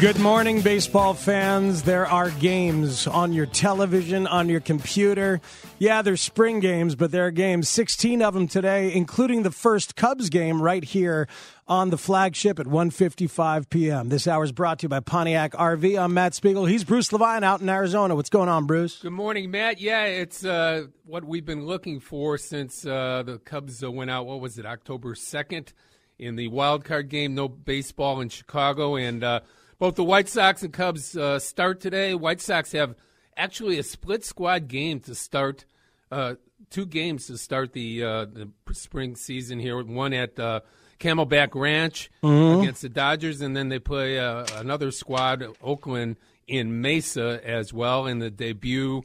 Good 0.00 0.20
morning, 0.20 0.60
baseball 0.60 1.12
fans. 1.12 1.82
There 1.82 2.06
are 2.06 2.30
games 2.30 3.08
on 3.08 3.32
your 3.32 3.46
television, 3.46 4.28
on 4.28 4.48
your 4.48 4.60
computer. 4.60 5.40
Yeah, 5.80 6.02
there's 6.02 6.20
spring 6.20 6.60
games, 6.60 6.94
but 6.94 7.10
there 7.10 7.26
are 7.26 7.32
games, 7.32 7.68
16 7.68 8.22
of 8.22 8.32
them 8.32 8.46
today, 8.46 8.94
including 8.94 9.42
the 9.42 9.50
first 9.50 9.96
Cubs 9.96 10.30
game 10.30 10.62
right 10.62 10.84
here 10.84 11.26
on 11.66 11.90
the 11.90 11.98
flagship 11.98 12.60
at 12.60 12.66
1.55 12.66 13.68
p.m. 13.70 14.08
This 14.08 14.28
hour 14.28 14.44
is 14.44 14.52
brought 14.52 14.78
to 14.78 14.84
you 14.84 14.88
by 14.88 15.00
Pontiac 15.00 15.50
RV. 15.54 16.00
I'm 16.00 16.14
Matt 16.14 16.32
Spiegel. 16.32 16.66
He's 16.66 16.84
Bruce 16.84 17.12
Levine 17.12 17.42
out 17.42 17.60
in 17.60 17.68
Arizona. 17.68 18.14
What's 18.14 18.30
going 18.30 18.48
on, 18.48 18.66
Bruce? 18.66 18.98
Good 19.02 19.10
morning, 19.10 19.50
Matt. 19.50 19.80
Yeah, 19.80 20.04
it's 20.04 20.44
uh, 20.44 20.84
what 21.06 21.24
we've 21.24 21.44
been 21.44 21.66
looking 21.66 21.98
for 21.98 22.38
since 22.38 22.86
uh, 22.86 23.24
the 23.26 23.38
Cubs 23.38 23.82
uh, 23.82 23.90
went 23.90 24.12
out, 24.12 24.26
what 24.26 24.38
was 24.38 24.60
it, 24.60 24.64
October 24.64 25.16
2nd 25.16 25.72
in 26.20 26.36
the 26.36 26.46
wild 26.46 26.84
card 26.84 27.08
game. 27.08 27.34
No 27.34 27.48
baseball 27.48 28.20
in 28.20 28.28
Chicago, 28.28 28.94
and 28.94 29.24
uh, 29.24 29.40
both 29.78 29.94
the 29.94 30.04
White 30.04 30.28
Sox 30.28 30.62
and 30.62 30.72
Cubs 30.72 31.16
uh, 31.16 31.38
start 31.38 31.80
today. 31.80 32.14
White 32.14 32.40
Sox 32.40 32.72
have 32.72 32.94
actually 33.36 33.78
a 33.78 33.82
split 33.82 34.24
squad 34.24 34.68
game 34.68 35.00
to 35.00 35.14
start, 35.14 35.64
uh, 36.10 36.34
two 36.70 36.86
games 36.86 37.26
to 37.28 37.38
start 37.38 37.72
the 37.72 38.02
uh, 38.02 38.24
the 38.24 38.50
spring 38.72 39.16
season 39.16 39.58
here. 39.58 39.82
One 39.82 40.12
at 40.12 40.38
uh, 40.38 40.60
Camelback 40.98 41.54
Ranch 41.54 42.10
Mm-hmm. 42.22 42.60
against 42.62 42.82
the 42.82 42.88
Dodgers, 42.88 43.40
and 43.40 43.56
then 43.56 43.68
they 43.68 43.78
play 43.78 44.18
uh, 44.18 44.44
another 44.56 44.90
squad, 44.90 45.44
Oakland, 45.62 46.16
in 46.46 46.80
Mesa 46.80 47.40
as 47.44 47.72
well 47.72 48.06
in 48.06 48.18
the 48.18 48.30
debut. 48.30 49.02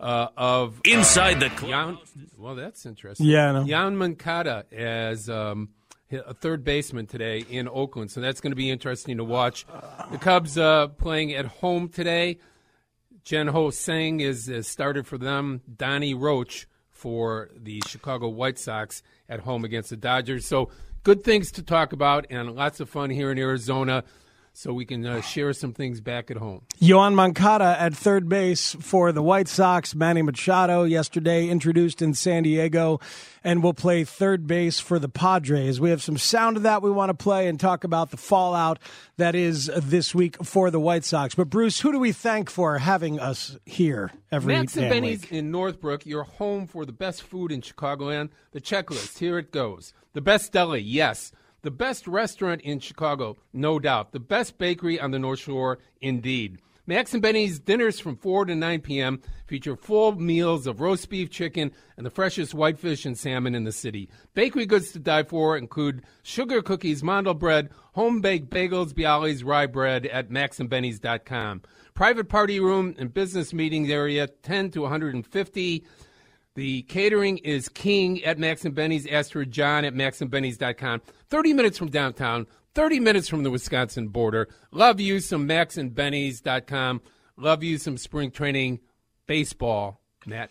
Uh, 0.00 0.26
of 0.36 0.80
Inside 0.84 1.38
the 1.38 1.48
Jan, 1.48 1.96
well, 2.36 2.56
that's 2.56 2.86
interesting. 2.86 3.24
Yeah, 3.26 3.50
I 3.50 3.52
know. 3.52 3.64
Yoan 3.64 3.94
Moncada 3.94 4.66
as 4.72 5.30
um, 5.30 5.68
a 6.12 6.34
third 6.34 6.64
baseman 6.64 7.06
today 7.06 7.44
in 7.48 7.68
Oakland, 7.68 8.10
so 8.10 8.20
that's 8.20 8.40
going 8.40 8.52
to 8.52 8.56
be 8.56 8.70
interesting 8.70 9.16
to 9.16 9.24
watch. 9.24 9.66
The 10.10 10.18
Cubs 10.18 10.58
uh, 10.58 10.88
playing 10.88 11.32
at 11.34 11.46
home 11.46 11.88
today. 11.88 12.38
Jen-Ho 13.24 13.70
Tseng 13.70 14.20
is, 14.20 14.48
is 14.48 14.66
started 14.66 15.06
for 15.06 15.16
them. 15.16 15.62
Donnie 15.76 16.14
Roach 16.14 16.66
for 16.90 17.50
the 17.56 17.82
Chicago 17.86 18.28
White 18.28 18.58
Sox 18.58 19.02
at 19.28 19.40
home 19.40 19.64
against 19.64 19.90
the 19.90 19.96
Dodgers. 19.96 20.46
So 20.46 20.70
good 21.02 21.24
things 21.24 21.50
to 21.52 21.62
talk 21.62 21.92
about 21.92 22.26
and 22.30 22.54
lots 22.54 22.80
of 22.80 22.88
fun 22.88 23.10
here 23.10 23.30
in 23.30 23.38
Arizona. 23.38 24.04
So 24.54 24.74
we 24.74 24.84
can 24.84 25.04
uh, 25.06 25.22
share 25.22 25.52
some 25.54 25.72
things 25.72 26.02
back 26.02 26.30
at 26.30 26.36
home. 26.36 26.62
Yoan 26.80 27.14
Moncada 27.14 27.76
at 27.80 27.94
third 27.94 28.28
base 28.28 28.76
for 28.80 29.10
the 29.10 29.22
White 29.22 29.48
Sox. 29.48 29.94
Manny 29.94 30.20
Machado 30.20 30.84
yesterday 30.84 31.48
introduced 31.48 32.02
in 32.02 32.12
San 32.12 32.42
Diego 32.42 33.00
and 33.42 33.62
will 33.62 33.72
play 33.72 34.04
third 34.04 34.46
base 34.46 34.78
for 34.78 34.98
the 34.98 35.08
Padres. 35.08 35.80
We 35.80 35.88
have 35.88 36.02
some 36.02 36.18
sound 36.18 36.58
of 36.58 36.64
that 36.64 36.82
we 36.82 36.90
want 36.90 37.08
to 37.08 37.14
play 37.14 37.48
and 37.48 37.58
talk 37.58 37.82
about 37.82 38.10
the 38.10 38.18
fallout 38.18 38.78
that 39.16 39.34
is 39.34 39.70
this 39.74 40.14
week 40.14 40.36
for 40.44 40.70
the 40.70 40.80
White 40.80 41.04
Sox. 41.04 41.34
But 41.34 41.48
Bruce, 41.48 41.80
who 41.80 41.90
do 41.90 41.98
we 41.98 42.12
thank 42.12 42.50
for 42.50 42.76
having 42.76 43.18
us 43.18 43.56
here 43.64 44.12
every 44.30 44.54
Max 44.54 44.76
and 44.76 44.90
Benny's 44.90 45.22
week? 45.22 45.32
in 45.32 45.50
Northbrook, 45.50 46.04
your 46.04 46.24
home 46.24 46.66
for 46.66 46.84
the 46.84 46.92
best 46.92 47.22
food 47.22 47.50
in 47.52 47.62
Chicagoland. 47.62 48.28
The 48.52 48.60
checklist, 48.60 49.18
here 49.18 49.38
it 49.38 49.50
goes. 49.50 49.94
The 50.12 50.20
best 50.20 50.52
deli, 50.52 50.80
yes. 50.80 51.32
The 51.62 51.70
best 51.70 52.08
restaurant 52.08 52.60
in 52.62 52.80
Chicago, 52.80 53.36
no 53.52 53.78
doubt. 53.78 54.10
The 54.10 54.18
best 54.18 54.58
bakery 54.58 54.98
on 54.98 55.12
the 55.12 55.20
North 55.20 55.38
Shore, 55.38 55.78
indeed. 56.00 56.58
Max 56.88 57.12
and 57.12 57.22
Benny's 57.22 57.60
dinners 57.60 58.00
from 58.00 58.16
4 58.16 58.46
to 58.46 58.56
9 58.56 58.80
p.m. 58.80 59.22
feature 59.46 59.76
full 59.76 60.16
meals 60.16 60.66
of 60.66 60.80
roast 60.80 61.08
beef, 61.08 61.30
chicken, 61.30 61.70
and 61.96 62.04
the 62.04 62.10
freshest 62.10 62.52
whitefish 62.52 63.06
and 63.06 63.16
salmon 63.16 63.54
in 63.54 63.62
the 63.62 63.70
city. 63.70 64.10
Bakery 64.34 64.66
goods 64.66 64.90
to 64.90 64.98
die 64.98 65.22
for 65.22 65.56
include 65.56 66.02
sugar 66.24 66.60
cookies, 66.60 67.04
mandel 67.04 67.34
bread, 67.34 67.70
home 67.92 68.20
baked 68.20 68.50
bagels, 68.50 68.92
bialys, 68.92 69.44
rye 69.44 69.66
bread 69.66 70.06
at 70.06 70.30
maxandbennys.com. 70.30 71.62
Private 71.94 72.28
party 72.28 72.58
room 72.58 72.96
and 72.98 73.14
business 73.14 73.52
meeting 73.52 73.88
area, 73.88 74.26
10 74.26 74.72
to 74.72 74.80
150. 74.80 75.84
The 76.54 76.82
catering 76.82 77.38
is 77.38 77.68
king 77.68 78.22
at 78.24 78.38
Max 78.38 78.64
and 78.64 78.74
Benny's. 78.74 79.06
Ask 79.06 79.32
for 79.32 79.44
John 79.44 79.84
at 79.84 79.94
maxandbennys.com. 79.94 81.00
30 81.30 81.52
minutes 81.54 81.78
from 81.78 81.88
downtown, 81.88 82.46
30 82.74 83.00
minutes 83.00 83.28
from 83.28 83.42
the 83.42 83.50
Wisconsin 83.50 84.08
border. 84.08 84.48
Love 84.70 85.00
you 85.00 85.20
some 85.20 85.48
maxandbennys.com. 85.48 87.00
Love 87.38 87.62
you 87.62 87.78
some 87.78 87.96
spring 87.96 88.30
training 88.30 88.80
baseball, 89.26 90.02
Matt. 90.26 90.50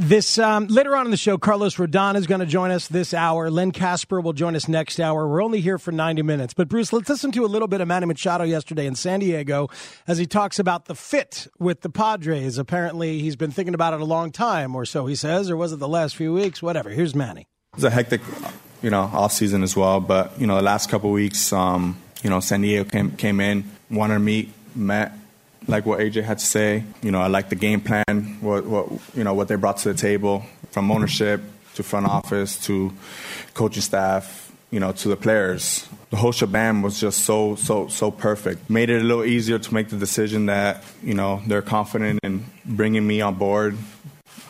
This 0.00 0.38
um, 0.38 0.68
later 0.68 0.94
on 0.94 1.06
in 1.06 1.10
the 1.10 1.16
show, 1.16 1.38
Carlos 1.38 1.74
Rodon 1.74 2.14
is 2.14 2.28
going 2.28 2.38
to 2.38 2.46
join 2.46 2.70
us 2.70 2.86
this 2.86 3.12
hour. 3.12 3.50
Len 3.50 3.72
Kasper 3.72 4.20
will 4.20 4.32
join 4.32 4.54
us 4.54 4.68
next 4.68 5.00
hour. 5.00 5.26
We're 5.26 5.42
only 5.42 5.60
here 5.60 5.76
for 5.76 5.90
90 5.90 6.22
minutes. 6.22 6.54
But 6.54 6.68
Bruce, 6.68 6.92
let's 6.92 7.08
listen 7.08 7.32
to 7.32 7.44
a 7.44 7.48
little 7.48 7.66
bit 7.66 7.80
of 7.80 7.88
Manny 7.88 8.06
Machado 8.06 8.44
yesterday 8.44 8.86
in 8.86 8.94
San 8.94 9.18
Diego 9.18 9.66
as 10.06 10.16
he 10.16 10.24
talks 10.24 10.60
about 10.60 10.84
the 10.84 10.94
fit 10.94 11.48
with 11.58 11.80
the 11.80 11.90
Padres. 11.90 12.58
Apparently, 12.58 13.18
he's 13.18 13.34
been 13.34 13.50
thinking 13.50 13.74
about 13.74 13.92
it 13.92 14.00
a 14.00 14.04
long 14.04 14.30
time, 14.30 14.76
or 14.76 14.84
so 14.84 15.06
he 15.06 15.16
says, 15.16 15.50
or 15.50 15.56
was 15.56 15.72
it 15.72 15.80
the 15.80 15.88
last 15.88 16.14
few 16.14 16.32
weeks? 16.32 16.62
Whatever. 16.62 16.90
Here's 16.90 17.16
Manny. 17.16 17.48
It 17.72 17.78
was 17.78 17.84
a 17.84 17.90
hectic, 17.90 18.20
you 18.82 18.90
know, 18.90 19.00
off 19.00 19.32
season 19.32 19.64
as 19.64 19.74
well. 19.74 19.98
But 19.98 20.40
you 20.40 20.46
know, 20.46 20.54
the 20.54 20.62
last 20.62 20.90
couple 20.90 21.10
weeks, 21.10 21.52
um, 21.52 21.96
you 22.22 22.30
know, 22.30 22.38
San 22.38 22.60
Diego 22.60 22.88
came 22.88 23.16
came 23.16 23.40
in, 23.40 23.68
wanted 23.90 24.14
to 24.14 24.20
meet, 24.20 24.52
met, 24.76 25.10
like 25.68 25.86
what 25.86 26.00
AJ 26.00 26.24
had 26.24 26.38
to 26.38 26.44
say. 26.44 26.82
You 27.02 27.12
know, 27.12 27.20
I 27.20 27.28
like 27.28 27.50
the 27.50 27.54
game 27.54 27.80
plan, 27.80 28.38
what 28.40 28.64
what 28.64 28.90
you 29.14 29.22
know 29.22 29.34
what 29.34 29.48
they 29.48 29.54
brought 29.54 29.76
to 29.78 29.92
the 29.92 29.98
table, 29.98 30.44
from 30.70 30.90
ownership 30.90 31.40
to 31.74 31.82
front 31.82 32.06
office 32.06 32.58
to 32.66 32.92
coaching 33.54 33.82
staff, 33.82 34.50
you 34.70 34.80
know, 34.80 34.90
to 34.92 35.08
the 35.08 35.16
players. 35.16 35.88
The 36.10 36.16
whole 36.16 36.32
shebang 36.32 36.82
was 36.82 36.98
just 36.98 37.24
so 37.24 37.54
so 37.54 37.86
so 37.88 38.10
perfect. 38.10 38.68
Made 38.68 38.90
it 38.90 39.02
a 39.02 39.04
little 39.04 39.24
easier 39.24 39.58
to 39.58 39.74
make 39.74 39.90
the 39.90 39.98
decision 39.98 40.46
that 40.46 40.82
you 41.02 41.14
know 41.14 41.42
they're 41.46 41.62
confident 41.62 42.20
in 42.22 42.46
bringing 42.64 43.06
me 43.06 43.20
on 43.20 43.34
board 43.34 43.76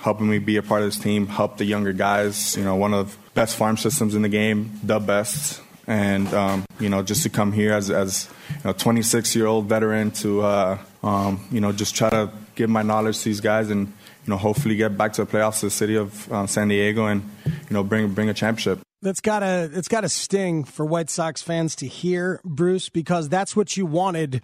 helping 0.01 0.31
me 0.31 0.39
be 0.39 0.57
a 0.57 0.62
part 0.62 0.81
of 0.81 0.87
this 0.87 0.99
team, 0.99 1.27
help 1.27 1.57
the 1.59 1.65
younger 1.65 1.93
guys. 1.93 2.57
You 2.57 2.65
know, 2.65 2.77
one 2.77 2.95
of 2.95 3.11
the 3.11 3.31
best 3.33 3.57
farm 3.57 3.77
systems 3.77 4.15
in 4.15 4.23
the 4.23 4.28
game, 4.28 4.78
the 4.84 5.01
best. 5.01 5.61
And 5.89 6.33
um, 6.33 6.65
you 6.78 6.89
know, 6.89 7.03
just 7.03 7.25
to 7.25 7.31
come 7.31 7.51
here 7.53 7.73
as 7.73 7.91
as 7.91 8.28
know, 8.65 8.73
26 8.73 9.34
year 9.34 9.47
old 9.47 9.67
veteran 9.67 10.11
to 10.11 10.43
uh, 10.43 10.78
um, 11.03 11.41
you 11.50 11.60
know 11.60 11.72
just 11.72 11.95
try 11.95 12.10
to 12.10 12.30
give 12.54 12.71
my 12.71 12.83
knowledge 12.83 13.18
to 13.18 13.24
these 13.24 13.41
guys 13.41 13.71
and 13.71 13.86
you 13.89 14.30
know 14.30 14.36
hopefully 14.36 14.77
get 14.77 14.97
back 14.97 15.12
to 15.15 15.24
the 15.24 15.30
playoffs, 15.30 15.60
the 15.60 15.71
city 15.71 15.97
of 15.97 16.30
um, 16.33 16.47
San 16.47 16.68
Diego, 16.68 17.06
and 17.06 17.22
you 17.47 17.71
know 17.71 17.83
bring 17.83 18.12
bring 18.12 18.28
a 18.28 18.34
championship. 18.34 18.80
That's 19.00 19.21
got 19.21 19.41
to 19.41 19.71
it's 19.72 19.89
got 19.89 20.00
to 20.00 20.09
sting 20.09 20.65
for 20.65 20.84
White 20.84 21.10
Sox 21.10 21.41
fans 21.41 21.77
to 21.77 21.86
hear, 21.86 22.41
Bruce, 22.45 22.89
because 22.89 23.28
that's 23.28 23.54
what 23.54 23.77
you 23.77 23.86
wanted 23.86 24.42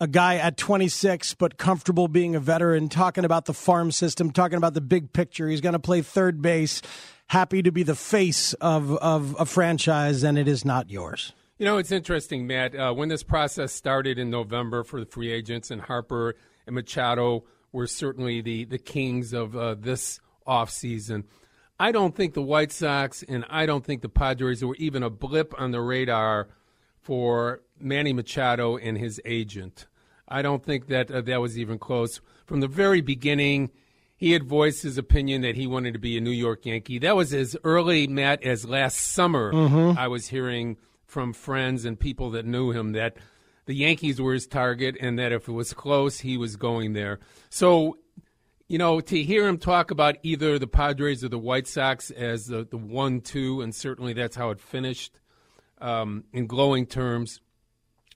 a 0.00 0.06
guy 0.06 0.36
at 0.36 0.56
26 0.56 1.34
but 1.34 1.56
comfortable 1.56 2.08
being 2.08 2.34
a 2.34 2.40
veteran 2.40 2.88
talking 2.88 3.24
about 3.24 3.46
the 3.46 3.54
farm 3.54 3.90
system 3.90 4.30
talking 4.30 4.58
about 4.58 4.74
the 4.74 4.80
big 4.80 5.12
picture 5.12 5.48
he's 5.48 5.62
going 5.62 5.72
to 5.72 5.78
play 5.78 6.02
third 6.02 6.42
base 6.42 6.82
happy 7.28 7.62
to 7.62 7.72
be 7.72 7.82
the 7.82 7.94
face 7.94 8.52
of, 8.54 8.94
of 8.98 9.34
a 9.38 9.46
franchise 9.46 10.22
and 10.22 10.36
it 10.36 10.48
is 10.48 10.64
not 10.64 10.90
yours 10.90 11.32
You 11.58 11.64
know, 11.64 11.78
it's 11.78 11.92
interesting, 11.92 12.46
Matt. 12.46 12.74
Uh, 12.74 12.92
when 12.92 13.08
this 13.08 13.22
process 13.22 13.72
started 13.72 14.18
in 14.18 14.28
November 14.28 14.84
for 14.84 15.00
the 15.00 15.06
free 15.06 15.32
agents, 15.32 15.70
and 15.70 15.80
Harper 15.80 16.36
and 16.66 16.74
Machado 16.74 17.44
were 17.72 17.86
certainly 17.86 18.42
the, 18.42 18.64
the 18.64 18.78
kings 18.78 19.32
of 19.32 19.56
uh, 19.56 19.74
this 19.74 20.20
offseason, 20.46 21.24
I 21.78 21.92
don't 21.92 22.14
think 22.14 22.34
the 22.34 22.42
White 22.42 22.72
Sox 22.72 23.22
and 23.26 23.44
I 23.48 23.66
don't 23.66 23.84
think 23.84 24.02
the 24.02 24.08
Padres 24.08 24.64
were 24.64 24.76
even 24.76 25.02
a 25.02 25.10
blip 25.10 25.54
on 25.58 25.70
the 25.70 25.80
radar 25.80 26.48
for 27.00 27.62
Manny 27.78 28.12
Machado 28.12 28.76
and 28.76 28.96
his 28.98 29.20
agent. 29.24 29.86
I 30.28 30.42
don't 30.42 30.64
think 30.64 30.88
that 30.88 31.10
uh, 31.10 31.20
that 31.22 31.40
was 31.40 31.58
even 31.58 31.78
close. 31.78 32.20
From 32.46 32.60
the 32.60 32.68
very 32.68 33.00
beginning, 33.00 33.70
he 34.16 34.32
had 34.32 34.44
voiced 34.44 34.82
his 34.82 34.98
opinion 34.98 35.42
that 35.42 35.56
he 35.56 35.66
wanted 35.66 35.92
to 35.92 35.98
be 35.98 36.16
a 36.16 36.20
New 36.20 36.30
York 36.30 36.66
Yankee. 36.66 36.98
That 36.98 37.16
was 37.16 37.32
as 37.32 37.56
early, 37.64 38.06
Matt, 38.06 38.42
as 38.42 38.64
last 38.64 38.98
summer. 38.98 39.52
Mm-hmm. 39.52 39.98
I 39.98 40.08
was 40.08 40.28
hearing 40.28 40.78
from 41.16 41.32
friends 41.32 41.86
and 41.86 41.98
people 41.98 42.32
that 42.32 42.44
knew 42.44 42.72
him 42.72 42.92
that 42.92 43.16
the 43.64 43.72
Yankees 43.72 44.20
were 44.20 44.34
his 44.34 44.46
target 44.46 44.98
and 45.00 45.18
that 45.18 45.32
if 45.32 45.48
it 45.48 45.52
was 45.52 45.72
close, 45.72 46.20
he 46.20 46.36
was 46.36 46.56
going 46.56 46.92
there. 46.92 47.20
So, 47.48 47.96
you 48.68 48.76
know, 48.76 49.00
to 49.00 49.22
hear 49.22 49.48
him 49.48 49.56
talk 49.56 49.90
about 49.90 50.16
either 50.22 50.58
the 50.58 50.66
Padres 50.66 51.24
or 51.24 51.30
the 51.30 51.38
White 51.38 51.66
Sox 51.66 52.10
as 52.10 52.48
the, 52.48 52.66
the 52.70 52.76
one 52.76 53.22
two, 53.22 53.62
and 53.62 53.74
certainly 53.74 54.12
that's 54.12 54.36
how 54.36 54.50
it 54.50 54.60
finished 54.60 55.18
um, 55.80 56.24
in 56.34 56.46
glowing 56.46 56.84
terms, 56.84 57.40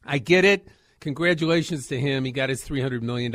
I 0.05 0.19
get 0.19 0.45
it. 0.45 0.69
Congratulations 1.01 1.87
to 1.87 1.99
him. 1.99 2.27
He 2.27 2.33
got 2.33 2.51
his 2.51 2.63
$300 2.63 3.01
million, 3.01 3.33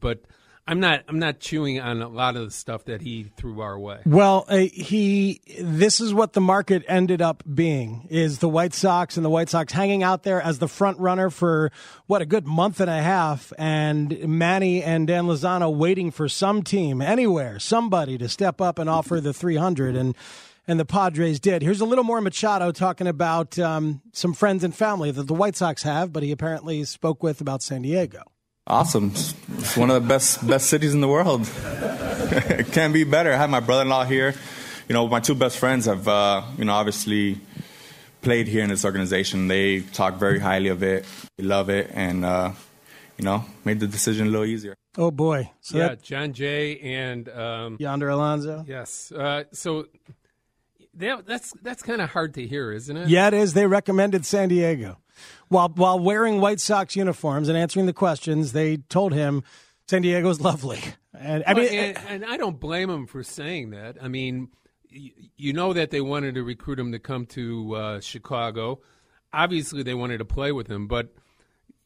but 0.00 0.22
I'm 0.66 0.78
not 0.78 1.02
I'm 1.08 1.18
not 1.18 1.40
chewing 1.40 1.80
on 1.80 2.02
a 2.02 2.08
lot 2.08 2.36
of 2.36 2.44
the 2.44 2.50
stuff 2.52 2.84
that 2.84 3.00
he 3.00 3.32
threw 3.36 3.60
our 3.60 3.76
way. 3.76 3.98
Well, 4.06 4.44
uh, 4.48 4.58
he 4.58 5.40
this 5.60 6.00
is 6.00 6.14
what 6.14 6.34
the 6.34 6.40
market 6.40 6.84
ended 6.86 7.20
up 7.20 7.42
being 7.52 8.06
is 8.10 8.38
the 8.38 8.48
White 8.48 8.72
Sox 8.72 9.16
and 9.16 9.24
the 9.24 9.30
White 9.30 9.48
Sox 9.48 9.72
hanging 9.72 10.04
out 10.04 10.22
there 10.22 10.40
as 10.40 10.60
the 10.60 10.68
front 10.68 10.98
runner 10.98 11.30
for 11.30 11.72
what 12.06 12.22
a 12.22 12.26
good 12.26 12.46
month 12.46 12.78
and 12.78 12.88
a 12.88 13.02
half 13.02 13.52
and 13.58 14.16
Manny 14.28 14.84
and 14.84 15.08
Dan 15.08 15.24
Lozano 15.24 15.74
waiting 15.74 16.12
for 16.12 16.28
some 16.28 16.62
team 16.62 17.02
anywhere, 17.02 17.58
somebody 17.58 18.16
to 18.18 18.28
step 18.28 18.60
up 18.60 18.78
and 18.78 18.88
offer 18.88 19.20
the 19.20 19.32
300 19.32 19.96
and 19.96 20.16
and 20.68 20.78
the 20.78 20.84
Padres 20.84 21.40
did. 21.40 21.60
Here's 21.60 21.80
a 21.80 21.84
little 21.84 22.04
more 22.04 22.20
Machado 22.20 22.70
talking 22.70 23.08
about 23.08 23.58
um, 23.58 24.00
some 24.12 24.32
friends 24.32 24.62
and 24.62 24.72
family 24.72 25.10
that 25.10 25.26
the 25.26 25.34
White 25.34 25.56
Sox 25.56 25.82
have, 25.82 26.12
but 26.12 26.22
he 26.22 26.30
apparently 26.30 26.84
spoke 26.84 27.20
with 27.20 27.40
about 27.40 27.62
San 27.62 27.82
Diego. 27.82 28.31
Awesome. 28.66 29.10
It's 29.10 29.76
one 29.76 29.90
of 29.90 30.00
the 30.00 30.08
best 30.08 30.46
best 30.46 30.66
cities 30.66 30.94
in 30.94 31.00
the 31.00 31.08
world. 31.08 31.48
it 31.50 32.66
can't 32.72 32.92
be 32.92 33.02
better. 33.02 33.32
I 33.32 33.36
have 33.36 33.50
my 33.50 33.60
brother-in-law 33.60 34.04
here. 34.04 34.34
You 34.88 34.94
know, 34.94 35.08
my 35.08 35.18
two 35.20 35.34
best 35.34 35.58
friends 35.58 35.86
have, 35.86 36.06
uh, 36.06 36.42
you 36.56 36.64
know, 36.64 36.72
obviously 36.72 37.40
played 38.20 38.46
here 38.46 38.62
in 38.62 38.70
this 38.70 38.84
organization. 38.84 39.48
They 39.48 39.80
talk 39.80 40.14
very 40.14 40.38
highly 40.38 40.68
of 40.68 40.82
it. 40.84 41.04
They 41.36 41.44
love 41.44 41.70
it, 41.70 41.90
and 41.92 42.24
uh, 42.24 42.52
you 43.18 43.24
know, 43.24 43.44
made 43.64 43.80
the 43.80 43.88
decision 43.88 44.28
a 44.28 44.30
little 44.30 44.46
easier. 44.46 44.76
Oh 44.96 45.10
boy! 45.10 45.50
So 45.60 45.78
yeah, 45.78 45.88
that, 45.88 46.02
Jon 46.02 46.32
Jay 46.32 46.78
and 46.78 47.28
um, 47.30 47.76
Yonder 47.80 48.10
Alonso. 48.10 48.64
Yes. 48.68 49.10
Uh, 49.10 49.44
so 49.52 49.88
that, 50.94 51.26
that's 51.26 51.52
that's 51.62 51.82
kind 51.82 52.00
of 52.00 52.10
hard 52.10 52.34
to 52.34 52.46
hear, 52.46 52.70
isn't 52.70 52.96
it? 52.96 53.08
Yeah, 53.08 53.26
it 53.26 53.34
is. 53.34 53.54
They 53.54 53.66
recommended 53.66 54.24
San 54.24 54.50
Diego 54.50 54.98
while 55.52 55.68
while 55.68 55.98
wearing 55.98 56.40
White 56.40 56.60
Sox 56.60 56.96
uniforms 56.96 57.48
and 57.48 57.56
answering 57.56 57.86
the 57.86 57.92
questions. 57.92 58.52
They 58.52 58.78
told 58.78 59.12
him 59.12 59.42
San 59.88 60.02
Diego's 60.02 60.40
lovely, 60.40 60.80
and 61.16 61.44
I 61.46 61.52
well, 61.52 61.64
mean, 61.64 61.78
and, 61.78 61.98
and, 62.08 62.24
I 62.24 62.36
don't 62.36 62.58
blame 62.58 62.88
them 62.88 63.06
for 63.06 63.22
saying 63.22 63.70
that. 63.70 63.96
I 64.00 64.08
mean, 64.08 64.48
you 64.88 65.52
know 65.52 65.72
that 65.72 65.90
they 65.90 66.00
wanted 66.00 66.34
to 66.34 66.42
recruit 66.42 66.78
him 66.78 66.92
to 66.92 66.98
come 66.98 67.26
to 67.26 67.74
uh, 67.74 68.00
Chicago. 68.00 68.80
Obviously, 69.32 69.82
they 69.82 69.94
wanted 69.94 70.18
to 70.18 70.24
play 70.24 70.52
with 70.52 70.68
him, 70.68 70.88
but 70.88 71.14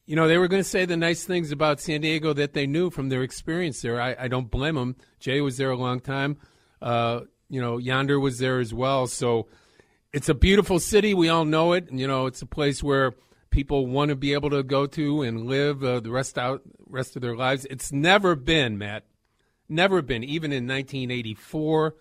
you 0.07 0.17
know 0.17 0.29
they 0.29 0.39
were 0.39 0.49
going 0.49 0.63
to 0.63 0.69
say 0.69 0.85
the 0.85 0.97
nice 0.97 1.25
things 1.25 1.51
about 1.51 1.81
San 1.81 2.01
Diego 2.01 2.33
that 2.33 2.55
they 2.55 2.67
knew 2.67 2.91
from 2.91 3.09
their 3.09 3.23
experience 3.23 3.83
there. 3.83 4.01
I, 4.01 4.17
I 4.19 4.29
don't 4.29 4.51
blame 4.51 4.77
them. 4.77 4.97
Jay 5.21 5.41
was 5.41 5.57
there 5.57 5.71
a 5.71 5.77
long 5.77 6.01
time. 6.01 6.39
Uh, 6.81 7.21
you 7.49 7.61
know, 7.61 7.79
Yonder 7.79 8.19
was 8.19 8.39
there 8.39 8.59
as 8.59 8.75
well. 8.75 9.07
So 9.07 9.47
it's 10.13 10.29
a 10.29 10.35
beautiful 10.35 10.79
city. 10.79 11.15
We 11.15 11.29
all 11.29 11.45
know 11.45 11.73
it. 11.73 11.91
And, 11.91 12.01
you 12.01 12.07
know, 12.07 12.27
it's 12.27 12.43
a 12.43 12.47
place 12.47 12.83
where 12.83 13.15
people 13.57 13.87
want 13.87 14.11
to 14.11 14.15
be 14.15 14.35
able 14.35 14.51
to 14.51 14.63
go 14.63 14.87
to 14.87 15.23
and 15.23 15.47
live 15.47 15.83
uh, 15.83 15.99
the 15.99 16.11
rest 16.11 16.37
out 16.37 16.61
rest 16.87 17.17
of 17.17 17.23
their 17.23 17.35
lives. 17.35 17.67
It's 17.71 17.91
never 17.91 18.37
been, 18.37 18.77
Matt, 18.77 19.05
never 19.67 20.03
been. 20.03 20.23
Even 20.23 20.53
in 20.53 20.69
1984, 20.69 21.95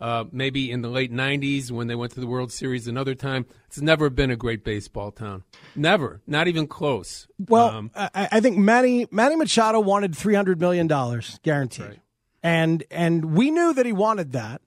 uh, 0.00 0.24
maybe 0.30 0.70
in 0.70 0.82
the 0.82 0.88
late 0.88 1.12
90s 1.12 1.72
when 1.72 1.88
they 1.88 1.96
went 1.96 2.12
to 2.12 2.20
the 2.20 2.28
World 2.28 2.52
Series 2.52 2.86
another 2.86 3.16
time, 3.16 3.44
it's 3.66 3.80
never 3.80 4.08
been 4.08 4.30
a 4.30 4.36
great 4.36 4.62
baseball 4.62 5.10
town. 5.10 5.42
Never, 5.74 6.20
not 6.28 6.46
even 6.46 6.68
close. 6.68 7.26
Well, 7.48 7.70
um, 7.70 7.90
I, 7.96 8.28
I, 8.30 8.40
think 8.40 8.56
Manny 8.56 9.08
Manny 9.10 9.34
Machado 9.34 9.80
wanted 9.80 10.16
300 10.16 10.60
million 10.60 10.86
dollars 10.86 11.40
guaranteed, 11.42 11.86
right. 11.86 12.00
and 12.40 12.84
and 12.92 13.36
we 13.36 13.50
knew 13.50 13.74
that 13.74 13.84
he 13.84 13.92
wanted 13.92 14.30
that 14.30 14.62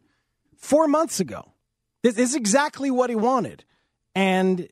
four 0.57 0.89
months 0.89 1.21
ago. 1.21 1.53
This 2.03 2.17
is 2.17 2.35
exactly 2.35 2.91
what 2.91 3.09
he 3.09 3.15
wanted. 3.15 3.63
And 4.13 4.67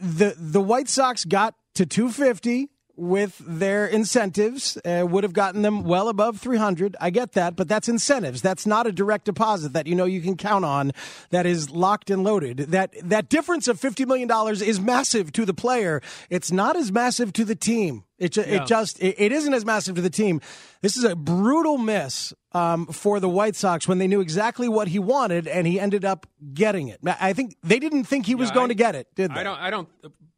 the 0.00 0.34
the 0.38 0.60
White 0.60 0.88
Sox 0.88 1.24
got 1.24 1.54
to 1.74 1.86
250 1.86 2.68
with 3.00 3.40
their 3.46 3.86
incentives 3.86 4.76
uh, 4.84 5.06
would 5.08 5.24
have 5.24 5.32
gotten 5.32 5.62
them 5.62 5.84
well 5.84 6.08
above 6.08 6.38
300 6.38 6.94
i 7.00 7.08
get 7.08 7.32
that 7.32 7.56
but 7.56 7.66
that's 7.66 7.88
incentives 7.88 8.42
that's 8.42 8.66
not 8.66 8.86
a 8.86 8.92
direct 8.92 9.24
deposit 9.24 9.72
that 9.72 9.86
you 9.86 9.94
know 9.94 10.04
you 10.04 10.20
can 10.20 10.36
count 10.36 10.66
on 10.66 10.92
that 11.30 11.46
is 11.46 11.70
locked 11.70 12.10
and 12.10 12.22
loaded 12.22 12.58
that 12.58 12.92
that 13.02 13.30
difference 13.30 13.68
of 13.68 13.80
50 13.80 14.04
million 14.04 14.28
dollars 14.28 14.60
is 14.60 14.78
massive 14.78 15.32
to 15.32 15.46
the 15.46 15.54
player 15.54 16.02
it's 16.28 16.52
not 16.52 16.76
as 16.76 16.92
massive 16.92 17.32
to 17.32 17.44
the 17.46 17.56
team 17.56 18.04
it, 18.18 18.32
ju- 18.32 18.44
yeah. 18.46 18.62
it 18.62 18.66
just 18.66 19.00
it, 19.00 19.14
it 19.18 19.32
isn't 19.32 19.54
as 19.54 19.64
massive 19.64 19.94
to 19.96 20.02
the 20.02 20.10
team 20.10 20.42
this 20.82 20.98
is 20.98 21.04
a 21.04 21.16
brutal 21.16 21.78
miss 21.78 22.34
um, 22.52 22.86
for 22.86 23.20
the 23.20 23.28
White 23.28 23.54
Sox 23.54 23.86
when 23.86 23.98
they 23.98 24.08
knew 24.08 24.20
exactly 24.20 24.68
what 24.68 24.88
he 24.88 24.98
wanted 24.98 25.46
and 25.46 25.66
he 25.66 25.78
ended 25.78 26.04
up 26.04 26.26
getting 26.52 26.88
it. 26.88 26.98
I 27.04 27.32
think 27.32 27.56
they 27.62 27.78
didn't 27.78 28.04
think 28.04 28.26
he 28.26 28.34
was 28.34 28.48
yeah, 28.48 28.54
going 28.54 28.66
I, 28.66 28.68
to 28.68 28.74
get 28.74 28.94
it, 28.94 29.06
did 29.14 29.30
they? 29.30 29.40
I 29.40 29.42
don't. 29.42 29.58
I 29.58 29.70
don't. 29.70 29.88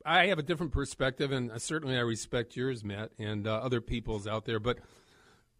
I 0.04 0.26
have 0.26 0.38
a 0.38 0.42
different 0.42 0.72
perspective, 0.72 1.32
and 1.32 1.50
certainly 1.60 1.96
I 1.96 2.00
respect 2.00 2.56
yours, 2.56 2.84
Matt, 2.84 3.12
and 3.18 3.46
uh, 3.46 3.54
other 3.54 3.80
people's 3.80 4.26
out 4.26 4.44
there. 4.44 4.60
But 4.60 4.78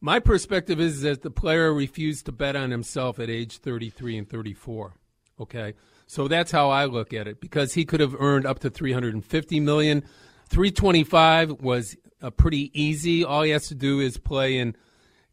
my 0.01 0.19
perspective 0.19 0.81
is 0.81 1.03
that 1.03 1.23
the 1.23 1.31
player 1.31 1.73
refused 1.73 2.27
to 2.27 2.33
bet 2.33 2.57
on 2.57 2.71
himself 2.71 3.19
at 3.19 3.31
age 3.31 3.59
33 3.59 4.19
and 4.19 4.29
34. 4.29 4.95
Okay, 5.41 5.75
so 6.07 6.29
that's 6.29 6.51
how 6.51 6.71
I 6.71 6.85
look 6.85 7.13
at 7.13 7.27
it 7.27 7.41
because 7.41 7.75
he 7.75 7.85
could 7.85 8.01
have 8.01 8.15
earned 8.21 8.47
up 8.47 8.59
to 8.61 8.71
350 8.71 9.61
million. 9.61 10.03
325 10.49 11.63
was 11.63 11.97
uh, 12.21 12.31
pretty 12.31 12.71
easy. 12.81 13.25
All 13.25 13.43
he 13.43 13.51
has 13.51 13.69
to 13.69 13.75
do 13.75 14.01
is 14.01 14.19
play 14.19 14.59
and 14.59 14.77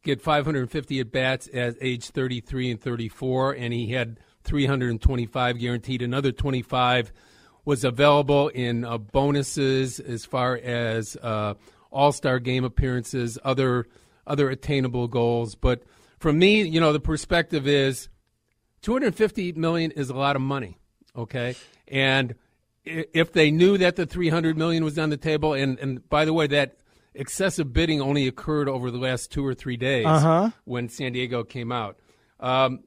get 0.04 0.22
550 0.22 1.00
at 1.00 1.12
bats 1.12 1.50
at 1.54 1.76
age 1.82 2.10
33 2.10 2.72
and 2.72 2.82
34, 2.82 3.54
and 3.54 3.74
he 3.74 3.92
had 3.92 4.20
325 4.44 5.60
guaranteed. 5.60 6.02
Another 6.02 6.32
25 6.32 7.12
was 7.69 7.83
available 7.83 8.48
in 8.48 8.83
uh, 8.83 8.98
bonuses 8.98 10.00
as 10.00 10.25
far 10.25 10.57
as 10.57 11.16
uh, 11.18 11.54
All 11.92 12.12
Star 12.12 12.39
game 12.39 12.63
appearances, 12.63 13.38
other 13.45 13.86
other 14.25 14.50
attainable 14.50 15.08
goals. 15.08 15.53
But 15.53 15.84
for 16.17 16.34
me, 16.34 16.63
you 16.63 16.79
know, 16.82 16.91
the 16.91 17.00
perspective 17.00 17.67
is 17.67 18.10
250 18.82 19.51
million 19.51 19.91
is 19.91 20.10
a 20.10 20.15
lot 20.15 20.36
of 20.36 20.41
money. 20.41 20.79
Okay, 21.15 21.55
and 21.88 22.34
if 22.84 23.34
they 23.34 23.51
knew 23.51 23.77
that 23.77 23.98
the 23.98 24.08
300 24.08 24.58
million 24.58 24.84
was 24.84 24.98
on 24.98 25.12
the 25.12 25.17
table, 25.17 25.53
and 25.53 25.77
and 25.77 26.10
by 26.10 26.25
the 26.25 26.34
way, 26.34 26.48
that 26.48 26.77
excessive 27.13 27.72
bidding 27.72 28.01
only 28.01 28.27
occurred 28.27 28.67
over 28.67 28.89
the 28.89 28.98
last 28.98 29.32
two 29.32 29.46
or 29.46 29.53
three 29.53 29.77
days 29.77 30.08
uh-huh. 30.08 30.50
when 30.65 30.89
San 30.89 31.13
Diego 31.13 31.44
came 31.44 31.72
out. 31.72 32.00
Um, 32.39 32.79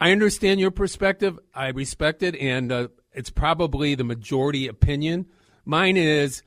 I 0.00 0.12
understand 0.12 0.60
your 0.60 0.70
perspective. 0.70 1.36
I 1.52 1.70
respect 1.70 2.22
it, 2.22 2.36
and 2.36 2.70
uh, 2.70 2.88
it's 3.18 3.30
probably 3.30 3.96
the 3.96 4.04
majority 4.04 4.68
opinion. 4.68 5.26
Mine 5.64 5.96
is 5.96 6.44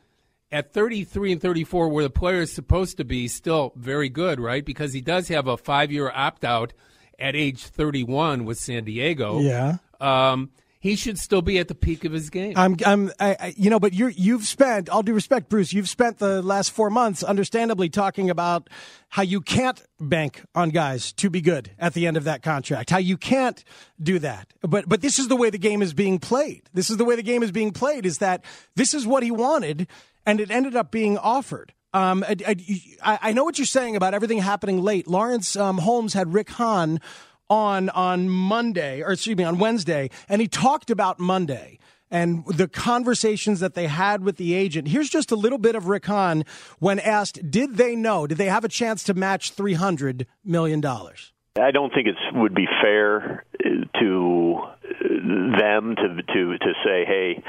at 0.54 0.72
33 0.72 1.34
and 1.34 1.42
34, 1.42 1.90
where 1.90 2.06
the 2.06 2.10
player 2.10 2.40
is 2.40 2.54
supposed 2.54 2.96
to 2.96 3.04
be, 3.04 3.28
still 3.28 3.74
very 3.76 4.08
good, 4.08 4.40
right? 4.40 4.64
Because 4.64 4.94
he 4.94 5.02
does 5.02 5.28
have 5.28 5.48
a 5.48 5.58
five 5.58 5.92
year 5.92 6.10
opt 6.16 6.46
out 6.46 6.72
at 7.20 7.36
age 7.36 7.66
31 7.66 8.46
with 8.46 8.58
San 8.58 8.86
Diego. 8.86 9.42
Yeah. 9.42 9.78
Um, 10.00 10.50
he 10.82 10.96
should 10.96 11.20
still 11.20 11.44
be 11.44 11.60
at 11.60 11.68
the 11.68 11.76
peak 11.76 12.06
of 12.06 12.12
his 12.12 12.32
game. 12.32 12.54
I'm, 12.58 12.76
I'm, 12.84 13.12
I, 13.20 13.54
you 13.56 13.70
know, 13.70 13.80
but 13.80 13.94
you're, 13.94 14.10
you've 14.10 14.46
spent, 14.46 14.90
all 14.90 15.04
due 15.04 15.14
respect, 15.14 15.48
Bruce, 15.48 15.72
you've 15.72 15.88
spent 15.88 16.18
the 16.18 16.42
last 16.42 16.72
four 16.72 16.90
months, 16.90 17.22
understandably, 17.22 17.88
talking 17.88 18.32
about 18.32 18.68
how 19.10 19.22
you 19.22 19.42
can't 19.42 19.80
bank 20.00 20.44
on 20.56 20.72
guys 20.72 21.14
to 21.14 21.30
be 21.30 21.40
good 21.40 21.70
at 21.78 21.94
the 21.94 22.08
end 22.08 22.18
of 22.18 22.24
that 22.24 22.42
contract. 22.42 22.90
How 22.90 22.98
you 22.98 23.16
can't 23.16 23.64
do 24.02 24.18
that. 24.20 24.54
But, 24.62 24.90
but 24.90 25.02
this 25.02 25.20
is 25.20 25.28
the 25.28 25.36
way 25.36 25.52
the 25.52 25.60
game 25.60 25.84
is 25.84 25.94
being 25.94 26.18
played. 26.18 26.64
This 26.74 26.90
is 26.90 26.98
the 26.98 27.06
way 27.06 27.16
the 27.16 27.22
game 27.22 27.44
is 27.44 27.52
being 27.52 27.72
played. 27.72 28.08
Is 28.08 28.18
that 28.18 28.44
this 28.76 28.96
is 28.96 29.06
what 29.06 29.22
he 29.22 29.30
wanted, 29.30 29.88
and 30.26 30.42
it 30.42 30.50
ended 30.50 30.76
up 30.76 30.90
being 30.90 31.16
offered. 31.16 31.74
Um, 31.94 32.24
I, 32.28 32.56
I, 33.04 33.20
I 33.22 33.34
know 33.34 33.44
what 33.44 33.60
you're 33.60 33.66
saying 33.66 33.96
about 33.96 34.14
everything 34.14 34.40
happening 34.40 34.82
late. 34.82 35.08
Laurence 35.08 35.56
um, 35.56 35.78
Holmes 35.78 36.14
had 36.14 36.34
Rick 36.34 36.50
Hahn 36.52 37.02
on 37.52 37.90
on 37.90 38.30
Monday, 38.30 39.04
or 39.04 39.12
excuse 39.12 39.38
me, 39.38 39.44
on 39.44 39.60
Wednesday, 39.60 40.10
and 40.30 40.42
he 40.42 40.48
talked 40.48 40.90
about 40.90 41.20
Monday 41.20 41.78
and 42.10 42.46
the 42.48 42.68
conversations 42.68 43.60
that 43.60 43.74
they 43.74 43.88
had 43.88 44.24
with 44.24 44.38
the 44.38 44.54
agent. 44.54 44.88
Here's 44.88 45.10
just 45.10 45.32
a 45.32 45.36
little 45.36 45.58
bit 45.58 45.76
of 45.76 45.88
Rick 45.88 46.06
Hahn 46.06 46.46
when 46.80 47.00
asked, 47.00 47.52
did 47.52 47.76
they 47.76 47.96
know? 47.96 48.26
Did 48.26 48.38
they 48.38 48.48
have 48.48 48.64
a 48.64 48.70
chance 48.70 49.04
to 49.04 49.14
match 49.14 49.52
three 49.52 49.74
hundred 49.74 50.28
million 50.46 50.80
dollars? 50.80 51.34
I 51.60 51.72
don't 51.72 51.94
think 51.94 52.08
it 52.08 52.16
would 52.34 52.56
be 52.56 52.66
fair 52.82 53.44
to 54.00 54.62
them 54.92 55.96
to 55.96 56.24
to 56.34 56.58
to 56.58 56.74
say, 56.84 57.06
hey, 57.06 57.44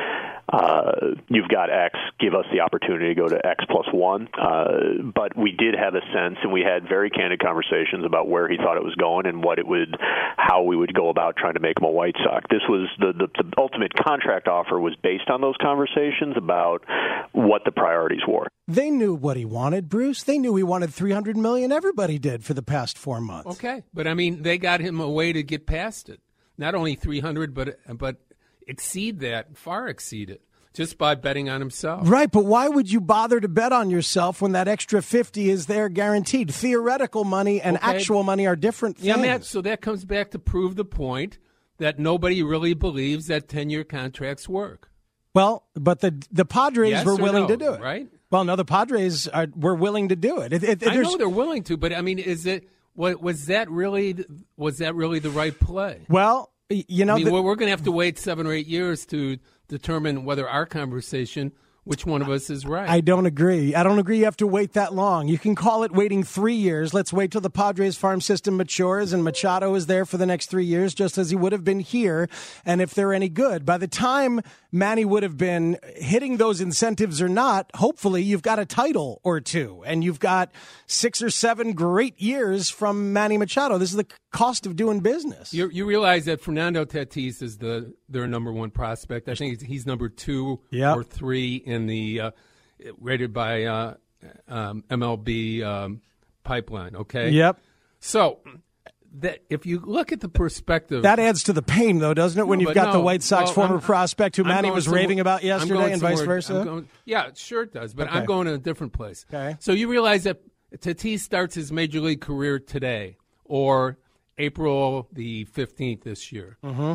uh, 0.52 0.92
you've 1.28 1.49
got 1.49 1.71
X, 1.71 1.99
give 2.21 2.35
us 2.35 2.45
the 2.52 2.61
opportunity 2.61 3.14
to 3.14 3.21
go 3.21 3.28
to 3.28 3.47
X 3.47 3.64
plus 3.71 3.87
one. 3.92 4.28
Uh, 4.38 5.02
but 5.14 5.37
we 5.37 5.52
did 5.52 5.75
have 5.75 5.95
a 5.95 6.00
sense, 6.12 6.37
and 6.42 6.52
we 6.52 6.61
had 6.61 6.88
very 6.88 7.11
candid 7.11 7.40
conversations 7.40 8.04
about 8.04 8.28
where 8.28 8.49
he 8.49 8.57
thought 8.57 8.76
it 8.76 8.85
was 8.85 8.95
going 8.97 9.26
and 9.26 9.42
what 9.42 9.59
it 9.59 9.66
would, 9.66 9.97
how 10.37 10.62
we 10.62 10.76
would 10.76 10.92
go 10.95 11.09
about 11.09 11.37
trying 11.37 11.54
to 11.54 11.61
make 11.61 11.78
him 11.78 11.85
a 11.85 11.90
White 11.90 12.16
Sox. 12.23 12.45
This 12.50 12.62
was 12.69 12.88
the 12.99 13.12
the, 13.12 13.28
the 13.42 13.52
ultimate 13.57 13.92
contract 13.95 14.49
offer 14.49 14.78
was 14.78 14.95
based 15.02 15.31
on 15.31 15.40
those 15.40 15.57
conversations 15.61 16.37
about 16.37 16.85
what 17.33 17.62
the 17.64 17.73
priorities 17.73 18.23
were. 18.28 18.47
They 18.69 18.90
knew 18.90 19.14
what 19.14 19.37
he 19.37 19.45
wanted, 19.45 19.88
Bruce. 19.88 20.23
They 20.23 20.38
knew 20.38 20.54
he 20.54 20.62
wanted 20.62 20.95
300 20.95 21.37
million. 21.37 21.73
Everybody 21.73 22.19
did 22.19 22.45
for 22.45 22.54
the 22.54 22.62
past 22.62 22.97
4 22.97 23.21
months. 23.21 23.50
Okay, 23.59 23.83
but 23.92 24.07
I 24.07 24.14
mean, 24.14 24.42
they 24.42 24.59
got 24.59 24.81
him 24.81 25.00
a 25.00 25.11
way 25.11 25.33
to 25.33 25.42
get 25.42 25.66
past 25.66 26.02
it. 26.02 26.02
Not 26.59 26.75
only 26.75 26.95
300 26.95 27.55
but 27.55 27.79
but 27.89 28.17
exceed 28.67 29.21
that, 29.21 29.57
far 29.57 29.89
exceed 29.89 30.31
it 30.31 30.43
just 30.75 30.99
by 30.99 31.15
betting 31.15 31.49
on 31.49 31.61
himself. 31.61 32.09
Right, 32.09 32.31
but 32.31 32.45
why 32.45 32.69
would 32.69 32.91
you 32.91 33.01
bother 33.01 33.41
to 33.41 33.49
bet 33.49 33.73
on 33.73 33.91
yourself 33.91 34.41
when 34.41 34.53
that 34.53 34.69
extra 34.69 35.03
50 35.03 35.51
is 35.51 35.67
there 35.67 35.89
guaranteed? 35.89 36.53
Theoretical 36.53 37.25
money 37.25 37.61
and 37.61 37.77
okay. 37.77 37.97
actual 37.97 38.23
money 38.23 38.47
are 38.47 38.57
different 38.57 38.97
things. 38.97 39.09
Yeah, 39.09 39.17
Matt, 39.17 39.45
so 39.45 39.61
that 39.63 39.81
comes 39.81 40.05
back 40.05 40.31
to 40.31 40.39
prove 40.39 40.77
the 40.77 40.85
point 40.85 41.39
that 41.79 41.99
nobody 41.99 42.43
really 42.43 42.75
believes 42.75 43.27
that 43.27 43.49
10-year 43.49 43.85
contracts 43.85 44.49
work. 44.49 44.91
Well, 45.35 45.65
but 45.75 46.01
the 46.01 46.23
the 46.31 46.45
Padres 46.45 46.91
yes 46.91 47.07
were 47.07 47.17
willing 47.17 47.45
no, 47.45 47.49
to 47.49 47.57
do 47.57 47.73
it, 47.73 47.81
right? 47.81 48.07
Well, 48.31 48.45
no, 48.45 48.55
the 48.55 48.67
Padres 48.67 49.27
are, 49.29 49.47
were 49.57 49.75
willing 49.75 50.09
to 50.09 50.17
do 50.17 50.41
it. 50.41 50.53
it, 50.53 50.63
it 50.63 50.87
I 50.87 50.97
know 50.97 51.17
they're 51.17 51.29
willing 51.29 51.63
to, 51.65 51.79
but 51.79 51.95
I 51.95 52.03
mean, 52.03 52.19
is 52.19 52.45
it 52.45 52.69
what, 52.95 53.23
was 53.23 53.47
that 53.47 53.71
really 53.71 54.25
was 54.57 54.79
that 54.79 54.95
really 54.95 55.19
the 55.19 55.31
right 55.31 55.59
play? 55.59 56.03
Well, 56.09 56.53
you 56.69 57.05
know, 57.05 57.15
I 57.15 57.17
mean, 57.17 57.27
the, 57.27 57.43
we're 57.43 57.55
going 57.55 57.67
to 57.67 57.73
have 57.77 57.85
to 57.85 57.93
wait 57.93 58.19
seven 58.19 58.47
or 58.47 58.53
eight 58.53 58.67
years 58.67 59.07
to 59.07 59.39
determine 59.69 60.25
whether 60.25 60.49
our 60.49 60.67
conversation 60.67 61.53
which 61.85 62.07
one 62.07 62.23
of 62.23 62.29
us 62.29 62.49
is 62.49 62.65
right. 62.65 62.89
I 62.89 63.01
don't 63.01 63.27
agree. 63.27 63.75
I 63.75 63.83
don't 63.83 63.99
agree 63.99 64.19
you 64.19 64.25
have 64.25 64.37
to 64.37 64.47
wait 64.47 64.75
that 64.75 64.95
long. 64.95 65.27
You 65.27 65.39
can 65.39 65.55
call 65.57 65.83
it 65.83 65.91
waiting 65.91 66.23
three 66.23 66.55
years. 66.55 66.95
Let's 66.95 67.12
wait 67.12 67.33
till 67.33 67.41
the 67.41 67.51
Padres 67.51 67.97
farm 67.97 68.21
system 68.21 68.57
matures 68.57 69.12
and 69.12 69.25
Machado 69.25 69.75
is 69.75 69.87
there 69.87 70.05
for 70.05 70.17
the 70.17 70.27
next 70.27 70.47
three 70.47 70.65
years, 70.65 70.95
just 70.95 71.19
as 71.19 71.31
he 71.31 71.37
would 71.37 71.51
have 71.51 71.65
been 71.65 71.81
here. 71.81 72.29
And 72.65 72.81
if 72.81 72.95
they're 72.95 73.12
any 73.12 73.29
good, 73.29 73.67
by 73.67 73.79
the 73.79 73.89
time 73.89 74.43
Manny 74.71 75.05
would 75.05 75.25
have 75.25 75.37
been 75.37 75.79
hitting 75.97 76.37
those 76.37 76.61
incentives 76.61 77.21
or 77.21 77.29
not, 77.29 77.71
hopefully 77.75 78.23
you've 78.23 78.43
got 78.43 78.61
a 78.61 78.67
title 78.67 79.21
or 79.25 79.41
two 79.41 79.83
and 79.85 80.05
you've 80.05 80.21
got 80.21 80.53
six 80.87 81.21
or 81.21 81.31
seven 81.31 81.73
great 81.73 82.21
years 82.21 82.71
from 82.71 83.12
Manny 83.12 83.39
Machado. 83.39 83.79
This 83.79 83.91
is 83.91 83.97
the 83.97 84.07
cost 84.31 84.67
of 84.67 84.77
doing 84.77 85.01
business. 85.01 85.53
You, 85.53 85.69
you 85.69 85.85
realize 85.85 86.27
that 86.27 86.41
Fernando 86.41 86.85
Tatis 86.85 87.43
is 87.43 87.59
the 87.59 87.93
their 88.12 88.26
number 88.26 88.52
one 88.52 88.71
prospect. 88.71 89.28
I 89.28 89.35
think 89.35 89.62
he's 89.62 89.87
number 89.87 90.09
two 90.09 90.61
yep. 90.71 90.97
or 90.97 91.04
three 91.04 91.57
in 91.57 91.87
the 91.87 92.21
uh, 92.21 92.31
rated 93.00 93.33
by 93.33 93.64
uh, 93.64 93.95
um, 94.49 94.85
MLB 94.90 95.62
um, 95.62 96.00
pipeline. 96.45 96.97
Okay. 96.97 97.31
Yep. 97.31 97.59
So 98.00 98.40
that 99.21 99.40
if 99.50 99.66
you 99.66 99.81
look 99.81 100.12
at 100.12 100.21
the 100.21 100.28
perspective, 100.28 101.02
that 101.02 101.19
adds 101.19 101.45
to 101.45 101.52
the 101.52 101.62
pain, 101.62 101.99
though, 101.99 102.14
doesn't 102.14 102.38
it? 102.38 102.47
When 102.47 102.59
no, 102.59 102.69
you've 102.69 102.75
got 102.75 102.87
no. 102.87 102.92
the 102.92 103.00
White 103.00 103.23
Sox 103.23 103.49
well, 103.49 103.54
former 103.54 103.75
I'm, 103.76 103.81
prospect 103.81 104.37
who 104.37 104.42
I'm 104.42 104.49
Manny 104.49 104.71
was 104.71 104.88
raving 104.88 105.21
about 105.21 105.42
yesterday, 105.45 105.92
and 105.92 106.00
vice 106.00 106.21
versa. 106.21 106.64
Going, 106.64 106.88
yeah, 107.04 107.31
sure 107.35 107.62
it 107.62 107.73
does. 107.73 107.95
But 107.95 108.09
okay. 108.09 108.19
I'm 108.19 108.25
going 108.25 108.47
to 108.47 108.54
a 108.54 108.59
different 108.59 108.92
place. 108.92 109.25
Okay. 109.33 109.57
So 109.61 109.73
you 109.73 109.88
realize 109.88 110.25
that 110.25 110.40
Tatis 110.76 111.21
starts 111.21 111.54
his 111.54 111.71
major 111.73 112.00
league 112.00 112.21
career 112.21 112.59
today, 112.59 113.16
or 113.45 113.99
April 114.38 115.09
the 115.12 115.45
15th 115.47 116.02
this 116.02 116.33
year. 116.33 116.57
Mm-hmm. 116.64 116.95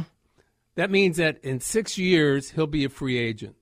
That 0.78 0.92
means 0.92 1.18
that 1.18 1.44
in 1.44 1.60
six 1.60 1.98
years 1.98 2.52
he'll 2.52 2.68
be 2.68 2.86
a 2.86 2.90
free 2.90 3.18
agent. 3.18 3.56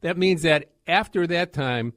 That 0.00 0.16
means 0.16 0.40
that 0.40 0.70
after 0.86 1.26
that 1.26 1.52
time, 1.52 1.92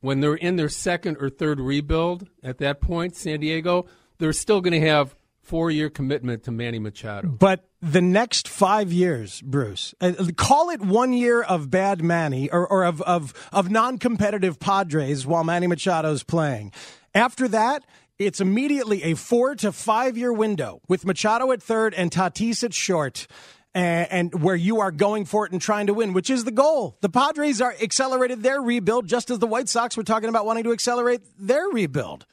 when 0.00 0.20
they're 0.20 0.34
in 0.34 0.56
their 0.56 0.70
second 0.70 1.18
or 1.20 1.28
third 1.28 1.60
rebuild, 1.60 2.26
at 2.42 2.56
that 2.58 2.80
point, 2.80 3.16
San 3.16 3.40
Diego, 3.40 3.84
they're 4.16 4.32
still 4.32 4.62
going 4.62 4.80
to 4.80 4.88
have 4.88 5.14
four 5.42 5.70
year 5.70 5.90
commitment 5.90 6.42
to 6.44 6.50
Manny 6.50 6.78
Machado. 6.78 7.28
But 7.28 7.68
the 7.82 8.00
next 8.00 8.48
five 8.48 8.94
years, 8.94 9.42
Bruce, 9.42 9.94
uh, 10.00 10.12
call 10.38 10.70
it 10.70 10.80
one 10.80 11.12
year 11.12 11.42
of 11.42 11.68
bad 11.68 12.02
Manny 12.02 12.50
or, 12.50 12.66
or 12.66 12.84
of, 12.84 13.02
of, 13.02 13.34
of 13.52 13.70
non 13.70 13.98
competitive 13.98 14.58
Padres 14.58 15.26
while 15.26 15.44
Manny 15.44 15.66
Machado's 15.66 16.22
playing. 16.22 16.72
After 17.14 17.46
that, 17.48 17.84
it's 18.20 18.40
immediately 18.40 19.02
a 19.04 19.14
four 19.14 19.54
to 19.56 19.72
five 19.72 20.16
year 20.16 20.32
window 20.32 20.82
with 20.88 21.06
Machado 21.06 21.50
at 21.52 21.62
third 21.62 21.94
and 21.94 22.10
Tatis 22.10 22.62
at 22.62 22.74
short 22.74 23.26
and, 23.74 24.10
and, 24.10 24.42
where 24.42 24.54
you 24.54 24.80
are 24.80 24.90
going 24.90 25.24
for 25.24 25.46
it 25.46 25.52
and 25.52 25.60
trying 25.60 25.86
to 25.86 25.94
win, 25.94 26.12
which 26.12 26.28
is 26.28 26.44
the 26.44 26.50
goal. 26.50 26.98
The 27.00 27.08
Padres 27.08 27.60
are 27.60 27.74
accelerated 27.80 28.42
their 28.42 28.60
rebuild 28.60 29.06
just 29.06 29.30
as 29.30 29.38
the 29.38 29.46
White 29.46 29.68
Sox 29.68 29.96
were 29.96 30.02
talking 30.02 30.28
about 30.28 30.44
wanting 30.44 30.64
to 30.64 30.72
accelerate 30.72 31.22
their 31.38 31.66
rebuild. 31.68 32.26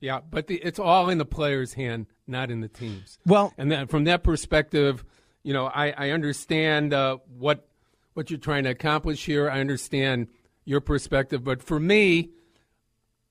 Yeah, 0.00 0.20
but 0.28 0.46
the, 0.46 0.56
it's 0.56 0.78
all 0.78 1.10
in 1.10 1.18
the 1.18 1.24
player's 1.24 1.74
hand, 1.74 2.06
not 2.26 2.50
in 2.50 2.60
the 2.60 2.68
team's. 2.68 3.18
Well, 3.26 3.52
and 3.58 3.70
then 3.70 3.86
from 3.86 4.04
that 4.04 4.22
perspective, 4.22 5.04
you 5.42 5.52
know, 5.52 5.66
I, 5.66 5.90
I 5.90 6.10
understand 6.10 6.94
uh, 6.94 7.18
what 7.36 7.68
what 8.14 8.30
you're 8.30 8.38
trying 8.38 8.64
to 8.64 8.70
accomplish 8.70 9.26
here. 9.26 9.50
I 9.50 9.60
understand 9.60 10.28
your 10.64 10.80
perspective, 10.80 11.44
but 11.44 11.62
for 11.62 11.80
me, 11.80 12.30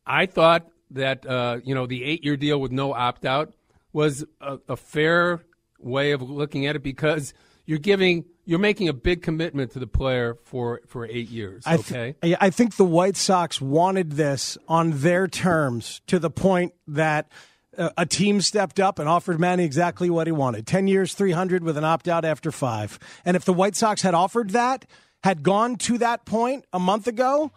I 0.06 0.26
thought 0.26 0.68
that 0.94 1.26
uh, 1.26 1.60
you 1.64 1.76
know 1.76 1.86
the 1.86 2.04
eight 2.04 2.24
year 2.24 2.38
deal 2.38 2.60
with 2.60 2.72
no 2.72 2.94
opt 2.94 3.26
out 3.26 3.54
was 3.92 4.26
a, 4.42 4.60
a 4.70 4.78
fair 4.78 5.44
way 5.80 6.12
of 6.12 6.22
looking 6.22 6.66
at 6.66 6.76
it 6.76 6.84
because 6.84 7.34
you're 7.66 7.80
giving 7.80 8.26
you're 8.46 8.60
making 8.60 8.90
a 8.90 8.94
big 8.94 9.22
commitment 9.22 9.72
to 9.72 9.80
the 9.80 9.88
player 9.88 10.36
for 10.44 10.82
for 10.88 11.06
eight 11.06 11.30
years. 11.30 11.66
Okay, 11.68 12.16
I, 12.22 12.26
th- 12.26 12.38
I 12.42 12.50
think 12.50 12.76
the 12.76 12.86
White 12.86 13.18
Sox 13.18 13.62
wanted 13.62 14.14
this 14.14 14.58
on 14.68 14.92
their 15.00 15.28
terms 15.28 16.02
to 16.08 16.20
the 16.20 16.30
point 16.30 16.74
that. 16.88 17.32
Uh, 17.76 17.90
a 17.98 18.06
team 18.06 18.40
stepped 18.40 18.80
up 18.80 19.00
and 19.00 19.10
offered 19.10 19.40
Manny 19.40 19.66
exactly 19.66 20.08
what 20.08 20.28
he 20.28 20.32
wanted 20.32 20.68
10 20.68 20.86
years, 20.86 21.16
300 21.16 21.64
with 21.64 21.76
an 21.76 21.84
opt 21.84 22.08
out 22.08 22.24
after 22.24 22.52
five. 22.52 23.00
And 23.26 23.36
if 23.36 23.46
the 23.46 23.54
White 23.54 23.76
Sox 23.76 24.04
had 24.04 24.14
offered 24.14 24.52
that, 24.52 24.86
had 25.24 25.42
gone 25.42 25.78
to 25.78 25.98
that 25.98 26.24
point 26.24 26.66
a 26.72 26.78
month 26.78 27.08
ago, 27.08 27.52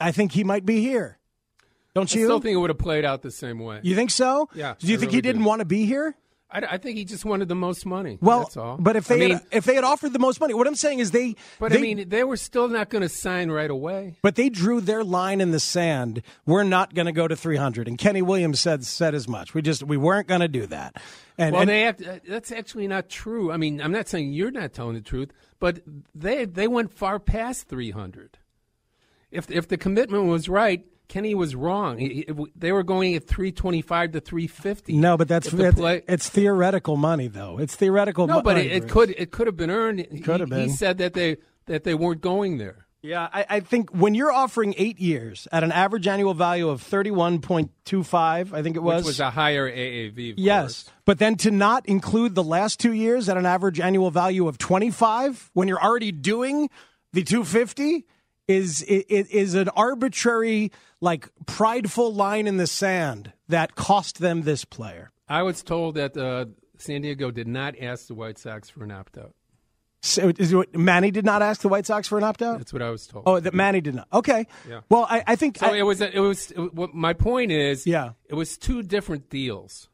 I 0.00 0.12
think 0.12 0.32
he 0.32 0.44
might 0.44 0.64
be 0.64 0.80
here. 0.80 1.18
Don't 1.94 2.12
you? 2.14 2.22
I 2.22 2.24
still 2.24 2.40
think 2.40 2.54
it 2.54 2.58
would 2.58 2.70
have 2.70 2.78
played 2.78 3.04
out 3.04 3.22
the 3.22 3.30
same 3.30 3.58
way. 3.58 3.80
You 3.82 3.94
think 3.94 4.10
so? 4.10 4.48
Yeah. 4.54 4.74
Do 4.78 4.86
you 4.86 4.94
I 4.94 5.00
think 5.00 5.08
really 5.10 5.16
he 5.16 5.22
didn't 5.22 5.42
do. 5.42 5.48
want 5.48 5.60
to 5.60 5.64
be 5.64 5.86
here? 5.86 6.14
I, 6.52 6.58
I, 6.70 6.78
think 6.78 6.98
he 6.98 7.04
just 7.04 7.24
wanted 7.24 7.48
the 7.48 7.54
most 7.54 7.86
money. 7.86 8.18
Well, 8.20 8.40
that's 8.40 8.56
all. 8.56 8.76
but 8.76 8.96
if 8.96 9.06
they 9.06 9.14
I 9.14 9.18
mean, 9.18 9.30
had, 9.32 9.46
if 9.52 9.64
they 9.64 9.74
had 9.74 9.84
offered 9.84 10.12
the 10.12 10.18
most 10.18 10.40
money, 10.40 10.52
what 10.54 10.66
I'm 10.66 10.74
saying 10.74 10.98
is 10.98 11.12
they. 11.12 11.36
But 11.58 11.72
they, 11.72 11.78
I 11.78 11.80
mean, 11.80 12.08
they 12.08 12.24
were 12.24 12.36
still 12.36 12.68
not 12.68 12.90
going 12.90 13.02
to 13.02 13.08
sign 13.08 13.50
right 13.50 13.70
away. 13.70 14.16
But 14.22 14.34
they 14.34 14.48
drew 14.48 14.80
their 14.80 15.04
line 15.04 15.40
in 15.40 15.52
the 15.52 15.60
sand. 15.60 16.22
We're 16.46 16.64
not 16.64 16.94
going 16.94 17.06
to 17.06 17.12
go 17.12 17.28
to 17.28 17.36
300, 17.36 17.86
and 17.86 17.96
Kenny 17.96 18.22
Williams 18.22 18.60
said 18.60 18.84
said 18.84 19.14
as 19.14 19.28
much. 19.28 19.54
We 19.54 19.62
just 19.62 19.84
we 19.84 19.96
weren't 19.96 20.26
going 20.26 20.40
to 20.40 20.48
do 20.48 20.66
that. 20.66 20.96
And, 21.38 21.52
well, 21.52 21.62
and, 21.62 21.70
they 21.70 21.82
have, 21.82 22.02
uh, 22.02 22.18
that's 22.28 22.52
actually 22.52 22.86
not 22.88 23.08
true. 23.08 23.50
I 23.52 23.56
mean, 23.56 23.80
I'm 23.80 23.92
not 23.92 24.08
saying 24.08 24.32
you're 24.32 24.50
not 24.50 24.72
telling 24.72 24.94
the 24.94 25.00
truth, 25.00 25.32
but 25.58 25.80
they 26.14 26.44
they 26.46 26.66
went 26.66 26.92
far 26.92 27.18
past 27.18 27.68
300. 27.68 28.38
If 29.30 29.50
if 29.50 29.68
the 29.68 29.76
commitment 29.76 30.24
was 30.24 30.48
right, 30.48 30.84
Kenny 31.10 31.34
was 31.34 31.56
wrong. 31.56 31.98
He, 31.98 32.24
he, 32.28 32.34
they 32.54 32.70
were 32.70 32.84
going 32.84 33.16
at 33.16 33.26
325 33.26 34.12
to 34.12 34.20
350. 34.20 34.96
No, 34.96 35.16
but 35.16 35.26
that's 35.26 35.50
the 35.50 35.72
play- 35.72 36.02
it's 36.08 36.28
theoretical 36.28 36.96
money, 36.96 37.26
though. 37.26 37.58
It's 37.58 37.74
theoretical. 37.74 38.28
no, 38.28 38.34
mo- 38.36 38.42
but 38.42 38.56
it, 38.56 38.68
money, 38.68 38.68
it 38.68 38.88
could 38.88 39.10
it 39.18 39.32
could 39.32 39.48
have 39.48 39.56
been 39.56 39.72
earned. 39.72 40.06
He- 40.10 40.20
Could 40.20 40.38
have 40.38 40.48
been. 40.48 40.68
He, 40.68 40.68
said 40.68 40.98
that 40.98 41.14
they 41.14 41.38
that 41.66 41.82
they 41.82 41.94
weren't 41.94 42.20
going 42.20 42.58
there. 42.58 42.86
Yeah, 43.02 43.28
I, 43.32 43.46
I 43.48 43.60
think 43.60 43.90
when 43.90 44.14
you're 44.14 44.30
offering 44.30 44.74
eight 44.76 45.00
years 45.00 45.48
at 45.50 45.64
an 45.64 45.72
average 45.72 46.06
annual 46.06 46.34
value 46.34 46.68
of 46.68 46.82
31.25, 46.82 48.52
I 48.52 48.62
think 48.62 48.76
it 48.76 48.82
was. 48.82 49.02
Which 49.02 49.06
was 49.06 49.20
a 49.20 49.30
higher 49.30 49.68
AAV. 49.68 50.34
Yes, 50.36 50.84
course. 50.84 50.94
but 51.06 51.18
then 51.18 51.34
to 51.36 51.50
not 51.50 51.86
include 51.86 52.36
the 52.36 52.44
last 52.44 52.78
two 52.78 52.92
years 52.92 53.28
at 53.28 53.36
an 53.36 53.46
average 53.46 53.80
annual 53.80 54.10
value 54.12 54.46
of 54.46 54.58
25 54.58 55.50
when 55.54 55.66
you're 55.66 55.82
already 55.82 56.12
doing 56.12 56.70
the 57.12 57.24
250 57.24 58.06
is 58.50 58.82
is, 58.82 59.28
is 59.28 59.54
an 59.54 59.68
arbitrary, 59.70 60.72
like 61.00 61.28
prideful 61.46 62.12
line 62.14 62.46
in 62.46 62.56
the 62.56 62.66
sand 62.66 63.32
that 63.48 63.74
cost 63.74 64.18
them 64.18 64.42
this 64.42 64.64
player. 64.64 65.10
I 65.28 65.42
was 65.42 65.62
told 65.62 65.94
that 65.94 66.16
uh, 66.16 66.46
San 66.78 67.02
Diego 67.02 67.30
did 67.30 67.46
not 67.46 67.74
ask 67.80 68.06
the 68.08 68.14
White 68.14 68.38
Sox 68.38 68.68
for 68.68 68.82
an 68.84 68.90
opt 68.90 69.16
out. 69.18 69.34
So 70.02 70.32
is 70.38 70.52
it, 70.52 70.74
Manny 70.76 71.10
did 71.10 71.26
not 71.26 71.42
ask 71.42 71.60
the 71.60 71.68
White 71.68 71.84
Sox 71.86 72.08
for 72.08 72.16
an 72.16 72.24
opt 72.24 72.40
out. 72.40 72.56
That's 72.58 72.72
what 72.72 72.80
I 72.82 72.88
was 72.88 73.06
told. 73.06 73.24
Oh, 73.26 73.38
that 73.38 73.52
Manny 73.52 73.82
did 73.82 73.94
not. 73.94 74.08
Okay. 74.12 74.46
Yeah. 74.68 74.80
Well, 74.88 75.06
I, 75.08 75.22
I 75.26 75.36
think 75.36 75.58
So 75.58 75.66
I- 75.66 75.76
it 75.76 75.82
was. 75.82 76.00
It 76.00 76.18
was. 76.18 76.50
It, 76.52 76.74
what 76.74 76.94
my 76.94 77.12
point 77.12 77.52
is. 77.52 77.86
Yeah. 77.86 78.12
It 78.26 78.34
was 78.34 78.56
two 78.56 78.82
different 78.82 79.28
deals 79.28 79.88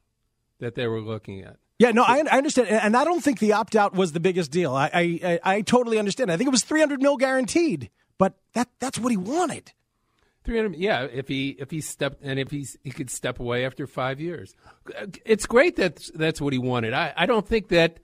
that 0.61 0.77
they 0.77 0.87
were 0.87 1.01
looking 1.01 1.43
at. 1.43 1.57
Yeah, 1.79 1.91
no, 1.91 2.05
I, 2.05 2.23
I 2.33 2.39
understand, 2.39 2.69
and 2.69 2.97
I 2.97 3.05
don't 3.05 3.21
think 3.23 3.39
the 3.39 3.53
opt 3.53 3.77
out 3.77 3.93
was 3.95 4.13
the 4.13 4.21
biggest 4.21 4.51
deal. 4.51 4.75
I, 4.75 4.91
I, 4.95 5.21
I, 5.45 5.57
I 5.57 5.61
totally 5.61 5.99
understand. 5.99 6.33
I 6.33 6.39
think 6.39 6.47
it 6.49 6.51
was 6.51 6.63
three 6.65 6.81
hundred 6.81 7.03
mil 7.03 7.19
guaranteed, 7.19 7.91
but 8.19 8.35
that 8.55 8.69
that's 8.79 8.99
what 8.99 9.11
he 9.11 9.17
wanted. 9.17 9.73
Three 10.45 10.57
hundred. 10.57 10.77
Yeah, 10.77 11.03
if 11.03 11.29
he 11.29 11.51
if 11.59 11.71
he 11.71 11.81
stepped 11.81 12.23
and 12.23 12.39
if 12.39 12.51
he's 12.51 12.77
he 12.85 12.91
could 12.91 13.11
step 13.11 13.41
away 13.41 13.65
after 13.67 13.87
five 13.87 14.21
years, 14.21 14.55
it's 15.25 15.47
great 15.47 15.77
that 15.77 16.09
that's 16.15 16.41
what 16.41 16.53
he 16.53 16.59
wanted. 16.59 16.93
I 16.93 17.13
I 17.17 17.27
don't 17.27 17.47
think 17.47 17.69
that 17.69 17.99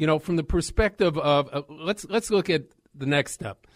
you 0.00 0.06
know, 0.06 0.18
from 0.18 0.36
the 0.36 0.42
perspective 0.42 1.18
of 1.18 1.48
uh, 1.52 1.62
let's 1.68 2.06
let's 2.06 2.30
look 2.30 2.48
at 2.48 2.62
the 2.94 3.06
next 3.06 3.32
step. 3.32 3.66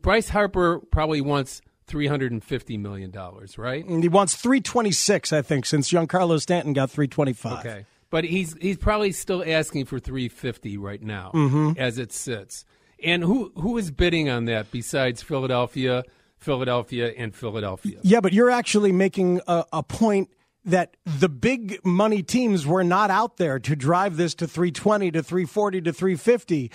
Bryce 0.00 0.30
Harper 0.30 0.80
probably 0.90 1.20
wants 1.20 1.60
three 1.86 2.06
hundred 2.06 2.32
and 2.32 2.42
fifty 2.42 2.78
million 2.78 3.10
dollars, 3.10 3.58
right? 3.58 3.84
And 3.84 4.02
he 4.02 4.08
wants 4.08 4.34
three 4.34 4.62
twenty 4.62 4.92
six, 4.92 5.32
I 5.32 5.42
think, 5.42 5.66
since 5.66 5.90
Giancarlo 5.90 6.40
Stanton 6.40 6.72
got 6.72 6.90
three 6.90 7.06
twenty 7.06 7.34
five. 7.34 7.66
Okay, 7.66 7.84
but 8.08 8.24
he's 8.24 8.56
he's 8.60 8.78
probably 8.78 9.12
still 9.12 9.44
asking 9.46 9.84
for 9.84 9.98
three 9.98 10.28
fifty 10.28 10.78
right 10.78 11.02
now, 11.02 11.32
mm-hmm. 11.34 11.72
as 11.76 11.98
it 11.98 12.12
sits. 12.12 12.64
And 13.04 13.22
who 13.22 13.52
who 13.56 13.76
is 13.78 13.90
bidding 13.90 14.28
on 14.28 14.46
that 14.46 14.70
besides 14.70 15.22
Philadelphia, 15.22 16.04
Philadelphia, 16.38 17.12
and 17.16 17.34
Philadelphia? 17.34 17.98
Yeah, 18.02 18.20
but 18.20 18.32
you're 18.32 18.50
actually 18.50 18.92
making 18.92 19.40
a, 19.46 19.64
a 19.72 19.82
point 19.82 20.30
that 20.64 20.96
the 21.04 21.28
big 21.28 21.84
money 21.84 22.22
teams 22.22 22.66
were 22.66 22.84
not 22.84 23.10
out 23.10 23.36
there 23.36 23.58
to 23.58 23.76
drive 23.76 24.16
this 24.16 24.34
to 24.36 24.46
320 24.46 25.10
to 25.10 25.22
340 25.22 25.82
to 25.82 25.92
350. 25.92 26.70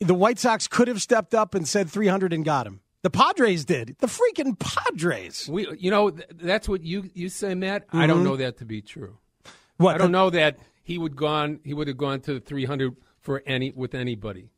The 0.00 0.14
White 0.14 0.38
Sox 0.38 0.68
could 0.68 0.88
have 0.88 1.02
stepped 1.02 1.34
up 1.34 1.54
and 1.54 1.66
said 1.66 1.90
300 1.90 2.32
and 2.32 2.44
got 2.44 2.66
him. 2.66 2.80
The 3.02 3.10
Padres 3.10 3.64
did. 3.64 3.96
The 3.98 4.06
freaking 4.06 4.56
Padres. 4.58 5.48
We, 5.48 5.66
you 5.76 5.90
know, 5.90 6.10
that's 6.10 6.68
what 6.68 6.84
you 6.84 7.10
you 7.14 7.28
say, 7.28 7.54
Matt. 7.54 7.88
Mm-hmm. 7.88 7.98
I 7.98 8.06
don't 8.06 8.18
mm-hmm. 8.18 8.26
know 8.26 8.36
that 8.36 8.58
to 8.58 8.64
be 8.64 8.80
true. 8.80 9.18
What? 9.76 9.96
I 9.96 9.98
don't 9.98 10.12
know 10.12 10.30
that 10.30 10.58
he 10.84 10.98
would 10.98 11.16
gone. 11.16 11.58
He 11.64 11.74
would 11.74 11.88
have 11.88 11.96
gone 11.96 12.20
to 12.22 12.38
300 12.38 12.96
for 13.20 13.42
any 13.44 13.72
with 13.72 13.94
anybody. 13.94 14.50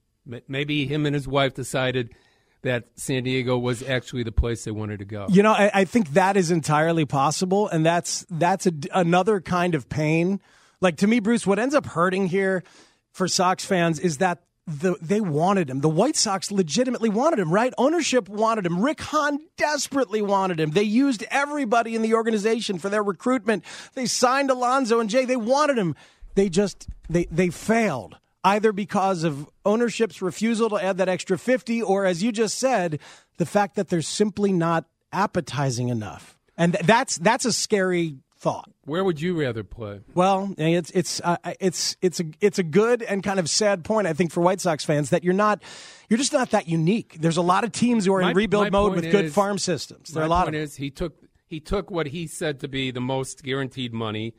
Maybe 0.48 0.86
him 0.86 1.06
and 1.06 1.14
his 1.14 1.28
wife 1.28 1.54
decided 1.54 2.14
that 2.62 2.84
San 2.96 3.24
Diego 3.24 3.58
was 3.58 3.82
actually 3.82 4.22
the 4.22 4.32
place 4.32 4.64
they 4.64 4.70
wanted 4.70 4.98
to 4.98 5.04
go. 5.04 5.26
You 5.28 5.42
know, 5.42 5.52
I, 5.52 5.70
I 5.72 5.84
think 5.84 6.14
that 6.14 6.36
is 6.36 6.50
entirely 6.50 7.04
possible, 7.04 7.68
and 7.68 7.84
that's 7.84 8.26
that's 8.30 8.66
a, 8.66 8.72
another 8.92 9.40
kind 9.40 9.74
of 9.74 9.88
pain. 9.88 10.40
Like 10.80 10.96
to 10.98 11.06
me, 11.06 11.20
Bruce, 11.20 11.46
what 11.46 11.58
ends 11.58 11.74
up 11.74 11.86
hurting 11.86 12.26
here 12.26 12.64
for 13.12 13.28
Sox 13.28 13.64
fans 13.64 13.98
is 13.98 14.18
that 14.18 14.42
the, 14.66 14.96
they 15.00 15.20
wanted 15.20 15.68
him. 15.68 15.80
The 15.80 15.90
White 15.90 16.16
Sox 16.16 16.50
legitimately 16.50 17.10
wanted 17.10 17.38
him, 17.38 17.52
right? 17.52 17.72
Ownership 17.76 18.28
wanted 18.30 18.64
him. 18.64 18.80
Rick 18.80 19.02
Hahn 19.02 19.38
desperately 19.58 20.22
wanted 20.22 20.58
him. 20.58 20.70
They 20.70 20.82
used 20.82 21.22
everybody 21.30 21.94
in 21.94 22.00
the 22.00 22.14
organization 22.14 22.78
for 22.78 22.88
their 22.88 23.02
recruitment. 23.02 23.62
They 23.94 24.06
signed 24.06 24.50
Alonso 24.50 25.00
and 25.00 25.10
Jay. 25.10 25.26
They 25.26 25.36
wanted 25.36 25.76
him. 25.76 25.94
They 26.34 26.48
just 26.48 26.88
they 27.10 27.26
they 27.30 27.50
failed 27.50 28.16
either 28.44 28.72
because 28.72 29.24
of 29.24 29.48
ownership's 29.64 30.20
refusal 30.20 30.68
to 30.70 30.76
add 30.76 30.98
that 30.98 31.08
extra 31.08 31.38
50 31.38 31.82
or 31.82 32.04
as 32.04 32.22
you 32.22 32.30
just 32.30 32.58
said 32.58 33.00
the 33.38 33.46
fact 33.46 33.74
that 33.76 33.88
they're 33.88 34.02
simply 34.02 34.52
not 34.52 34.84
appetizing 35.12 35.88
enough. 35.88 36.38
And 36.56 36.74
that's 36.84 37.16
that's 37.18 37.44
a 37.44 37.52
scary 37.52 38.18
thought. 38.36 38.70
Where 38.84 39.02
would 39.02 39.20
you 39.20 39.40
rather 39.40 39.64
play? 39.64 40.00
Well 40.14 40.54
it's 40.58 40.90
it's 40.90 41.20
uh, 41.24 41.36
it's 41.58 41.96
it's 42.02 42.20
a 42.20 42.24
it's 42.40 42.58
a 42.58 42.62
good 42.62 43.02
and 43.02 43.22
kind 43.22 43.40
of 43.40 43.48
sad 43.48 43.84
point 43.84 44.06
i 44.06 44.12
think 44.12 44.30
for 44.30 44.40
white 44.40 44.60
sox 44.60 44.84
fans 44.84 45.10
that 45.10 45.24
you're 45.24 45.32
not 45.32 45.62
you're 46.08 46.18
just 46.18 46.32
not 46.32 46.50
that 46.50 46.68
unique. 46.68 47.16
There's 47.18 47.38
a 47.38 47.42
lot 47.42 47.64
of 47.64 47.72
teams 47.72 48.04
who 48.04 48.14
are 48.14 48.20
my, 48.20 48.30
in 48.30 48.36
rebuild 48.36 48.70
mode 48.70 48.94
with 48.94 49.06
is, 49.06 49.12
good 49.12 49.32
farm 49.32 49.58
systems. 49.58 50.10
There 50.10 50.22
are 50.22 50.26
a 50.26 50.28
lot 50.28 50.44
point 50.44 50.56
of 50.56 50.62
is 50.62 50.76
he 50.76 50.90
took 50.90 51.14
he 51.46 51.60
took 51.60 51.90
what 51.90 52.08
he 52.08 52.26
said 52.26 52.60
to 52.60 52.68
be 52.68 52.90
the 52.90 53.00
most 53.00 53.42
guaranteed 53.42 53.92
money. 53.92 54.34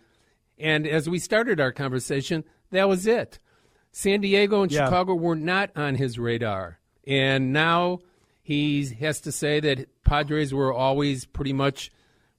And 0.57 0.87
as 0.87 1.09
we 1.09 1.19
started 1.19 1.59
our 1.59 1.71
conversation 1.71 2.43
that 2.71 2.87
was 2.87 3.07
it 3.07 3.39
San 3.95 4.19
Diego 4.19 4.61
and 4.61 4.69
yeah. 4.69 4.83
Chicago 4.83 5.15
were 5.15 5.37
not 5.37 5.69
on 5.73 5.95
his 5.95 6.19
radar. 6.19 6.79
And 7.07 7.53
now 7.53 8.01
he 8.43 8.85
has 8.99 9.21
to 9.21 9.31
say 9.31 9.61
that 9.61 10.03
Padres 10.03 10.53
were 10.53 10.73
always 10.73 11.23
pretty 11.23 11.53
much 11.53 11.93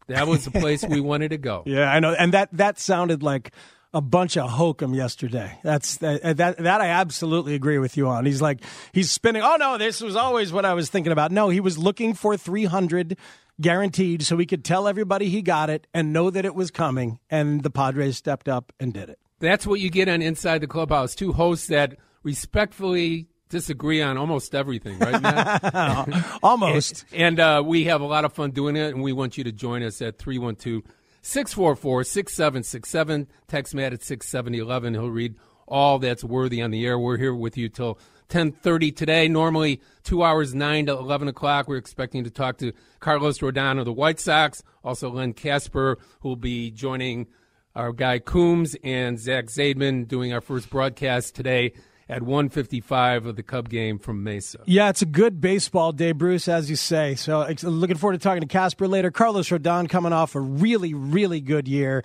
that 0.06 0.26
was 0.26 0.44
the 0.44 0.50
place 0.50 0.84
we 0.84 1.00
wanted 1.12 1.30
to 1.30 1.38
go. 1.38 1.62
Yeah, 1.64 1.90
I 1.90 1.98
know. 1.98 2.12
And 2.12 2.34
that 2.34 2.50
that 2.52 2.78
sounded 2.78 3.22
like 3.22 3.52
a 3.94 4.02
bunch 4.02 4.36
of 4.36 4.50
hokum 4.50 4.92
yesterday. 4.92 5.58
That's 5.62 5.96
that, 5.96 6.36
that 6.36 6.58
that 6.58 6.80
I 6.82 6.88
absolutely 6.88 7.54
agree 7.54 7.78
with 7.78 7.96
you 7.96 8.06
on. 8.06 8.26
He's 8.26 8.42
like 8.42 8.60
he's 8.92 9.10
spinning. 9.10 9.40
Oh 9.42 9.56
no, 9.56 9.78
this 9.78 10.02
was 10.02 10.14
always 10.14 10.52
what 10.52 10.66
I 10.66 10.74
was 10.74 10.90
thinking 10.90 11.10
about. 11.10 11.32
No, 11.32 11.48
he 11.48 11.60
was 11.60 11.78
looking 11.78 12.12
for 12.12 12.36
300 12.36 13.16
guaranteed 13.62 14.22
so 14.22 14.36
he 14.36 14.44
could 14.44 14.62
tell 14.62 14.86
everybody 14.86 15.30
he 15.30 15.40
got 15.40 15.70
it 15.70 15.86
and 15.94 16.12
know 16.12 16.28
that 16.28 16.44
it 16.44 16.54
was 16.54 16.70
coming 16.70 17.18
and 17.30 17.62
the 17.62 17.70
Padres 17.70 18.18
stepped 18.18 18.46
up 18.46 18.74
and 18.78 18.92
did 18.92 19.08
it. 19.08 19.18
That's 19.38 19.66
what 19.66 19.80
you 19.80 19.90
get 19.90 20.08
on 20.08 20.22
Inside 20.22 20.58
the 20.60 20.66
Clubhouse. 20.66 21.14
Two 21.14 21.32
hosts 21.32 21.66
that 21.66 21.96
respectfully 22.22 23.28
disagree 23.50 24.00
on 24.00 24.16
almost 24.16 24.54
everything, 24.54 24.98
right, 24.98 25.20
Matt? 25.20 26.38
almost. 26.42 27.04
and, 27.12 27.38
and 27.38 27.40
uh, 27.40 27.62
we 27.64 27.84
have 27.84 28.00
a 28.00 28.06
lot 28.06 28.24
of 28.24 28.32
fun 28.32 28.50
doing 28.50 28.76
it, 28.76 28.94
and 28.94 29.02
we 29.02 29.12
want 29.12 29.36
you 29.36 29.44
to 29.44 29.52
join 29.52 29.82
us 29.82 30.00
at 30.00 30.18
312 30.18 30.82
644 31.20 32.04
6767. 32.04 33.26
Text 33.46 33.74
Matt 33.74 33.92
at 33.92 34.02
67011. 34.02 34.94
He'll 34.94 35.10
read 35.10 35.36
all 35.68 35.98
that's 35.98 36.24
worthy 36.24 36.62
on 36.62 36.70
the 36.70 36.86
air. 36.86 36.98
We're 36.98 37.18
here 37.18 37.34
with 37.34 37.58
you 37.58 37.68
till 37.68 37.98
10.30 38.30 38.96
today. 38.96 39.28
Normally, 39.28 39.82
two 40.02 40.22
hours, 40.22 40.54
9 40.54 40.86
to 40.86 40.92
11 40.92 41.28
o'clock. 41.28 41.68
We're 41.68 41.76
expecting 41.76 42.24
to 42.24 42.30
talk 42.30 42.56
to 42.58 42.72
Carlos 43.00 43.40
Rodon 43.40 43.78
of 43.78 43.84
the 43.84 43.92
White 43.92 44.18
Sox, 44.18 44.62
also 44.82 45.10
Len 45.10 45.34
Kasper, 45.34 45.98
who 46.20 46.30
will 46.30 46.36
be 46.36 46.70
joining– 46.70 47.26
our 47.76 47.92
guy 47.92 48.18
Coombs 48.18 48.74
and 48.82 49.20
Zach 49.20 49.46
Zaidman 49.46 50.08
doing 50.08 50.32
our 50.32 50.40
first 50.40 50.70
broadcast 50.70 51.34
today 51.34 51.74
at 52.08 52.22
155 52.22 53.26
of 53.26 53.36
the 53.36 53.42
Cub 53.42 53.68
game 53.68 53.98
from 53.98 54.22
Mesa. 54.24 54.60
Yeah, 54.64 54.88
it's 54.88 55.02
a 55.02 55.06
good 55.06 55.40
baseball 55.40 55.92
day, 55.92 56.12
Bruce, 56.12 56.48
as 56.48 56.70
you 56.70 56.76
say. 56.76 57.16
So 57.16 57.46
looking 57.62 57.96
forward 57.96 58.14
to 58.14 58.18
talking 58.18 58.40
to 58.40 58.46
Kasper 58.46 58.88
later. 58.88 59.10
Carlos 59.10 59.48
Rodon 59.48 59.88
coming 59.88 60.12
off 60.12 60.34
a 60.34 60.40
really, 60.40 60.94
really 60.94 61.40
good 61.40 61.68
year. 61.68 62.02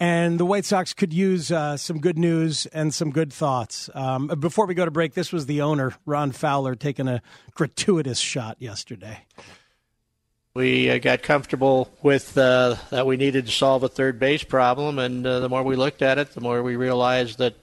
And 0.00 0.40
the 0.40 0.44
White 0.44 0.64
Sox 0.64 0.92
could 0.92 1.12
use 1.12 1.52
uh, 1.52 1.76
some 1.76 2.00
good 2.00 2.18
news 2.18 2.66
and 2.66 2.92
some 2.92 3.10
good 3.10 3.32
thoughts. 3.32 3.88
Um, 3.94 4.26
before 4.26 4.66
we 4.66 4.74
go 4.74 4.84
to 4.84 4.90
break, 4.90 5.14
this 5.14 5.32
was 5.32 5.46
the 5.46 5.62
owner, 5.62 5.94
Ron 6.04 6.32
Fowler, 6.32 6.74
taking 6.74 7.06
a 7.06 7.22
gratuitous 7.54 8.18
shot 8.18 8.56
yesterday. 8.58 9.24
We 10.56 10.88
uh, 10.88 10.98
got 10.98 11.24
comfortable 11.24 11.92
with 12.00 12.38
uh, 12.38 12.76
that 12.90 13.06
we 13.06 13.16
needed 13.16 13.46
to 13.46 13.50
solve 13.50 13.82
a 13.82 13.88
third 13.88 14.20
base 14.20 14.44
problem, 14.44 15.00
and 15.00 15.26
uh, 15.26 15.40
the 15.40 15.48
more 15.48 15.64
we 15.64 15.74
looked 15.74 16.00
at 16.00 16.16
it, 16.16 16.30
the 16.30 16.40
more 16.40 16.62
we 16.62 16.76
realized 16.76 17.38
that 17.38 17.56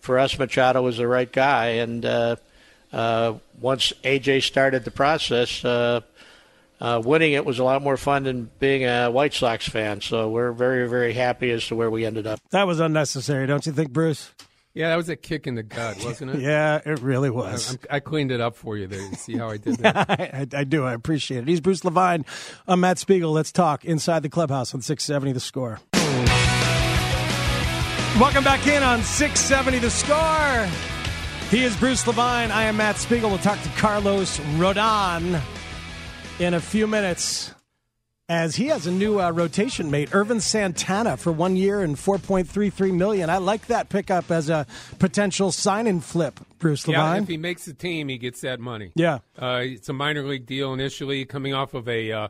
for 0.00 0.18
us, 0.18 0.38
Machado 0.38 0.80
was 0.80 0.96
the 0.96 1.06
right 1.06 1.30
guy. 1.30 1.66
And 1.66 2.06
uh, 2.06 2.36
uh, 2.90 3.34
once 3.60 3.92
AJ 4.02 4.44
started 4.44 4.86
the 4.86 4.90
process, 4.90 5.62
uh, 5.62 6.00
winning 6.80 7.34
it 7.34 7.44
was 7.44 7.58
a 7.58 7.64
lot 7.64 7.82
more 7.82 7.98
fun 7.98 8.22
than 8.22 8.50
being 8.58 8.86
a 8.86 9.10
White 9.10 9.34
Sox 9.34 9.68
fan. 9.68 10.00
So 10.00 10.30
we're 10.30 10.52
very, 10.52 10.88
very 10.88 11.12
happy 11.12 11.50
as 11.50 11.66
to 11.66 11.76
where 11.76 11.90
we 11.90 12.06
ended 12.06 12.26
up. 12.26 12.40
That 12.48 12.66
was 12.66 12.80
unnecessary, 12.80 13.46
don't 13.46 13.66
you 13.66 13.72
think, 13.72 13.90
Bruce? 13.90 14.30
Yeah, 14.78 14.90
that 14.90 14.96
was 14.96 15.08
a 15.08 15.16
kick 15.16 15.48
in 15.48 15.56
the 15.56 15.64
gut, 15.64 15.96
wasn't 16.04 16.36
it? 16.36 16.40
yeah, 16.40 16.80
it 16.86 17.00
really 17.00 17.30
was. 17.30 17.76
I, 17.90 17.96
I, 17.96 18.00
cleaned 18.00 18.30
it 18.30 18.40
up 18.40 18.54
for 18.54 18.76
you 18.76 18.86
there. 18.86 19.00
You 19.00 19.14
see 19.16 19.36
how 19.36 19.50
I 19.50 19.56
did 19.56 19.78
that? 19.78 20.08
I, 20.08 20.46
I, 20.56 20.62
do. 20.62 20.84
I 20.84 20.92
appreciate 20.94 21.38
it. 21.38 21.48
He's 21.48 21.60
Bruce 21.60 21.84
Levine. 21.84 22.24
I'm 22.68 22.78
Matt 22.78 23.00
Spiegel. 23.00 23.32
Let's 23.32 23.50
talk 23.50 23.84
inside 23.84 24.22
the 24.22 24.28
clubhouse 24.28 24.72
on 24.74 24.80
670 24.80 25.32
The 25.32 25.40
Score. 25.40 25.80
Welcome 28.20 28.44
back 28.44 28.68
in 28.68 28.84
on 28.84 29.02
670 29.02 29.80
The 29.80 29.90
Score. 29.90 30.68
He 31.50 31.64
is 31.64 31.76
Bruce 31.76 32.06
Levine. 32.06 32.52
I 32.52 32.62
am 32.62 32.76
Matt 32.76 32.98
Spiegel. 32.98 33.30
We'll 33.30 33.40
talk 33.40 33.60
to 33.60 33.68
Carlos 33.70 34.38
Rodon 34.58 35.42
in 36.38 36.54
a 36.54 36.60
few 36.60 36.86
minutes 36.86 37.52
as 38.28 38.56
he 38.56 38.66
has 38.66 38.86
a 38.86 38.90
new 38.90 39.20
uh, 39.20 39.30
rotation 39.30 39.90
mate, 39.90 40.14
Ervin 40.14 40.40
Santana, 40.40 41.16
for 41.16 41.32
one 41.32 41.56
year 41.56 41.80
and 41.80 41.98
four 41.98 42.18
point 42.18 42.48
three 42.48 42.70
three 42.70 42.92
million. 42.92 43.30
I 43.30 43.38
like 43.38 43.66
that 43.68 43.88
pickup 43.88 44.30
as 44.30 44.50
a 44.50 44.66
potential 44.98 45.50
sign 45.50 45.86
and 45.86 46.04
flip. 46.04 46.38
Bruce 46.58 46.86
Levine. 46.86 47.14
Yeah, 47.16 47.22
if 47.22 47.28
he 47.28 47.36
makes 47.36 47.64
the 47.64 47.72
team, 47.72 48.08
he 48.08 48.18
gets 48.18 48.42
that 48.42 48.60
money. 48.60 48.92
Yeah, 48.94 49.20
uh, 49.40 49.60
it's 49.62 49.88
a 49.88 49.92
minor 49.92 50.22
league 50.24 50.46
deal 50.46 50.74
initially, 50.74 51.24
coming 51.24 51.54
off 51.54 51.74
of 51.74 51.88
a 51.88 52.12
uh, 52.12 52.28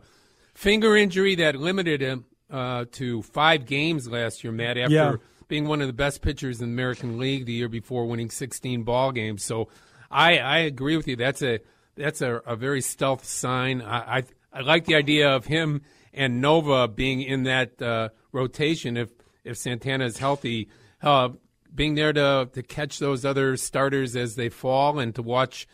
finger 0.55 0.97
injury 0.97 1.35
that 1.37 1.57
limited 1.57 2.01
him 2.01 2.27
uh, 2.51 2.85
to 2.93 3.23
five 3.23 3.67
games 3.67 4.09
last 4.09 4.45
year. 4.45 4.53
Matt, 4.53 4.79
after 4.79 4.95
yeah. 4.95 5.13
being 5.49 5.67
one 5.67 5.81
of 5.81 5.89
the 5.89 5.93
best 5.93 6.23
pitchers 6.23 6.61
in 6.61 6.69
the 6.69 6.73
American 6.73 7.19
League 7.19 7.47
the 7.47 7.53
year 7.53 7.69
before, 7.69 8.07
winning 8.07 8.31
sixteen 8.31 8.85
ball 8.85 9.11
games. 9.11 9.43
So, 9.43 9.69
I 10.11 10.39
I 10.39 10.59
agree 10.59 10.97
with 10.97 11.09
you. 11.09 11.17
That's 11.17 11.43
a 11.43 11.59
that's 11.97 12.23
a, 12.23 12.37
a 12.47 12.55
very 12.55 12.83
stealth 12.83 13.25
sign. 13.25 13.83
I, 13.83 14.19
I 14.19 14.23
I 14.53 14.61
like 14.61 14.87
the 14.87 14.95
idea 14.95 15.31
of 15.31 15.47
him 15.47 15.83
and 16.13 16.41
Nova 16.41 16.89
being 16.89 17.23
in 17.23 17.45
that 17.45 17.81
uh, 17.81 18.09
rotation 18.33 18.97
if 18.97 19.11
if 19.45 19.57
Santana 19.57 20.05
is 20.05 20.19
healthy, 20.19 20.69
uh, 21.03 21.31
being 21.75 21.95
there 21.95 22.13
to 22.13 22.49
to 22.53 22.63
catch 22.63 22.99
those 22.99 23.25
other 23.25 23.57
starters 23.57 24.17
as 24.17 24.37
they 24.37 24.49
fall 24.49 24.99
and 24.99 25.15
to 25.15 25.23
watch 25.23 25.67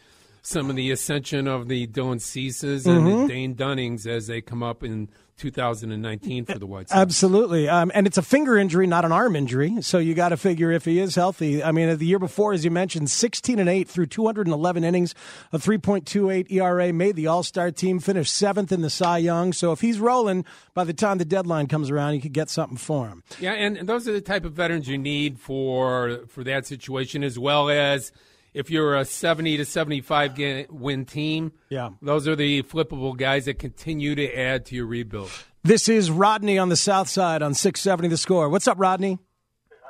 some 0.42 0.68
of 0.68 0.76
the 0.76 0.90
ascension 0.90 1.48
of 1.48 1.68
the 1.68 1.86
Dylan 1.86 2.20
Ceases 2.20 2.86
and 2.86 3.02
mm-hmm. 3.02 3.22
the 3.22 3.28
Dane 3.28 3.54
Dunnings 3.54 4.06
as 4.06 4.26
they 4.26 4.42
come 4.42 4.62
up 4.62 4.84
in 4.84 5.08
2019 5.36 6.44
for 6.44 6.58
the 6.58 6.66
White 6.66 6.88
Sox. 6.88 6.98
Absolutely. 6.98 7.68
Um, 7.68 7.90
and 7.94 8.06
it's 8.06 8.18
a 8.18 8.22
finger 8.22 8.56
injury, 8.56 8.86
not 8.86 9.04
an 9.04 9.12
arm 9.12 9.36
injury. 9.36 9.82
So 9.82 9.98
you 9.98 10.14
got 10.14 10.30
to 10.30 10.36
figure 10.36 10.70
if 10.70 10.84
he 10.84 11.00
is 11.00 11.14
healthy. 11.14 11.62
I 11.62 11.72
mean, 11.72 11.96
the 11.96 12.06
year 12.06 12.18
before, 12.18 12.52
as 12.52 12.64
you 12.64 12.70
mentioned, 12.70 13.10
16 13.10 13.58
and 13.58 13.68
8 13.68 13.88
through 13.88 14.06
211 14.06 14.84
innings, 14.84 15.14
a 15.52 15.58
3.28 15.58 16.50
ERA, 16.50 16.92
made 16.92 17.16
the 17.16 17.26
All 17.26 17.42
Star 17.42 17.70
team, 17.70 17.98
finished 17.98 18.34
seventh 18.34 18.72
in 18.72 18.80
the 18.80 18.90
Cy 18.90 19.18
Young. 19.18 19.52
So 19.52 19.72
if 19.72 19.80
he's 19.80 19.98
rolling 19.98 20.44
by 20.72 20.84
the 20.84 20.94
time 20.94 21.18
the 21.18 21.24
deadline 21.24 21.66
comes 21.66 21.90
around, 21.90 22.14
you 22.14 22.20
could 22.20 22.32
get 22.32 22.50
something 22.50 22.78
for 22.78 23.08
him. 23.08 23.22
Yeah, 23.40 23.52
and, 23.52 23.76
and 23.76 23.88
those 23.88 24.08
are 24.08 24.12
the 24.12 24.20
type 24.20 24.44
of 24.44 24.52
veterans 24.52 24.88
you 24.88 24.98
need 24.98 25.38
for 25.38 26.20
for 26.28 26.44
that 26.44 26.66
situation, 26.66 27.24
as 27.24 27.38
well 27.38 27.70
as 27.70 28.12
if 28.54 28.70
you're 28.70 28.96
a 28.96 29.04
70 29.04 29.56
to 29.58 29.64
75 29.64 30.34
ga- 30.34 30.66
win 30.70 31.04
team, 31.04 31.52
Yeah. 31.68 31.90
those 32.00 32.26
are 32.28 32.36
the 32.36 32.62
flippable 32.62 33.16
guys 33.16 33.44
that 33.46 33.58
continue 33.58 34.14
to 34.14 34.32
add 34.38 34.64
to 34.66 34.74
your 34.76 34.86
rebuild. 34.86 35.30
This 35.62 35.88
is 35.88 36.10
Rodney 36.10 36.56
on 36.58 36.68
the 36.68 36.76
South 36.76 37.08
Side 37.08 37.42
on 37.42 37.52
670 37.54 38.08
The 38.08 38.16
Score. 38.16 38.48
What's 38.48 38.68
up, 38.68 38.78
Rodney? 38.78 39.18
How 39.18 39.88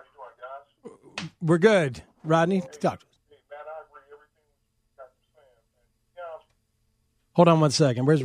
you 0.85 0.91
doing, 0.91 0.95
guys? 1.23 1.31
We're 1.43 1.59
good. 1.59 2.03
Rodney, 2.25 2.63
talk. 2.81 3.01
to 3.01 3.07
us. 3.07 3.11
Hold 7.35 7.49
on 7.49 7.61
one 7.61 7.71
second. 7.73 8.07
Where's 8.07 8.25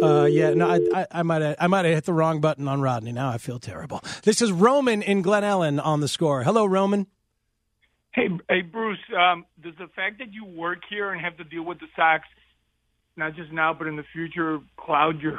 uh, 0.00 0.26
yeah, 0.26 0.54
no, 0.54 0.68
I, 0.70 0.78
I, 0.94 1.06
I 1.10 1.22
might 1.24 1.42
have, 1.42 1.56
I 1.58 1.66
might 1.66 1.84
have 1.84 1.94
hit 1.94 2.04
the 2.04 2.12
wrong 2.12 2.40
button 2.40 2.68
on 2.68 2.80
Rodney. 2.80 3.10
Now 3.10 3.30
I 3.30 3.38
feel 3.38 3.58
terrible. 3.58 4.00
This 4.22 4.40
is 4.40 4.52
Roman 4.52 5.02
in 5.02 5.22
Glen 5.22 5.42
Ellyn 5.42 5.80
on 5.84 6.00
the 6.00 6.06
score. 6.06 6.44
Hello, 6.44 6.66
Roman. 6.66 7.08
Hey, 8.18 8.28
hey, 8.48 8.62
Bruce. 8.62 8.98
Um, 9.16 9.44
does 9.62 9.74
the 9.78 9.86
fact 9.94 10.18
that 10.18 10.32
you 10.32 10.44
work 10.44 10.80
here 10.90 11.12
and 11.12 11.20
have 11.20 11.36
to 11.36 11.44
deal 11.44 11.62
with 11.62 11.78
the 11.78 11.86
Sox, 11.94 12.24
not 13.16 13.36
just 13.36 13.52
now 13.52 13.72
but 13.72 13.86
in 13.86 13.94
the 13.94 14.02
future, 14.12 14.58
cloud 14.76 15.20
your 15.20 15.38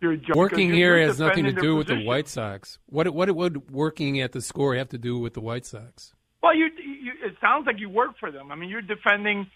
your 0.00 0.14
job? 0.14 0.36
Working 0.36 0.72
here 0.72 0.96
has 1.00 1.18
nothing 1.18 1.44
to 1.44 1.52
do 1.52 1.74
with 1.74 1.88
the. 1.88 2.04
White 2.04 2.28
Sox. 2.28 2.78
What 2.86 3.08
what 3.10 3.34
would 3.34 3.72
working 3.72 4.20
at 4.20 4.30
the 4.30 4.40
score 4.40 4.76
have 4.76 4.90
to 4.90 4.98
do 4.98 5.18
with 5.18 5.34
the 5.34 5.40
White 5.40 5.66
Sox? 5.66 6.14
Well, 6.40 6.54
you, 6.54 6.66
you 6.78 7.12
it 7.24 7.34
sounds 7.40 7.66
like 7.66 7.80
you 7.80 7.90
work 7.90 8.12
for 8.20 8.30
them. 8.30 8.52
I 8.52 8.54
mean, 8.54 8.70
you're 8.70 8.80
defending. 8.80 9.48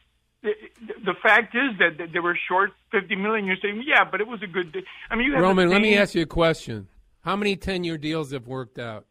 The, 0.43 0.51
the 1.05 1.15
fact 1.23 1.55
is 1.55 1.79
that 1.79 2.09
they 2.13 2.19
were 2.19 2.37
short 2.49 2.73
fifty 2.91 3.15
million. 3.15 3.47
You're 3.47 3.57
saying, 3.63 3.85
yeah, 3.87 4.03
but 4.11 4.21
it 4.21 4.27
was 4.27 4.43
a 4.43 4.49
good. 4.49 4.73
Day. 4.73 4.83
I 5.11 5.15
mean, 5.15 5.27
you 5.27 5.35
have 5.35 5.43
Roman, 5.43 5.69
let 5.69 5.81
me 5.81 5.97
ask 5.97 6.17
you 6.17 6.23
a 6.23 6.27
question. 6.27 6.89
How 7.21 7.37
many 7.37 7.57
10 7.57 7.85
year 7.85 7.97
deals 7.97 8.33
have 8.33 8.47
worked 8.47 8.79
out? 8.79 9.07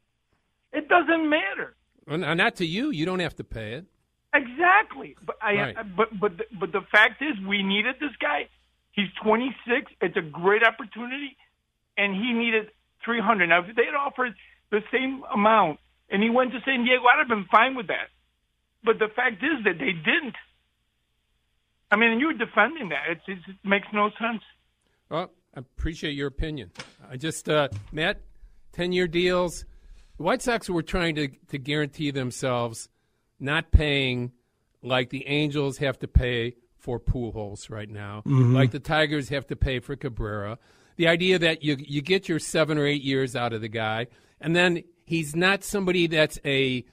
It 0.72 0.88
doesn't 0.88 1.28
matter. 1.28 1.76
Well, 2.08 2.18
Not 2.18 2.56
to 2.58 2.66
you. 2.66 2.90
You 2.92 3.06
don't 3.06 3.20
have 3.20 3.36
to 3.38 3.44
pay 3.44 3.74
it. 3.74 3.86
Exactly. 4.34 5.16
But 5.26 5.38
I 5.42 5.54
Right. 5.56 5.96
but 5.96 6.20
but 6.20 6.38
the- 6.38 6.48
but 6.60 6.72
the 6.72 6.82
fact 6.92 7.22
is 7.22 7.40
we 7.42 7.62
needed 7.62 7.96
this 8.00 8.16
guy. 8.20 8.50
He's 8.92 9.10
26. 9.22 9.92
It's 10.02 10.18
a 10.18 10.22
great 10.22 10.64
opportunity 10.64 11.38
and 11.98 12.16
he 12.16 12.34
needed 12.34 12.72
300. 13.06 13.48
Now 13.48 13.60
if 13.64 13.76
they 13.76 13.86
had 13.86 13.96
offered 13.96 14.34
the 14.72 14.82
same 14.92 15.24
amount 15.32 15.80
and 16.10 16.24
he 16.24 16.30
went 16.30 16.52
to 16.54 16.62
San 16.62 16.84
Diego, 16.84 17.06
I'd 17.06 17.20
have 17.20 17.28
been 17.28 17.46
fine 17.46 17.76
with 17.76 17.88
that. 17.88 18.10
But 18.84 18.98
the 19.00 19.08
fact 19.10 19.44
is 19.44 19.64
that 19.66 19.78
they 19.78 19.94
didn't. 19.94 20.36
I 21.92 21.96
mean, 21.96 22.12
and 22.12 22.20
you're 22.20 22.34
defending 22.34 22.90
that. 22.90 23.04
It's, 23.10 23.22
it's, 23.28 23.48
it 23.48 23.56
makes 23.64 23.88
no 23.94 24.10
sense. 24.20 24.42
Well, 25.10 25.32
I 25.56 25.60
appreciate 25.60 26.14
your 26.14 26.28
opinion. 26.28 26.72
I 27.08 27.18
just, 27.18 27.48
uh, 27.48 27.68
Matt, 27.92 28.20
10 28.72 28.92
year 28.92 29.08
deals. 29.08 29.64
The 30.18 30.24
White 30.24 30.42
Sox 30.42 30.70
were 30.70 30.84
trying 30.84 31.16
to, 31.16 31.28
to 31.50 31.58
guarantee 31.58 32.12
themselves 32.12 32.90
not 33.40 33.72
paying 33.72 34.32
like 34.82 35.10
the 35.10 35.28
Angels 35.28 35.78
have 35.80 35.98
to 36.00 36.08
pay 36.08 36.56
for 36.78 37.00
Pujols 37.00 37.70
right 37.70 37.90
now, 37.90 38.22
Mhm. 38.26 38.54
like 38.54 38.72
the 38.72 38.80
Tigers 38.80 39.30
have 39.30 39.48
to 39.48 39.56
pay 39.56 39.80
for 39.80 39.96
Cabrera. 39.96 40.60
The 40.98 41.08
idea 41.08 41.40
that 41.40 41.64
you, 41.64 41.78
you 41.80 42.02
get 42.02 42.28
your 42.30 42.40
seven 42.40 42.78
or 42.78 42.86
eight 42.86 43.02
years 43.02 43.36
out 43.36 43.54
of 43.54 43.62
the 43.62 43.70
guy, 43.70 44.08
and 44.42 44.56
then 44.56 44.84
he's 45.06 45.36
not 45.36 45.64
somebody 45.64 46.08
that's 46.08 46.40
a 46.46 46.84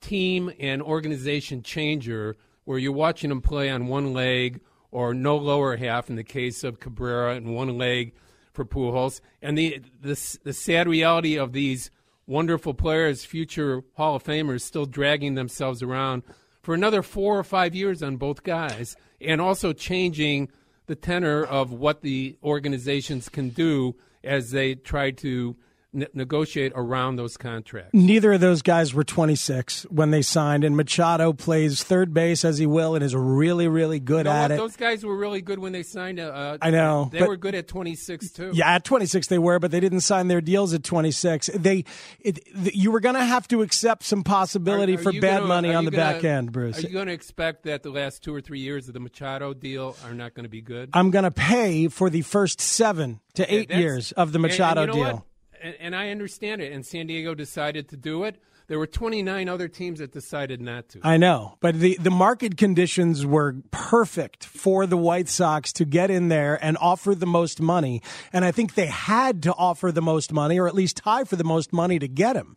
team 0.00 0.50
and 0.58 0.80
organization 0.80 1.62
changer 1.62 2.36
where 2.64 2.78
you're 2.78 2.92
watching 2.92 3.30
him 3.30 3.42
play 3.42 3.68
on 3.68 3.88
one 3.88 4.12
leg 4.14 4.60
or 4.92 5.12
no 5.12 5.36
lower 5.36 5.76
half 5.76 6.08
in 6.08 6.16
the 6.16 6.24
case 6.24 6.64
of 6.64 6.80
Cabrera 6.80 7.34
and 7.34 7.54
one 7.54 7.76
leg 7.76 8.14
for 8.52 8.64
Pujols. 8.64 9.20
And 9.42 9.58
the, 9.58 9.80
the, 10.00 10.38
the 10.44 10.52
sad 10.52 10.88
reality 10.88 11.36
of 11.36 11.52
these 11.52 11.90
wonderful 12.26 12.74
players, 12.74 13.24
future 13.24 13.82
Hall 13.96 14.16
of 14.16 14.24
Famers, 14.24 14.62
still 14.62 14.86
dragging 14.86 15.34
themselves 15.34 15.82
around 15.82 16.22
for 16.62 16.74
another 16.74 17.02
four 17.02 17.38
or 17.38 17.44
five 17.44 17.74
years 17.74 18.02
on 18.02 18.16
both 18.16 18.42
guys, 18.42 18.96
and 19.20 19.40
also 19.40 19.72
changing 19.72 20.48
the 20.86 20.94
tenor 20.94 21.44
of 21.44 21.72
what 21.72 22.02
the 22.02 22.36
organizations 22.42 23.28
can 23.28 23.48
do 23.48 23.94
as 24.22 24.50
they 24.50 24.74
try 24.74 25.10
to 25.10 25.56
ne- 25.92 26.06
negotiate 26.14 26.72
around 26.74 27.16
those 27.16 27.36
contracts. 27.36 27.90
Neither 27.92 28.32
of 28.32 28.40
those 28.40 28.62
guys 28.62 28.94
were 28.94 29.04
26 29.04 29.82
when 29.90 30.10
they 30.10 30.22
signed, 30.22 30.64
and 30.64 30.76
Machado 30.76 31.32
plays 31.32 31.82
third 31.82 32.12
base 32.14 32.44
as 32.44 32.58
he 32.58 32.66
will 32.66 32.94
and 32.94 33.04
is 33.04 33.14
really, 33.14 33.68
really 33.68 34.00
good 34.00 34.18
You 34.18 34.24
know 34.24 34.30
at 34.32 34.42
what? 34.42 34.50
it. 34.52 34.56
Those 34.58 34.76
guys 34.76 35.04
were 35.04 35.16
really 35.16 35.40
good 35.42 35.58
when 35.58 35.72
they 35.72 35.82
signed. 35.82 36.20
Uh, 36.20 36.58
I 36.60 36.70
know, 36.70 37.08
they 37.12 37.22
were 37.22 37.36
good 37.36 37.54
at 37.54 37.68
26 37.68 38.30
too. 38.32 38.50
Yeah, 38.54 38.70
at 38.74 38.84
26 38.84 39.26
they 39.28 39.38
were, 39.38 39.58
but 39.58 39.70
they 39.70 39.80
didn't 39.80 40.00
sign 40.00 40.28
their 40.28 40.40
deals 40.40 40.74
at 40.74 40.82
26. 40.84 41.50
They, 41.54 41.84
it, 42.20 42.40
th- 42.44 42.74
you 42.74 42.90
were 42.90 43.00
going 43.00 43.14
to 43.16 43.24
have 43.24 43.46
to 43.48 43.62
accept 43.62 44.02
some 44.04 44.22
possibility 44.22 44.96
Are- 44.96 45.00
are 45.00 45.02
for 45.02 45.12
bad 45.12 45.20
gonna- 45.38 45.46
money 45.46 45.74
on 45.74 45.84
the 45.84 45.90
gonna- 45.90 46.14
back 46.14 46.24
end, 46.24 46.52
Bruce. 46.52 46.78
Are 46.78 46.82
you 46.82 46.90
going 46.90 47.06
to 47.08 47.12
expect 47.12 47.64
that 47.64 47.82
the 47.82 47.90
last 47.90 48.22
two 48.22 48.34
or 48.34 48.40
three 48.40 48.60
years 48.60 48.88
of 48.88 48.94
the 48.94 49.00
Machado 49.00 49.54
deal 49.54 49.96
are 50.04 50.14
not 50.14 50.34
going 50.34 50.44
to 50.44 50.50
be 50.50 50.60
good? 50.60 50.90
I'm 50.92 51.10
going 51.10 51.24
to 51.24 51.30
pay 51.30 51.88
for 51.88 52.10
the 52.10 52.22
first 52.22 52.60
seven 52.60 53.20
to 53.34 53.42
Yeah, 53.42 53.48
eight 53.48 53.70
years 53.70 54.12
of 54.12 54.32
the 54.32 54.38
and- 54.38 54.44
and 54.46 54.52
Machado 54.52 54.80
you 54.82 54.86
know 54.88 54.92
deal. 54.92 55.02
what? 55.14 55.22
And, 55.62 55.74
and 55.80 55.96
I 55.96 56.10
understand 56.10 56.60
it. 56.60 56.72
And 56.72 56.84
San 56.84 57.06
Diego 57.06 57.34
decided 57.34 57.88
to 57.88 57.96
do 57.96 58.24
it. 58.24 58.36
There 58.70 58.78
were 58.78 58.86
29 58.86 59.48
other 59.48 59.66
teams 59.66 59.98
that 59.98 60.12
decided 60.12 60.60
not 60.60 60.88
to. 60.90 61.00
I 61.02 61.16
know, 61.16 61.56
but 61.60 61.74
the, 61.74 61.98
the 62.00 62.10
market 62.10 62.56
conditions 62.56 63.26
were 63.26 63.56
perfect 63.72 64.44
for 64.44 64.86
the 64.86 64.96
White 64.96 65.28
Sox 65.28 65.72
to 65.72 65.84
get 65.84 66.08
in 66.08 66.28
there 66.28 66.56
and 66.64 66.78
offer 66.80 67.16
the 67.16 67.26
most 67.26 67.60
money. 67.60 68.00
And 68.32 68.44
I 68.44 68.52
think 68.52 68.74
they 68.74 68.86
had 68.86 69.42
to 69.42 69.54
offer 69.54 69.90
the 69.90 70.00
most 70.00 70.32
money, 70.32 70.56
or 70.60 70.68
at 70.68 70.74
least 70.76 70.98
tie 70.98 71.24
for 71.24 71.34
the 71.34 71.42
most 71.42 71.72
money 71.72 71.98
to 71.98 72.06
get 72.06 72.36
him. 72.36 72.56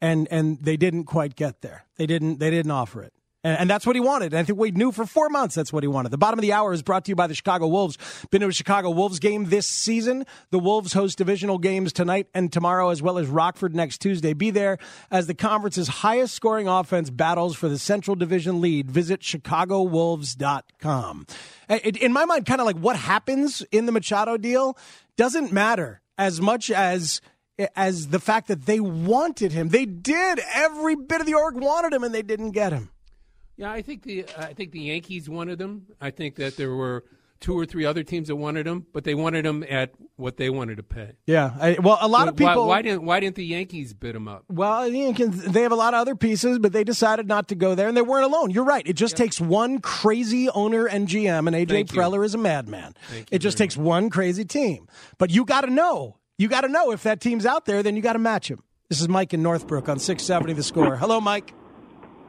And 0.00 0.28
and 0.30 0.58
they 0.62 0.78
didn't 0.78 1.04
quite 1.04 1.36
get 1.36 1.60
there. 1.60 1.84
They 1.96 2.06
didn't 2.06 2.38
they 2.38 2.48
didn't 2.48 2.70
offer 2.70 3.02
it. 3.02 3.12
And, 3.42 3.60
and 3.60 3.70
that's 3.70 3.86
what 3.86 3.96
he 3.96 4.00
wanted. 4.00 4.32
And 4.32 4.40
I 4.40 4.44
think 4.44 4.58
we 4.58 4.70
knew 4.70 4.92
for 4.92 5.06
four 5.06 5.30
months 5.30 5.54
that's 5.54 5.72
what 5.72 5.82
he 5.82 5.88
wanted. 5.88 6.10
The 6.10 6.18
bottom 6.18 6.38
of 6.38 6.42
the 6.42 6.52
hour 6.52 6.72
is 6.72 6.82
brought 6.82 7.04
to 7.06 7.10
you 7.10 7.16
by 7.16 7.26
the 7.26 7.34
Chicago 7.34 7.66
Wolves. 7.68 7.96
Been 8.30 8.42
to 8.42 8.48
a 8.48 8.52
Chicago 8.52 8.90
Wolves 8.90 9.18
game 9.18 9.46
this 9.46 9.66
season. 9.66 10.26
The 10.50 10.58
Wolves 10.58 10.92
host 10.92 11.18
divisional 11.18 11.58
games 11.58 11.92
tonight 11.92 12.28
and 12.34 12.52
tomorrow, 12.52 12.90
as 12.90 13.02
well 13.02 13.18
as 13.18 13.28
Rockford 13.28 13.74
next 13.74 13.98
Tuesday. 13.98 14.34
Be 14.34 14.50
there 14.50 14.78
as 15.10 15.26
the 15.26 15.34
conference's 15.34 15.88
highest 15.88 16.34
scoring 16.34 16.68
offense 16.68 17.10
battles 17.10 17.56
for 17.56 17.68
the 17.68 17.78
Central 17.78 18.14
Division 18.14 18.60
lead. 18.60 18.90
Visit 18.90 19.20
ChicagoWolves.com. 19.20 21.26
In 21.68 22.12
my 22.12 22.24
mind, 22.24 22.46
kind 22.46 22.60
of 22.60 22.66
like 22.66 22.76
what 22.76 22.96
happens 22.96 23.62
in 23.72 23.86
the 23.86 23.92
Machado 23.92 24.36
deal 24.36 24.76
doesn't 25.16 25.52
matter 25.52 26.02
as 26.18 26.40
much 26.40 26.70
as 26.70 27.20
as 27.76 28.08
the 28.08 28.20
fact 28.20 28.48
that 28.48 28.64
they 28.64 28.80
wanted 28.80 29.52
him. 29.52 29.68
They 29.68 29.84
did. 29.84 30.40
Every 30.54 30.96
bit 30.96 31.20
of 31.20 31.26
the 31.26 31.34
org 31.34 31.56
wanted 31.56 31.92
him, 31.92 32.02
and 32.04 32.14
they 32.14 32.22
didn't 32.22 32.52
get 32.52 32.72
him. 32.72 32.88
Yeah, 33.56 33.70
I 33.70 33.82
think 33.82 34.02
the 34.02 34.24
I 34.38 34.54
think 34.54 34.72
the 34.72 34.80
Yankees 34.80 35.28
wanted 35.28 35.58
them. 35.58 35.86
I 36.00 36.10
think 36.10 36.36
that 36.36 36.56
there 36.56 36.74
were 36.74 37.04
two 37.40 37.58
or 37.58 37.64
three 37.64 37.86
other 37.86 38.02
teams 38.02 38.28
that 38.28 38.36
wanted 38.36 38.66
them, 38.66 38.86
but 38.92 39.04
they 39.04 39.14
wanted 39.14 39.44
them 39.44 39.64
at 39.68 39.92
what 40.16 40.36
they 40.36 40.50
wanted 40.50 40.76
to 40.76 40.82
pay. 40.82 41.12
Yeah. 41.26 41.52
I, 41.58 41.78
well, 41.80 41.98
a 42.00 42.08
lot 42.08 42.24
So 42.24 42.28
of 42.28 42.36
people. 42.36 42.66
Why, 42.66 42.76
why 42.76 42.82
didn't 42.82 43.02
Why 43.02 43.20
didn't 43.20 43.36
the 43.36 43.44
Yankees 43.44 43.94
bid 43.94 44.14
them 44.14 44.28
up? 44.28 44.44
Well, 44.48 44.88
you 44.88 45.14
can, 45.14 45.30
they 45.30 45.62
have 45.62 45.72
a 45.72 45.76
lot 45.76 45.94
of 45.94 46.00
other 46.00 46.14
pieces, 46.14 46.58
but 46.58 46.72
they 46.72 46.84
decided 46.84 47.26
not 47.26 47.48
to 47.48 47.54
go 47.54 47.74
there, 47.74 47.88
and 47.88 47.96
they 47.96 48.02
weren't 48.02 48.24
alone. 48.26 48.50
You're 48.50 48.64
right. 48.64 48.86
It 48.86 48.94
just 48.94 49.16
takes 49.16 49.40
one 49.40 49.78
crazy 49.80 50.48
owner 50.50 50.86
and 50.86 51.08
GM, 51.08 51.46
and 51.46 51.56
AJ 51.56 51.68
Thank 51.68 51.92
you. 51.92 52.00
Preller 52.00 52.24
is 52.24 52.34
a 52.34 52.38
madman. 52.38 52.94
It 53.30 53.38
just 53.38 53.56
takes 53.58 53.76
one 53.76 54.10
crazy 54.10 54.44
team. 54.44 54.86
But 55.18 55.30
you 55.30 55.44
got 55.44 55.62
to 55.62 55.70
know. 55.70 56.18
You 56.38 56.48
got 56.48 56.62
to 56.62 56.68
know 56.68 56.92
if 56.92 57.02
that 57.02 57.20
team's 57.20 57.44
out 57.46 57.66
there, 57.66 57.82
then 57.82 57.96
you 57.96 58.02
got 58.02 58.14
to 58.14 58.18
match 58.18 58.50
him. 58.50 58.62
This 58.88 59.00
is 59.00 59.08
Mike 59.08 59.32
in 59.34 59.42
Northbrook 59.42 59.88
on 59.88 59.98
670 59.98 60.54
The 60.54 60.62
Score. 60.62 60.96
Hello, 60.96 61.20
Mike. 61.20 61.52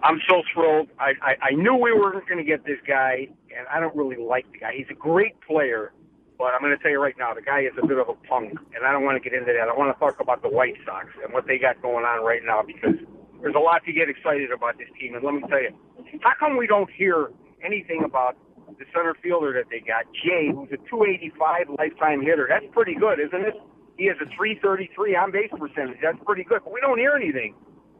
I'm 0.03 0.19
so 0.27 0.41
thrilled. 0.53 0.89
I, 0.99 1.13
I, 1.21 1.33
I 1.41 1.51
knew 1.51 1.75
we 1.75 1.93
weren't 1.93 2.27
going 2.27 2.37
to 2.37 2.43
get 2.43 2.65
this 2.65 2.79
guy, 2.87 3.27
and 3.55 3.67
I 3.71 3.79
don't 3.79 3.95
really 3.95 4.17
like 4.17 4.45
the 4.51 4.59
guy. 4.59 4.73
He's 4.75 4.89
a 4.89 4.97
great 4.97 5.39
player, 5.41 5.93
but 6.37 6.53
I'm 6.53 6.61
going 6.61 6.75
to 6.75 6.81
tell 6.81 6.91
you 6.91 7.01
right 7.01 7.15
now, 7.17 7.33
the 7.33 7.41
guy 7.41 7.61
is 7.61 7.73
a 7.81 7.85
bit 7.85 7.97
of 7.97 8.09
a 8.09 8.15
punk, 8.27 8.57
and 8.75 8.85
I 8.85 8.91
don't 8.91 9.03
want 9.05 9.21
to 9.21 9.23
get 9.23 9.37
into 9.37 9.53
that. 9.53 9.69
I 9.69 9.77
want 9.77 9.93
to 9.93 9.99
talk 9.99 10.19
about 10.19 10.41
the 10.41 10.49
White 10.49 10.75
Sox 10.85 11.07
and 11.23 11.33
what 11.33 11.45
they 11.47 11.57
got 11.57 11.81
going 11.81 12.05
on 12.05 12.25
right 12.25 12.41
now 12.45 12.63
because 12.65 12.97
there's 13.41 13.55
a 13.55 13.61
lot 13.61 13.83
to 13.85 13.93
get 13.93 14.09
excited 14.09 14.51
about 14.51 14.77
this 14.77 14.89
team. 14.99 15.15
And 15.15 15.23
let 15.23 15.33
me 15.35 15.41
tell 15.49 15.61
you, 15.61 15.73
how 16.21 16.33
come 16.39 16.57
we 16.57 16.67
don't 16.67 16.89
hear 16.91 17.29
anything 17.63 18.03
about 18.05 18.37
the 18.79 18.85
center 18.93 19.15
fielder 19.21 19.53
that 19.53 19.69
they 19.69 19.79
got, 19.85 20.05
Jay, 20.25 20.49
who's 20.49 20.69
a 20.73 20.81
285 20.89 21.77
lifetime 21.77 22.21
hitter? 22.21 22.47
That's 22.49 22.65
pretty 22.73 22.95
good, 22.95 23.19
isn't 23.19 23.45
it? 23.45 23.53
He 23.97 24.07
has 24.07 24.17
a 24.17 24.25
333 24.33 25.15
on 25.15 25.31
base 25.31 25.51
percentage. 25.53 26.01
That's 26.01 26.17
pretty 26.25 26.43
good, 26.43 26.61
but 26.63 26.73
we 26.73 26.81
don't 26.81 26.97
hear 26.97 27.13
anything. 27.13 27.53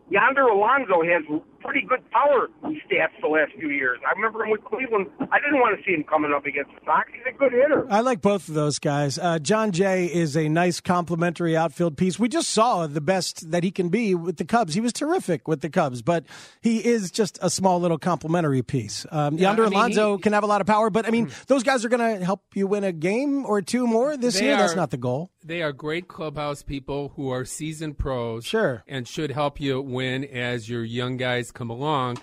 Yonder 0.10 0.50
Alonso 0.50 1.04
has 1.06 1.24
pretty 1.64 1.82
good 1.88 2.00
power 2.12 2.48
stats 2.64 3.10
the 3.22 3.28
last 3.28 3.52
few 3.60 3.70
years. 3.70 4.00
I 4.08 4.12
remember 4.16 4.44
him 4.44 4.52
with 4.52 4.64
Cleveland. 4.64 5.08
I 5.32 5.40
didn't 5.40 5.60
want 5.60 5.78
to 5.78 5.84
see 5.86 5.94
him 5.94 6.04
coming 6.04 6.32
up 6.34 6.46
against 6.46 6.72
the 6.72 6.82
Sox. 6.86 7.10
He's 7.14 7.22
a 7.34 7.38
good 7.38 7.52
hitter. 7.52 7.86
I 7.90 8.02
like 8.02 8.22
both 8.22 8.48
of 8.50 8.56
those 8.56 8.80
guys. 8.80 9.18
Uh, 9.20 9.40
Jon 9.40 9.72
Jay 9.72 10.06
is 10.06 10.36
a 10.36 10.50
nice 10.50 10.80
complementary 10.82 11.56
outfield 11.56 11.98
piece. 11.98 12.20
We 12.20 12.30
just 12.30 12.50
saw 12.50 12.88
the 12.88 13.02
best 13.02 13.52
that 13.52 13.64
he 13.64 13.72
can 13.72 13.90
be 13.90 14.16
with 14.16 14.38
the 14.38 14.46
Cubs. 14.46 14.74
He 14.74 14.82
was 14.82 14.94
terrific 14.94 15.48
with 15.48 15.62
the 15.62 15.70
Cubs, 15.70 16.02
but 16.02 16.26
he 16.62 16.86
is 16.86 17.12
just 17.12 17.38
a 17.42 17.50
small 17.50 17.80
little 17.80 17.98
complementary 17.98 18.62
piece. 18.64 19.06
Um, 19.12 19.36
Yeah, 19.38 19.50
Yonder 19.50 19.66
I 19.66 19.70
mean, 19.70 19.78
Alonso 19.80 20.10
he- 20.12 20.16
Hmm. 20.18 20.22
can 20.22 20.34
have 20.34 20.44
a 20.44 20.48
lot 20.48 20.62
of 20.62 20.68
power, 20.68 20.90
but 20.90 21.06
I 21.08 21.12
mean, 21.12 21.30
those 21.48 21.64
guys 21.64 21.86
are 21.86 21.90
going 21.90 22.20
to 22.20 22.26
help 22.26 22.42
you 22.54 22.68
win 22.68 22.84
a 22.84 22.92
game 22.92 23.46
or 23.46 23.62
two 23.62 23.88
more 23.88 24.18
this 24.18 24.40
They 24.40 24.46
year. 24.46 24.58
That's 24.58 24.76
not 24.76 24.92
the 24.92 24.98
goal. 24.98 25.30
They 25.44 25.62
are 25.62 25.72
great 25.72 26.08
clubhouse 26.08 26.62
people 26.62 27.14
who 27.16 27.30
are 27.30 27.46
seasoned 27.46 27.98
pros. 27.98 28.46
Sure. 28.46 28.84
And 28.88 29.08
should 29.08 29.32
help 29.32 29.60
you 29.60 29.82
win 29.82 30.24
as 30.24 30.70
your 30.70 30.84
young 30.84 31.18
guys 31.18 31.51
come 31.52 31.70
along. 31.70 32.18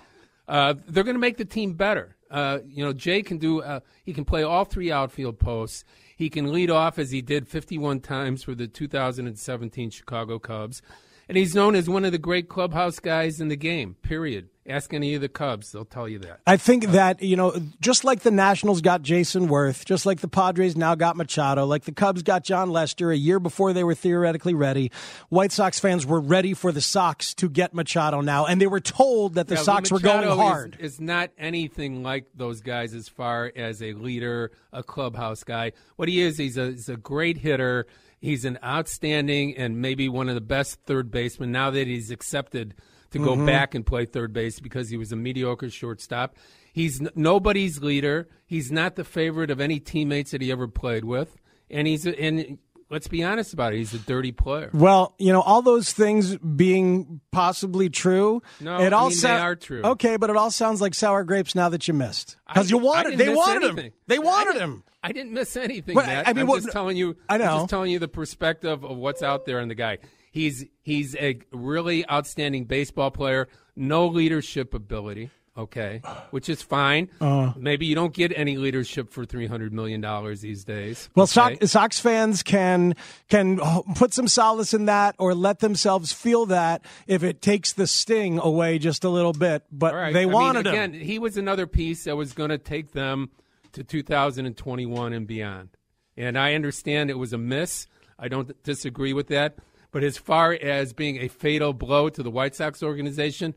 Uh, 0.47 0.73
they're 0.87 1.03
going 1.03 1.15
to 1.15 1.19
make 1.19 1.37
the 1.37 1.45
team 1.45 1.73
better. 1.73 2.15
Uh, 2.31 2.59
you 2.65 2.83
know, 2.83 2.93
Jay 2.93 3.21
can 3.21 3.37
do. 3.37 3.61
Uh, 3.61 3.79
he 4.03 4.13
can 4.13 4.25
play 4.25 4.43
all 4.43 4.65
three 4.65 4.91
outfield 4.91 5.39
posts. 5.39 5.83
He 6.15 6.29
can 6.29 6.51
lead 6.51 6.69
off 6.69 6.99
as 6.99 7.11
he 7.11 7.21
did 7.21 7.47
51 7.47 8.01
times 8.01 8.43
for 8.43 8.53
the 8.53 8.67
2017 8.67 9.89
Chicago 9.89 10.37
Cubs, 10.37 10.81
and 11.27 11.37
he's 11.37 11.55
known 11.55 11.75
as 11.75 11.89
one 11.89 12.03
of 12.05 12.11
the 12.11 12.17
great 12.17 12.49
clubhouse 12.49 12.99
guys 12.99 13.39
in 13.39 13.47
the 13.47 13.55
game. 13.55 13.95
Period. 14.01 14.49
Ask 14.69 14.93
any 14.93 15.15
of 15.15 15.21
the 15.21 15.29
Cubs; 15.29 15.71
they'll 15.71 15.85
tell 15.85 16.07
you 16.07 16.19
that. 16.19 16.41
I 16.45 16.57
think 16.57 16.87
that, 16.87 17.21
you 17.21 17.35
know, 17.35 17.53
just 17.81 18.03
like 18.03 18.21
the 18.21 18.31
Nationals 18.31 18.81
got 18.81 19.01
Jayson 19.01 19.47
Werth, 19.49 19.83
just 19.85 20.05
like 20.05 20.19
the 20.19 20.27
Padres 20.27 20.77
now 20.77 20.95
got 20.95 21.17
Machado, 21.17 21.65
like 21.65 21.85
the 21.85 21.91
Cubs 21.91 22.23
got 22.23 22.43
Jon 22.43 22.69
Lester 22.69 23.11
a 23.11 23.17
year 23.17 23.39
before 23.39 23.73
they 23.73 23.83
were 23.83 23.95
theoretically 23.95 24.53
ready, 24.53 24.91
White 25.29 25.51
Sox 25.51 25.79
fans 25.79 26.05
were 26.05 26.21
ready 26.21 26.53
for 26.53 26.71
the 26.71 26.81
Sox 26.81 27.33
to 27.35 27.49
get 27.49 27.73
Machado 27.73 28.21
now, 28.21 28.45
and 28.45 28.61
they 28.61 28.67
were 28.67 28.79
told 28.79 29.33
that 29.35 29.47
the 29.47 29.55
Yeah, 29.55 29.61
Sox 29.61 29.91
were 29.91 29.99
going 29.99 30.27
hard. 30.27 30.77
Is, 30.79 30.93
is 30.93 31.01
not 31.01 31.31
anything 31.37 32.03
like 32.03 32.27
those 32.35 32.61
guys 32.61 32.93
as 32.93 33.09
far 33.09 33.51
as 33.55 33.81
a 33.81 33.93
leader, 33.93 34.51
a 34.71 34.83
clubhouse 34.83 35.43
guy. 35.43 35.71
What 35.95 36.07
he 36.07 36.21
is, 36.21 36.37
he's 36.37 36.57
a, 36.57 36.71
he's 36.71 36.89
a 36.89 36.97
great 36.97 37.37
hitter. 37.37 37.87
He's 38.21 38.43
an 38.43 38.59
outstanding 38.63 39.55
and 39.55 39.81
maybe 39.81 40.09
one 40.09 40.27
of 40.27 40.35
the 40.35 40.41
best 40.41 40.79
third 40.85 41.09
basemen 41.09 41.51
now 41.51 41.71
that 41.71 41.87
he's 41.87 42.11
accepted 42.11 42.75
to 43.11 43.19
go 43.19 43.31
Mm-hmm. 43.33 43.41
Mhm. 43.43 43.45
back 43.47 43.75
and 43.75 43.85
play 43.85 44.05
third 44.05 44.33
base 44.33 44.59
because 44.59 44.89
he 44.89 44.97
was 44.97 45.11
a 45.11 45.15
mediocre 45.15 45.69
shortstop. 45.69 46.35
He's 46.73 47.01
n- 47.01 47.09
nobody's 47.15 47.81
leader. 47.81 48.27
He's 48.45 48.71
not 48.71 48.95
the 48.95 49.03
favorite 49.03 49.49
of 49.51 49.59
any 49.59 49.79
teammates 49.79 50.31
that 50.31 50.41
he 50.41 50.51
ever 50.51 50.67
played 50.67 51.03
with, 51.05 51.35
and 51.69 51.87
he's 51.87 52.05
a, 52.05 52.19
and 52.19 52.57
let's 52.91 53.07
be 53.07 53.23
honest 53.23 53.53
about 53.53 53.73
it. 53.73 53.77
He's 53.77 53.93
a 53.93 53.99
dirty 53.99 54.31
player. 54.31 54.69
Well, 54.73 55.15
you 55.17 55.31
know, 55.33 55.41
all 55.41 55.61
those 55.61 55.91
things 55.93 56.37
being 56.37 57.21
possibly 57.31 57.89
true, 57.89 58.41
No, 58.59 58.79
it 58.79 58.93
I 58.93 58.97
all 58.97 59.09
mean, 59.09 59.17
sou- 59.17 59.27
they 59.27 59.33
are 59.33 59.55
true. 59.55 59.81
Okay, 59.83 60.17
but 60.17 60.29
it 60.29 60.35
all 60.37 60.51
sounds 60.51 60.81
like 60.81 60.93
sour 60.93 61.23
grapes 61.23 61.55
now 61.55 61.69
that 61.69 61.87
you 61.87 61.93
missed 61.93 62.37
because 62.47 62.69
you 62.71 62.77
wanted. 62.77 63.17
They 63.17 63.29
wanted 63.33 63.77
him. 63.77 63.91
They 64.07 64.19
wanted 64.19 64.55
I 64.57 64.59
him. 64.59 64.83
I 65.01 65.11
didn't 65.13 65.31
miss 65.31 65.55
anything. 65.55 65.97
I 65.97 66.01
mean, 66.33 66.39
I'm 66.41 66.47
what- 66.47 66.61
just 66.61 66.71
telling 66.73 66.97
you. 66.97 67.15
I 67.29 67.37
know. 67.37 67.45
I'm 67.45 67.57
just 67.61 67.69
telling 67.69 67.89
you 67.91 67.99
the 67.99 68.07
perspective 68.07 68.83
of 68.83 68.97
what's 68.97 69.23
out 69.23 69.45
there 69.45 69.59
in 69.59 69.69
the 69.69 69.75
guy. 69.75 69.99
He's 70.31 70.65
he's 70.81 71.15
a 71.15 71.39
really 71.51 72.09
outstanding 72.09 72.65
baseball 72.65 73.11
player. 73.11 73.47
No 73.75 74.07
leadership 74.07 74.73
ability. 74.73 75.31
Okay, 75.57 76.01
which 76.31 76.47
is 76.47 76.61
fine. 76.61 77.09
Uh. 77.19 77.51
Maybe 77.57 77.85
you 77.85 77.93
don't 77.93 78.13
get 78.13 78.31
any 78.33 78.55
leadership 78.55 79.11
for 79.11 79.25
three 79.25 79.47
hundred 79.47 79.73
million 79.73 79.99
dollars 79.99 80.39
these 80.39 80.63
days. 80.63 81.09
Well, 81.15 81.25
okay? 81.25 81.57
Sox, 81.57 81.71
Sox 81.71 81.99
fans 81.99 82.43
can 82.43 82.95
can 83.27 83.59
put 83.95 84.13
some 84.13 84.29
solace 84.29 84.73
in 84.73 84.85
that, 84.85 85.15
or 85.19 85.35
let 85.35 85.59
themselves 85.59 86.13
feel 86.13 86.45
that 86.45 86.85
if 87.07 87.23
it 87.23 87.41
takes 87.41 87.73
the 87.73 87.87
sting 87.87 88.39
away 88.39 88.79
just 88.79 89.03
a 89.03 89.09
little 89.09 89.33
bit. 89.33 89.63
But 89.69 89.93
right. 89.93 90.13
they 90.13 90.21
I 90.21 90.25
mean, 90.25 90.33
wanted 90.33 90.67
again, 90.67 90.93
him. 90.93 91.01
He 91.01 91.19
was 91.19 91.35
another 91.35 91.67
piece 91.67 92.05
that 92.05 92.15
was 92.15 92.31
going 92.31 92.51
to 92.51 92.57
take 92.57 92.93
them 92.93 93.29
to 93.73 93.83
2021 93.83 95.13
and 95.13 95.27
beyond. 95.27 95.69
And 96.15 96.37
I 96.37 96.53
understand 96.53 97.09
it 97.09 97.17
was 97.17 97.33
a 97.33 97.37
miss. 97.37 97.87
I 98.17 98.29
don't 98.29 98.61
disagree 98.63 99.13
with 99.13 99.27
that. 99.27 99.57
But 99.91 100.03
as 100.03 100.17
far 100.17 100.53
as 100.53 100.93
being 100.93 101.17
a 101.17 101.27
fatal 101.27 101.73
blow 101.73 102.09
to 102.09 102.21
the 102.21 102.29
White 102.29 102.55
Sox 102.55 102.83
organization, 102.83 103.55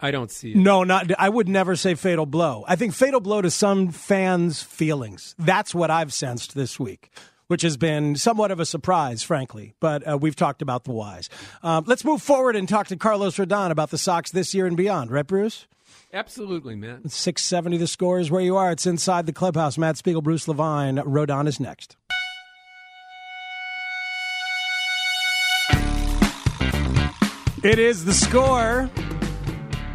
I 0.00 0.10
don't 0.10 0.30
see 0.30 0.52
it. 0.52 0.56
No, 0.56 0.84
not. 0.84 1.10
I 1.18 1.28
would 1.28 1.48
never 1.48 1.74
say 1.74 1.94
fatal 1.94 2.26
blow. 2.26 2.64
I 2.68 2.76
think 2.76 2.94
fatal 2.94 3.20
blow 3.20 3.42
to 3.42 3.50
some 3.50 3.90
fans' 3.90 4.62
feelings. 4.62 5.34
That's 5.38 5.74
what 5.74 5.90
I've 5.90 6.12
sensed 6.12 6.54
this 6.54 6.78
week, 6.78 7.10
which 7.48 7.62
has 7.62 7.76
been 7.76 8.14
somewhat 8.14 8.50
of 8.50 8.60
a 8.60 8.66
surprise, 8.66 9.22
frankly. 9.22 9.74
But 9.80 10.06
uh, 10.08 10.18
we've 10.18 10.36
talked 10.36 10.62
about 10.62 10.84
the 10.84 10.92
whys. 10.92 11.28
Um, 11.62 11.84
let's 11.86 12.04
move 12.04 12.22
forward 12.22 12.54
and 12.54 12.68
talk 12.68 12.86
to 12.88 12.96
Carlos 12.96 13.36
Rodon 13.36 13.70
about 13.70 13.90
the 13.90 13.98
Sox 13.98 14.30
this 14.30 14.54
year 14.54 14.66
and 14.66 14.76
beyond. 14.76 15.10
Right, 15.10 15.26
Bruce? 15.26 15.66
Absolutely, 16.12 16.74
man. 16.74 17.08
670 17.08 17.76
the 17.76 17.86
score 17.86 18.18
is 18.18 18.30
where 18.30 18.40
you 18.40 18.56
are. 18.56 18.70
It's 18.70 18.86
inside 18.86 19.26
the 19.26 19.32
clubhouse. 19.32 19.76
Matt 19.76 19.98
Spiegel, 19.98 20.22
Bruce 20.22 20.48
Levine. 20.48 20.96
Rodon 20.96 21.46
is 21.46 21.60
next. 21.60 21.97
It 27.64 27.80
is 27.80 28.04
the 28.04 28.14
score. 28.14 28.88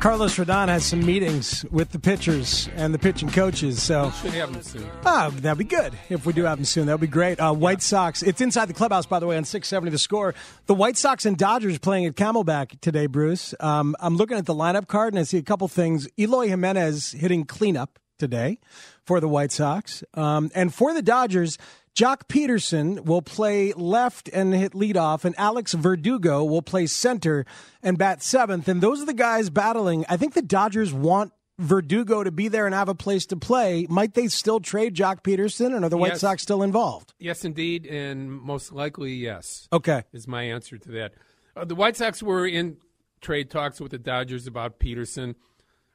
Carlos 0.02 0.36
Rodon 0.38 0.68
has 0.68 0.86
some 0.86 1.06
meetings 1.06 1.64
with 1.72 1.92
the 1.92 2.00
pitchers 2.00 2.68
and 2.76 2.94
the 2.94 3.00
pitching 3.00 3.30
coaches. 3.30 3.82
So 3.82 4.12
Should 4.22 4.32
have 4.34 4.52
them 4.52 4.62
soon. 4.62 4.90
Oh, 5.06 5.30
that'd 5.30 5.58
be 5.58 5.64
good 5.64 5.94
if 6.10 6.26
we 6.26 6.34
do 6.34 6.44
have 6.44 6.58
them 6.58 6.66
soon. 6.66 6.88
That'd 6.88 7.00
be 7.00 7.08
great. 7.08 7.40
Uh, 7.40 7.54
White 7.54 7.82
Sox. 7.82 8.22
It's 8.22 8.42
inside 8.42 8.66
the 8.66 8.74
clubhouse, 8.74 9.06
by 9.06 9.20
the 9.20 9.28
way, 9.28 9.38
on 9.38 9.46
670 9.46 9.92
the 9.92 9.98
score. 9.98 10.36
The 10.66 10.74
White 10.74 10.98
Sox 10.98 11.26
and 11.26 11.38
Dodgers 11.38 11.80
playing 11.80 12.06
at 12.06 12.16
Camelback 12.16 12.82
today, 12.82 13.08
Bruce. 13.08 13.56
Um, 13.62 13.96
I'm 14.02 14.18
looking 14.18 14.38
at 14.38 14.46
the 14.46 14.54
lineup 14.54 14.88
card 14.88 15.14
and 15.14 15.22
I 15.22 15.24
see 15.24 15.38
a 15.38 15.44
couple 15.44 15.70
things. 15.70 16.10
Eloy 16.20 16.50
Jimenez 16.50 17.14
hitting 17.14 17.46
cleanup 17.46 17.98
today 18.20 18.60
for 19.06 19.22
the 19.22 19.30
White 19.30 19.54
Sox. 19.54 20.04
Um, 20.16 20.52
and 20.54 20.74
for 20.74 20.94
the 20.94 21.02
Dodgers, 21.02 21.58
Joc 21.96 22.28
Pederson 22.28 23.06
will 23.06 23.22
play 23.22 23.72
left 23.74 24.28
and 24.30 24.54
hit 24.54 24.74
leadoff, 24.74 25.26
and 25.26 25.36
Alex 25.38 25.74
Verdugo 25.74 26.44
will 26.44 26.64
play 26.64 26.88
center 26.88 27.46
and 27.84 27.98
bat 27.98 28.24
seventh. 28.24 28.68
And 28.68 28.82
those 28.82 29.02
are 29.02 29.06
the 29.06 29.14
guys 29.14 29.50
battling. 29.52 30.04
I 30.10 30.18
think 30.18 30.34
the 30.34 30.42
Dodgers 30.42 30.92
want 30.92 31.34
Verdugo 31.60 32.24
to 32.24 32.32
be 32.32 32.48
there 32.48 32.66
and 32.66 32.74
have 32.74 32.90
a 32.90 32.96
place 32.96 33.28
to 33.28 33.36
play. 33.38 33.86
Might 33.90 34.16
they 34.16 34.28
still 34.28 34.60
trade 34.60 34.96
Joc 34.96 35.22
Pederson, 35.22 35.76
and 35.76 35.86
are 35.86 35.90
the 35.90 35.98
White 35.98 36.14
Yes. 36.14 36.22
Sox 36.22 36.42
still 36.42 36.64
involved? 36.64 37.14
Yes, 37.20 37.46
indeed, 37.46 37.86
and 37.86 38.32
most 38.32 38.72
likely 38.72 39.14
yes. 39.14 39.68
Okay. 39.72 40.02
is 40.12 40.28
my 40.28 40.44
answer 40.44 40.80
to 40.80 40.90
that. 40.92 41.14
Uh, 41.56 41.64
the 41.64 41.76
White 41.76 41.96
Sox 41.96 42.24
were 42.24 42.48
in 42.48 42.78
trade 43.22 43.52
talks 43.52 43.80
with 43.80 43.92
the 43.92 44.00
Dodgers 44.00 44.48
about 44.48 44.80
Pederson. 44.80 45.36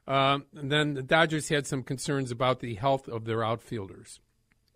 Um, 0.06 0.46
and 0.56 0.70
then 0.70 0.94
the 0.94 1.02
Dodgers 1.02 1.48
had 1.48 1.66
some 1.66 1.82
concerns 1.82 2.30
about 2.30 2.60
the 2.60 2.76
health 2.76 3.08
of 3.08 3.24
their 3.24 3.44
outfielders. 3.44 4.20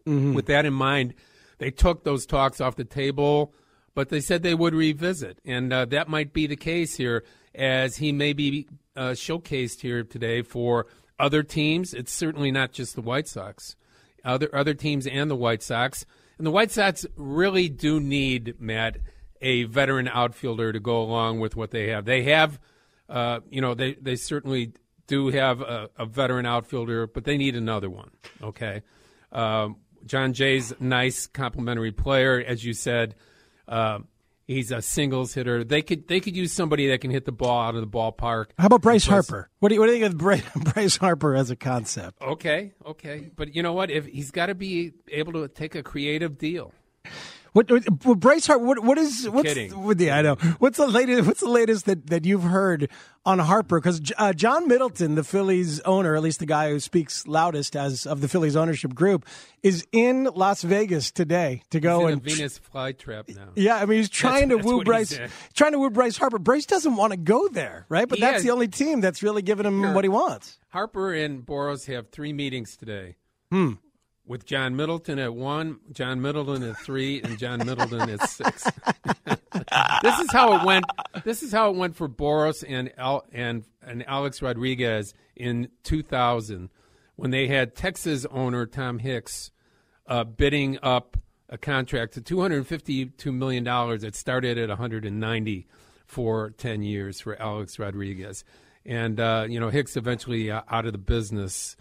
Mhm. 0.07 0.35
With 0.35 0.47
that 0.47 0.65
in 0.65 0.73
mind, 0.73 1.15
they 1.59 1.71
took 1.71 2.05
those 2.05 2.27
talks 2.27 2.61
off 2.61 2.77
the 2.77 2.85
table, 2.85 3.55
but 3.95 4.09
they 4.09 4.21
said 4.21 4.43
they 4.43 4.55
would 4.55 4.75
revisit. 4.75 5.39
And 5.45 5.73
uh, 5.73 5.85
that 5.87 6.09
might 6.09 6.33
be 6.33 6.47
the 6.47 6.57
case 6.57 6.97
here, 6.97 7.25
as 7.55 7.99
he 7.99 8.13
may 8.13 8.33
be 8.33 8.67
uh, 8.97 9.11
showcased 9.11 9.81
here 9.81 10.03
today 10.03 10.43
for 10.43 10.87
other 11.19 11.43
teams. 11.43 11.95
It's 11.95 12.13
certainly 12.13 12.51
not 12.51 12.73
just 12.73 12.95
the 12.95 13.03
White 13.03 13.29
Sox, 13.29 13.77
other, 14.25 14.49
other 14.55 14.75
teams 14.75 15.07
and 15.07 15.31
the 15.31 15.37
White 15.37 15.63
Sox. 15.63 16.05
And 16.39 16.47
the 16.47 16.51
White 16.51 16.71
Sox 16.71 17.07
really 17.17 17.69
do 17.69 18.01
need, 18.01 18.55
Matt, 18.59 18.97
a 19.41 19.65
veteran 19.65 20.09
outfielder 20.09 20.73
to 20.73 20.81
go 20.81 21.01
along 21.03 21.41
with 21.41 21.55
what 21.55 21.71
they 21.71 21.89
have. 21.89 22.05
They 22.05 22.25
have, 22.25 22.59
uh, 23.09 23.41
you 23.51 23.61
know, 23.61 23.75
they, 23.75 23.95
they 23.95 24.17
certainly 24.17 24.73
do 25.07 25.29
have 25.29 25.61
a, 25.61 25.91
a 25.99 26.07
veteran 26.07 26.47
outfielder, 26.47 27.07
but 27.07 27.25
they 27.25 27.37
need 27.37 27.57
another 27.57 27.91
one. 27.91 28.11
Okay. 28.43 28.83
Um, 29.31 29.77
Jon 30.07 30.33
Jay's 30.33 30.73
nice 30.81 31.27
complimentary 31.27 31.93
player, 31.93 32.43
as 32.47 32.65
you 32.65 32.73
said. 32.73 33.15
Uh, 33.69 34.01
he's 34.47 34.71
a 34.73 34.83
singles 34.83 35.33
hitter. 35.35 35.65
They 35.65 35.83
could 35.83 36.09
they 36.09 36.21
could 36.21 36.37
use 36.37 36.53
somebody 36.53 36.89
that 36.89 37.01
can 37.01 37.11
hit 37.11 37.25
the 37.25 37.33
ball 37.33 37.63
out 37.63 37.75
of 37.75 37.81
the 37.81 37.87
ballpark. 37.87 38.47
How 38.59 38.67
about 38.67 38.83
Bryce 38.83 39.05
Because- 39.05 39.29
Harper? 39.29 39.51
What 39.61 39.69
do 39.71 39.75
you, 39.77 39.81
what 39.81 39.87
do 39.87 39.93
you 39.95 40.01
think 40.01 40.13
of 40.13 40.19
Bry- 40.19 40.43
Bryce 40.75 40.97
Harper 40.97 41.35
as 41.35 41.51
a 41.51 41.57
concept? 41.57 42.21
Okay, 42.23 42.73
okay, 42.85 43.31
but 43.37 43.55
you 43.55 43.63
know 43.63 43.73
what? 43.73 43.91
If 43.91 44.07
he's 44.07 44.31
got 44.31 44.47
to 44.47 44.55
be 44.55 44.93
able 45.09 45.33
to 45.35 45.49
take 45.49 45.75
a 45.75 45.83
creative 45.83 46.39
deal. 46.39 46.73
What, 47.53 47.71
what, 47.71 47.85
what 48.05 48.19
Bryce 48.19 48.47
Harper? 48.47 48.65
What, 48.65 48.79
what 48.83 48.97
is? 48.97 49.29
What's, 49.29 49.47
kidding. 49.49 49.71
what- 49.83 50.01
yeah, 50.01 50.17
I 50.17 50.23
know. 50.23 50.37
What's 50.59 50.79
the 50.79 50.87
latest? 50.87 51.27
What's 51.27 51.41
the 51.41 51.51
latest 51.51 51.85
that, 51.85 52.07
that 52.09 52.25
you've 52.25 52.45
heard 52.45 52.89
on 53.27 53.39
Harper? 53.41 53.79
Because 53.79 54.01
uh, 54.17 54.33
John 54.33 54.67
Middleton, 54.69 55.17
the 55.17 55.23
Phillies 55.25 55.79
owner, 55.81 56.17
at 56.17 56.23
least 56.23 56.39
the 56.39 56.47
guy 56.47 56.71
who 56.71 56.81
speaks 56.81 57.27
loudest 57.27 57.77
as 57.77 58.07
of 58.07 58.23
the 58.23 58.29
Phillies 58.29 58.57
ownership 58.57 58.95
group, 58.95 59.27
is 59.63 59.87
in 59.93 60.25
Las 60.35 60.63
Vegas 60.63 61.11
today 61.11 61.63
to 61.71 61.79
go 61.79 61.99
he's 62.01 62.07
in 62.07 62.13
and 62.15 62.21
a 62.27 62.35
Venus 62.35 62.59
flytrap 62.75 63.37
now. 63.37 63.49
Yeah, 63.55 63.77
I 63.77 63.85
mean 63.85 63.99
he's 63.99 64.09
trying 64.09 64.49
That's- 64.49 64.51
to 64.51 64.57
that's 64.57 64.67
woo 64.67 64.85
Bryce, 64.85 65.21
trying 65.53 65.73
to 65.73 65.79
woo 65.79 65.91
Bryce 65.91 66.17
Harper. 66.17 66.39
Bryce 66.39 66.65
doesn't 66.65 66.97
want 66.97 67.11
to 67.13 67.19
go 67.19 67.49
there, 67.49 67.85
right? 67.91 68.09
But 68.09 68.17
He 68.17 68.23
that's 68.23 68.37
has- 68.37 68.43
the 68.45 68.51
only 68.51 68.69
team 68.69 69.03
that's 69.03 69.23
really 69.23 69.43
giving 69.43 69.67
him 69.67 69.83
Sure. 69.83 69.93
what 69.93 70.05
he 70.05 70.09
wants. 70.09 70.59
Harper 70.71 71.13
and 71.13 71.45
Boras 71.45 71.87
have 71.93 72.09
three 72.09 72.33
meetings 72.33 72.79
today. 72.79 73.17
Hmm. 73.51 73.73
With 74.25 74.47
John 74.47 74.77
Middleton 74.77 75.19
at 75.19 75.35
one, 75.35 75.81
John 75.93 76.23
Middleton 76.23 76.63
at 76.63 76.77
three, 76.79 77.21
and 77.23 77.39
John 77.39 77.59
Middleton 77.59 78.09
at 78.09 78.29
six. 78.29 78.65
this 80.03 80.19
is 80.21 80.33
how 80.33 80.57
it 80.57 80.65
went. 80.65 80.85
This 81.25 81.43
is 81.43 81.53
how 81.53 81.71
it 81.71 81.77
went 81.77 81.97
for 81.97 82.09
Boras 82.09 82.65
and 82.67 82.93
Al, 82.97 83.27
and 83.33 83.65
and 83.83 84.07
Alex 84.07 84.41
Rodriguez 84.41 85.13
in 85.35 85.69
2000 85.83 86.71
when 87.17 87.31
they 87.31 87.49
had 87.49 87.75
Texas 87.75 88.27
owner 88.31 88.65
Tom 88.67 89.01
Hicks 89.01 89.51
uh, 90.07 90.25
bidding 90.25 90.79
up 90.83 91.17
a 91.49 91.59
contract 91.59 92.15
to 92.15 92.21
252 92.21 93.33
million 93.33 93.65
dollars. 93.65 94.05
It 94.05 94.15
started 94.15 94.57
at 94.57 94.69
190 94.69 95.67
for 96.07 96.51
10 96.51 96.83
years 96.83 97.21
for 97.21 97.41
Alex 97.41 97.79
Rodriguez, 97.79 98.45
and 98.85 99.19
uh, 99.19 99.47
you 99.49 99.61
know 99.61 99.69
Hicks 99.69 99.97
eventually 99.97 100.51
uh, 100.51 100.63
out 100.71 100.87
of 100.87 100.93
the 100.93 100.99
business. 100.99 101.77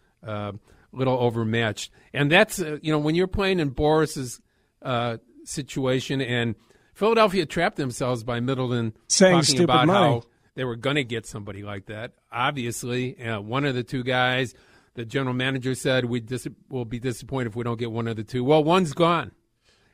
Little 0.93 1.17
overmatched, 1.17 1.91
and 2.13 2.31
that's 2.31 2.61
uh, 2.61 2.77
you 2.81 2.91
know 2.91 2.99
when 2.99 3.15
you're 3.15 3.27
playing 3.27 3.59
in 3.59 3.69
Boras's 3.69 4.41
uh, 4.81 5.17
situation, 5.45 6.21
and 6.21 6.55
Philadelphia 6.93 7.45
trapped 7.45 7.77
themselves 7.77 8.23
by 8.23 8.39
Middleton 8.39 8.93
Saying 9.07 9.41
talking 9.41 9.63
about 9.63 9.87
money. 9.87 9.99
how 9.99 10.23
they 10.55 10.65
were 10.65 10.75
going 10.75 10.97
to 10.97 11.03
get 11.03 11.25
somebody 11.25 11.63
like 11.63 11.85
that. 11.85 12.13
Obviously, 12.31 13.17
uh, 13.23 13.39
one 13.39 13.63
of 13.63 13.73
the 13.73 13.83
two 13.83 14.03
guys, 14.03 14.53
the 14.95 15.05
general 15.05 15.33
manager 15.33 15.75
said 15.75 16.05
we 16.05 16.19
dis- 16.19 16.47
will 16.69 16.85
be 16.85 16.99
disappointed 16.99 17.47
if 17.47 17.55
we 17.55 17.63
don't 17.63 17.79
get 17.79 17.91
one 17.91 18.07
of 18.07 18.17
the 18.17 18.23
two. 18.23 18.43
Well, 18.43 18.63
one's 18.63 18.93
gone, 18.93 19.31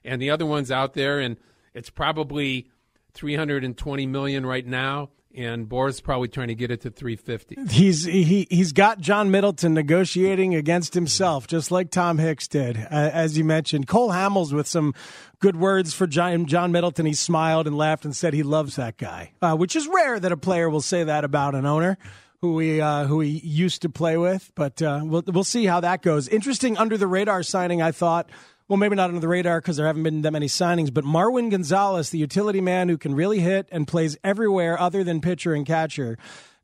and 0.03 0.19
the 0.21 0.31
other 0.31 0.45
one's 0.45 0.71
out 0.71 0.93
there, 0.93 1.19
and 1.19 1.37
it's 1.75 1.91
probably 1.91 2.69
320 3.13 4.07
million 4.07 4.45
right 4.45 4.65
now 4.65 5.09
and 5.37 5.69
Boras 5.69 6.01
probably 6.01 6.27
trying 6.27 6.47
to 6.47 6.55
get 6.55 6.71
it 6.71 6.81
to 6.81 6.89
350. 6.89 7.73
He's 7.73 8.03
he 8.03 8.47
he's 8.49 8.71
got 8.71 8.99
John 8.99 9.29
Middleton 9.29 9.73
negotiating 9.73 10.55
against 10.55 10.93
himself, 10.93 11.47
just 11.47 11.71
like 11.71 11.91
Tom 11.91 12.17
Hicks 12.17 12.47
did, 12.47 12.77
uh, 12.77 12.87
as 12.89 13.37
you 13.37 13.43
mentioned. 13.43 13.87
Cole 13.87 14.09
Hamels 14.09 14.51
with 14.51 14.67
some 14.67 14.93
good 15.39 15.55
words 15.55 15.93
for 15.93 16.07
John, 16.07 16.47
John 16.47 16.71
Middleton. 16.71 17.05
He 17.05 17.13
smiled 17.13 17.67
and 17.67 17.77
laughed 17.77 18.03
and 18.03 18.15
said 18.15 18.33
he 18.33 18.43
loves 18.43 18.75
that 18.77 18.97
guy, 18.97 19.33
uh, 19.41 19.55
which 19.55 19.75
is 19.75 19.87
rare 19.87 20.19
that 20.19 20.31
a 20.31 20.37
player 20.37 20.69
will 20.69 20.81
say 20.81 21.03
that 21.03 21.23
about 21.23 21.55
an 21.55 21.65
owner 21.65 21.97
who 22.41 22.59
he 22.59 22.81
uh, 22.81 23.05
who 23.05 23.19
he 23.21 23.39
used 23.39 23.83
to 23.83 23.89
play 23.89 24.17
with. 24.17 24.51
But 24.55 24.81
uh, 24.81 25.01
we'll 25.03 25.23
we'll 25.27 25.43
see 25.43 25.65
how 25.65 25.79
that 25.81 26.01
goes. 26.01 26.27
Interesting 26.27 26.77
under 26.77 26.97
the 26.97 27.07
radar 27.07 27.43
signing, 27.43 27.81
I 27.81 27.91
thought 27.91 28.29
well, 28.67 28.77
maybe 28.77 28.95
not 28.95 29.09
under 29.09 29.19
the 29.19 29.27
radar 29.27 29.61
because 29.61 29.77
there 29.77 29.87
haven't 29.87 30.03
been 30.03 30.21
that 30.23 30.31
many 30.31 30.47
signings, 30.47 30.93
but 30.93 31.03
Marwin 31.03 31.49
Gonzalez, 31.49 32.09
the 32.09 32.17
utility 32.17 32.61
man 32.61 32.89
who 32.89 32.97
can 32.97 33.15
really 33.15 33.39
hit 33.39 33.67
and 33.71 33.87
plays 33.87 34.17
everywhere 34.23 34.79
other 34.79 35.03
than 35.03 35.21
pitcher 35.21 35.53
and 35.53 35.65
catcher, 35.65 36.17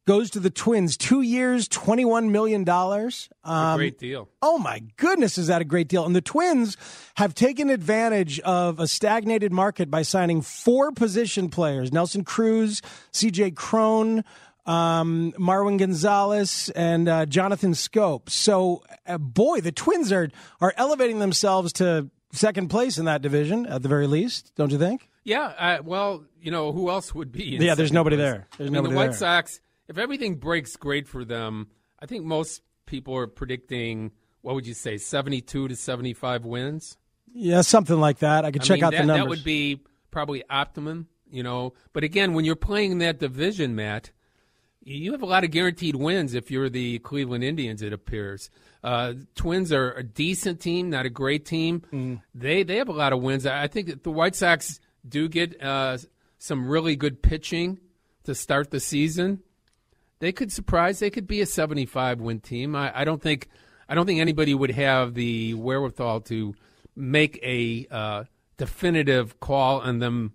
goes 0.06 0.30
to 0.32 0.40
the 0.40 0.50
Twins. 0.50 0.98
Two 0.98 1.22
years, 1.22 1.68
$21 1.70 2.30
million. 2.30 2.68
Um, 3.44 3.78
great 3.78 3.98
deal. 3.98 4.30
Oh, 4.42 4.58
my 4.58 4.84
goodness, 4.98 5.38
is 5.38 5.48
that 5.48 5.62
a 5.62 5.66
great 5.66 5.88
deal? 5.88 6.06
And 6.06 6.16
the 6.16 6.22
Twins 6.22 6.76
have 7.16 7.34
taken 7.34 7.70
advantage 7.70 8.40
of 8.42 8.80
a 8.80 8.88
stagnated 8.88 9.54
market 9.54 9.90
by 9.90 10.02
signing 10.02 10.42
four 10.42 10.92
position 10.92 11.50
players 11.50 11.94
Nelson 11.94 12.24
Cruz, 12.24 12.82
CJ 13.14 13.56
Cron, 13.56 14.24
um, 14.66 15.34
Marwin 15.38 15.78
Gonzalez 15.78 16.70
and 16.76 17.08
uh, 17.08 17.26
Jonathan 17.26 17.74
Schoop. 17.74 18.30
So, 18.30 18.84
uh, 19.06 19.18
boy, 19.18 19.62
the 19.62 19.72
Twins 19.72 20.12
are 20.12 20.30
are 20.62 20.74
elevating 20.78 21.20
themselves 21.20 21.74
to 21.74 22.10
second 22.32 22.70
place 22.70 22.98
in 22.98 23.06
that 23.06 23.22
division 23.22 23.66
at 23.66 23.82
the 23.84 23.90
very 23.90 24.08
least, 24.08 24.54
don't 24.56 24.72
you 24.72 24.78
think? 24.78 25.10
Yeah. 25.24 25.54
Uh, 25.58 25.84
well, 25.84 26.26
you 26.42 26.52
know, 26.52 26.72
who 26.72 26.90
else 26.90 27.14
would 27.16 27.32
be? 27.32 27.58
yeah, 27.60 27.76
there's 27.76 27.92
nobody 27.92 28.16
place? 28.16 28.32
there. 28.32 28.48
There's 28.58 28.70
I 28.70 28.72
mean, 28.72 28.74
nobody 28.74 28.94
the 28.94 28.98
White 28.98 29.12
there. 29.12 29.20
Sox. 29.20 29.60
If 29.88 29.98
everything 29.98 30.36
breaks 30.36 30.76
great 30.76 31.08
for 31.08 31.26
them, 31.26 31.68
I 32.00 32.06
think 32.06 32.26
most 32.26 32.62
people 32.86 33.16
are 33.18 33.28
predicting. 33.28 34.12
What 34.42 34.56
would 34.56 34.68
you 34.68 34.74
say, 34.74 34.98
seventy-two 34.98 35.70
to 35.70 35.76
seventy-five 35.76 36.46
wins? 36.46 36.98
Yeah, 37.34 37.62
something 37.62 38.00
like 38.00 38.20
that. 38.20 38.46
I 38.46 38.52
could 38.52 38.62
I 38.62 38.66
check 38.66 38.76
mean, 38.78 38.84
out 38.84 38.92
that, 38.92 39.02
the 39.02 39.08
numbers. 39.08 39.24
That 39.24 39.30
would 39.30 39.44
be 39.44 39.82
probably 40.12 40.44
optimum, 40.50 41.08
you 41.30 41.44
know. 41.44 41.74
But 41.94 42.04
again, 42.04 42.34
when 42.34 42.46
you're 42.46 42.56
playing 42.56 42.98
that 43.00 43.20
division, 43.20 43.76
Matt, 43.76 44.12
you 44.84 45.12
have 45.14 45.22
a 45.22 45.26
lot 45.26 45.44
of 45.44 45.52
guaranteed 45.52 45.96
wins 45.96 46.34
if 46.34 46.52
you're 46.52 46.70
the 46.70 47.00
Cleveland 47.00 47.44
Indians. 47.44 47.82
It 47.82 47.94
appears 47.94 48.50
uh, 48.84 49.14
Twins 49.36 49.72
are 49.72 49.94
a 49.94 50.04
decent 50.04 50.60
team, 50.60 50.90
not 50.90 51.06
a 51.06 51.10
great 51.10 51.46
team. 51.46 51.84
Mm. 51.92 52.22
They 52.36 52.64
they 52.64 52.78
have 52.78 52.90
a 52.90 52.94
lot 52.94 53.14
of 53.14 53.22
wins. 53.22 53.46
I 53.46 53.68
think 53.68 54.04
the 54.04 54.12
White 54.12 54.36
Sox 54.36 54.80
do 55.08 55.30
get 55.30 55.62
uh, 55.64 55.98
some 56.38 56.68
really 56.68 56.96
good 56.96 57.22
pitching 57.22 57.80
to 58.26 58.36
start 58.36 58.72
the 58.72 58.80
season. 58.80 59.42
They 60.20 60.32
could 60.32 60.52
surprise. 60.52 61.00
They 61.00 61.10
could 61.10 61.28
be 61.28 61.42
a 61.42 61.46
75 61.46 62.20
win 62.20 62.40
team. 62.40 62.76
I, 62.76 63.02
I 63.02 63.04
don't 63.06 63.22
think 63.22 63.48
I 63.88 63.96
don't 63.96 64.06
think 64.06 64.20
anybody 64.20 64.54
would 64.54 64.72
have 64.72 65.14
the 65.14 65.54
wherewithal 65.54 66.22
to 66.22 66.54
make 66.96 67.40
a 67.42 67.88
uh, 67.90 68.24
definitive 68.58 69.40
call 69.40 69.80
on 69.80 70.00
them 70.00 70.34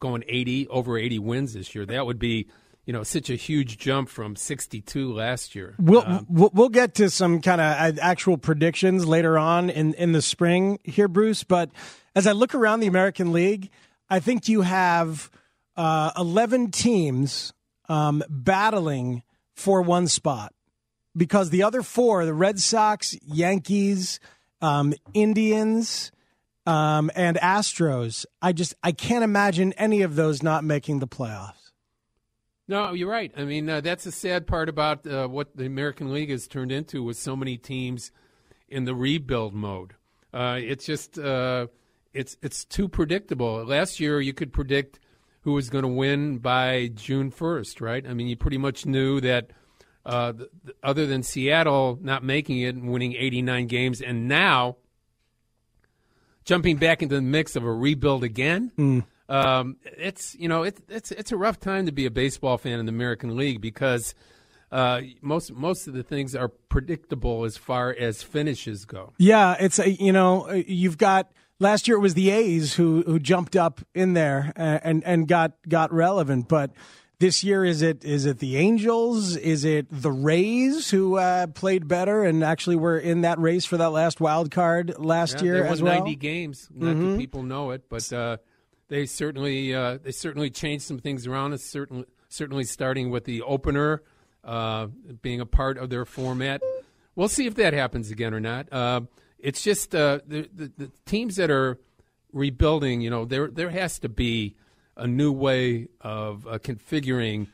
going 0.00 0.24
80 0.26 0.68
over 0.68 0.98
80 0.98 1.18
wins 1.18 1.52
this 1.52 1.74
year. 1.74 1.84
That 1.86 2.06
would 2.06 2.18
be 2.18 2.48
you 2.86 2.92
know, 2.92 3.02
such 3.02 3.30
a 3.30 3.34
huge 3.34 3.78
jump 3.78 4.08
from 4.08 4.36
62 4.36 5.12
last 5.12 5.54
year. 5.54 5.74
We'll 5.78 6.04
Um, 6.06 6.26
we'll 6.28 6.50
we'll 6.52 6.68
get 6.68 6.94
to 6.96 7.08
some 7.10 7.40
kind 7.40 7.60
of 7.60 7.98
actual 7.98 8.36
predictions 8.36 9.06
later 9.06 9.38
on 9.38 9.70
in 9.70 9.94
in 9.94 10.12
the 10.12 10.22
spring 10.22 10.78
here, 10.84 11.08
Bruce. 11.08 11.44
But 11.44 11.70
as 12.14 12.26
I 12.26 12.32
look 12.32 12.54
around 12.54 12.80
the 12.80 12.86
American 12.86 13.32
League, 13.32 13.70
I 14.10 14.20
think 14.20 14.48
you 14.48 14.62
have 14.62 15.30
uh, 15.76 16.12
11 16.16 16.70
teams 16.70 17.52
um, 17.88 18.22
battling 18.28 19.22
for 19.54 19.80
one 19.82 20.06
spot 20.06 20.52
because 21.16 21.50
the 21.50 21.62
other 21.62 21.82
four, 21.82 22.24
the 22.26 22.34
Red 22.34 22.60
Sox, 22.60 23.16
Yankees, 23.22 24.20
um, 24.60 24.94
Indians. 25.14 26.10
Um, 26.66 27.10
and 27.14 27.36
Astros, 27.36 28.24
I 28.40 28.54
just 28.54 28.72
I 28.82 28.92
can't 28.92 29.22
imagine 29.22 29.74
any 29.74 30.00
of 30.00 30.16
those 30.16 30.42
not 30.42 30.64
making 30.64 31.00
the 31.00 31.06
playoffs. 31.06 31.63
No, 32.66 32.92
you're 32.92 33.10
right. 33.10 33.30
I 33.36 33.44
mean, 33.44 33.68
uh, 33.68 33.80
that's 33.82 34.04
the 34.04 34.12
sad 34.12 34.46
part 34.46 34.68
about 34.68 35.06
uh, 35.06 35.26
what 35.28 35.56
the 35.56 35.66
American 35.66 36.12
League 36.12 36.30
has 36.30 36.48
turned 36.48 36.72
into 36.72 37.02
with 37.02 37.16
so 37.18 37.36
many 37.36 37.58
teams 37.58 38.10
in 38.68 38.84
the 38.84 38.94
rebuild 38.94 39.52
mode. 39.54 39.94
Uh, 40.32 40.58
it's 40.62 40.86
just 40.86 41.18
uh, 41.18 41.66
it's 42.14 42.36
it's 42.42 42.64
too 42.64 42.88
predictable. 42.88 43.64
Last 43.64 44.00
year, 44.00 44.20
you 44.20 44.32
could 44.32 44.52
predict 44.52 44.98
who 45.42 45.52
was 45.52 45.68
going 45.68 45.82
to 45.82 45.88
win 45.88 46.38
by 46.38 46.88
June 46.94 47.30
1st, 47.30 47.80
right? 47.82 48.06
I 48.08 48.14
mean, 48.14 48.28
you 48.28 48.36
pretty 48.36 48.58
much 48.58 48.86
knew 48.86 49.20
that. 49.20 49.50
Uh, 50.06 50.32
th- 50.34 50.50
th- 50.66 50.76
other 50.82 51.06
than 51.06 51.22
Seattle 51.22 51.98
not 52.02 52.22
making 52.22 52.60
it 52.60 52.74
and 52.74 52.90
winning 52.92 53.14
89 53.14 53.66
games, 53.68 54.02
and 54.02 54.28
now 54.28 54.76
jumping 56.44 56.76
back 56.76 57.02
into 57.02 57.14
the 57.14 57.22
mix 57.22 57.56
of 57.56 57.64
a 57.64 57.72
rebuild 57.72 58.22
again, 58.22 58.70
Mm. 58.76 59.04
Um, 59.28 59.76
it's 59.84 60.34
you 60.34 60.48
know 60.48 60.62
it's 60.62 60.80
it's 60.88 61.10
it's 61.12 61.32
a 61.32 61.36
rough 61.36 61.58
time 61.60 61.86
to 61.86 61.92
be 61.92 62.06
a 62.06 62.10
baseball 62.10 62.58
fan 62.58 62.78
in 62.78 62.86
the 62.86 62.90
American 62.92 63.36
League 63.36 63.60
because 63.60 64.14
uh, 64.72 65.00
most 65.22 65.52
most 65.52 65.86
of 65.86 65.94
the 65.94 66.02
things 66.02 66.34
are 66.34 66.48
predictable 66.48 67.44
as 67.44 67.56
far 67.56 67.90
as 67.98 68.22
finishes 68.22 68.84
go. 68.84 69.12
Yeah, 69.18 69.56
it's 69.58 69.78
a, 69.78 69.90
you 69.90 70.12
know 70.12 70.50
you've 70.52 70.98
got 70.98 71.30
last 71.60 71.86
year 71.88 71.96
it 71.96 72.00
was 72.00 72.14
the 72.14 72.30
A's 72.30 72.74
who 72.74 73.02
who 73.06 73.18
jumped 73.18 73.56
up 73.56 73.80
in 73.94 74.14
there 74.14 74.52
and 74.56 75.02
and 75.04 75.28
got 75.28 75.52
got 75.68 75.92
relevant, 75.92 76.48
but 76.48 76.72
this 77.20 77.44
year 77.44 77.64
is 77.64 77.80
it 77.80 78.04
is 78.04 78.26
it 78.26 78.40
the 78.40 78.56
Angels? 78.56 79.36
Is 79.36 79.64
it 79.64 79.86
the 79.90 80.10
Rays 80.10 80.90
who 80.90 81.16
uh, 81.16 81.46
played 81.46 81.86
better 81.88 82.24
and 82.24 82.42
actually 82.42 82.76
were 82.76 82.98
in 82.98 83.20
that 83.22 83.38
race 83.38 83.64
for 83.64 83.76
that 83.76 83.90
last 83.90 84.20
wild 84.20 84.50
card 84.50 84.98
last 84.98 85.36
Yeah, 85.40 85.44
year 85.44 85.64
as 85.64 85.80
well? 85.82 85.94
90 85.94 86.16
games. 86.16 86.68
Not 86.74 86.96
Mhm. 86.96 87.12
that 87.12 87.18
people 87.18 87.42
know 87.44 87.70
it, 87.70 87.88
but 87.88 88.12
uh, 88.12 88.38
they 88.88 89.06
certainly 89.06 89.74
uh, 89.74 89.98
they 90.02 90.12
certainly 90.12 90.50
changed 90.50 90.84
some 90.84 90.98
things 90.98 91.26
around. 91.26 91.52
It's 91.52 91.68
certainly 91.68 92.06
certainly 92.28 92.64
starting 92.64 93.10
with 93.10 93.24
the 93.24 93.42
opener 93.42 94.02
uh, 94.42 94.88
being 95.22 95.40
a 95.40 95.46
part 95.46 95.78
of 95.78 95.90
their 95.90 96.04
format. 96.04 96.62
We'll 97.14 97.28
see 97.28 97.46
if 97.46 97.54
that 97.56 97.72
happens 97.72 98.10
again 98.10 98.34
or 98.34 98.40
not. 98.40 98.72
Uh, 98.72 99.02
it's 99.38 99.62
just 99.62 99.94
uh, 99.94 100.20
the, 100.26 100.48
the 100.54 100.72
the 100.76 100.92
teams 101.06 101.36
that 101.36 101.50
are 101.50 101.78
rebuilding. 102.32 103.00
You 103.00 103.10
know, 103.10 103.24
there 103.24 103.48
there 103.48 103.70
has 103.70 103.98
to 104.00 104.08
be 104.08 104.56
a 104.96 105.06
new 105.06 105.32
way 105.32 105.88
of 106.00 106.46
uh, 106.46 106.58
configuring. 106.58 107.48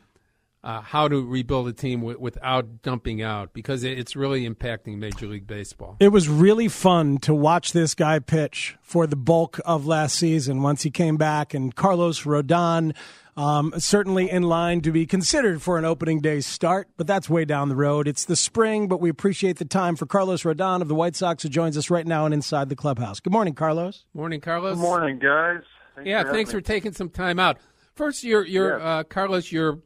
Uh, 0.63 0.83
how 0.83 1.09
to 1.09 1.25
rebuild 1.27 1.67
a 1.69 1.73
team 1.73 2.01
w- 2.01 2.19
without 2.21 2.83
dumping 2.83 3.23
out 3.23 3.55
because 3.55 3.83
it's 3.83 4.15
really 4.15 4.47
impacting 4.47 4.99
Major 4.99 5.27
League 5.27 5.47
Baseball. 5.47 5.97
It 6.01 6.09
was 6.09 6.29
really 6.29 6.69
fun 6.69 7.17
to 7.21 7.35
watch 7.35 7.73
this 7.73 7.95
guy 7.95 8.19
pitch 8.19 8.77
for 8.83 9.07
the 9.07 9.17
bulk 9.17 9.59
of 9.65 9.87
last 9.87 10.17
season 10.17 10.61
once 10.63 10.83
he 10.83 10.91
came 10.91 11.17
back. 11.17 11.55
And 11.55 11.75
Carlos 11.75 12.25
Rodon, 12.25 12.95
um, 13.39 13.73
certainly 13.79 14.29
in 14.31 14.43
line 14.43 14.83
to 14.83 14.93
be 14.93 15.07
considered 15.07 15.63
for 15.63 15.79
an 15.79 15.87
opening 15.87 16.21
day 16.21 16.41
start, 16.43 16.89
but 16.99 17.07
that's 17.07 17.31
way 17.31 17.47
down 17.47 17.71
the 17.71 17.77
road. 17.77 18.07
It's 18.07 18.27
the 18.27 18.37
spring, 18.37 18.87
but 18.87 19.01
we 19.01 19.09
appreciate 19.09 19.57
the 19.57 19.65
time 19.65 19.97
for 19.97 20.05
Carlos 20.05 20.43
Rodon 20.43 20.83
of 20.83 20.89
the 20.89 20.95
White 20.95 21.17
Sox 21.17 21.43
who 21.43 21.49
joins 21.49 21.79
us 21.79 21.89
right 21.89 22.07
now 22.07 22.27
and 22.27 22.35
inside 22.35 22.69
the 22.69 22.77
clubhouse. 22.77 23.19
Good 23.19 23.33
morning, 23.33 23.55
Carlos. 23.55 24.05
Morning, 24.13 24.43
Carlos. 24.43 24.75
Good 24.75 24.83
morning, 24.83 25.19
guys. 25.21 25.63
Thanks 25.95 26.07
yeah, 26.07 26.23
for 26.25 26.33
thanks 26.33 26.53
for 26.53 26.61
taking 26.61 26.93
some 26.93 27.09
time 27.09 27.39
out. 27.39 27.57
First, 27.95 28.25
your 28.25 28.45
your 28.45 28.77
Yes. 28.79 28.83
uh, 28.85 29.03
Carlos, 29.05 29.51
your 29.51 29.79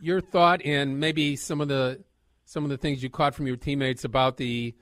your 0.00 0.20
thought 0.20 0.60
and 0.64 0.98
maybe 1.00 1.36
some 1.36 1.60
of 1.60 1.68
the 1.68 2.02
some 2.44 2.64
of 2.64 2.70
the 2.70 2.76
things 2.78 3.02
you 3.02 3.10
caught 3.10 3.34
from 3.34 3.46
your 3.46 3.56
teammates 3.56 4.04
about 4.04 4.36
the 4.36 4.74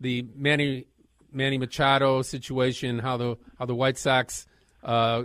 the 0.00 0.26
Manny 0.34 0.86
Manny 1.32 1.58
Machado 1.58 2.22
situation, 2.22 2.98
how 2.98 3.16
the 3.16 3.36
how 3.58 3.64
the 3.66 3.74
White 3.74 3.96
Sox 3.98 4.46
uh, 4.82 5.22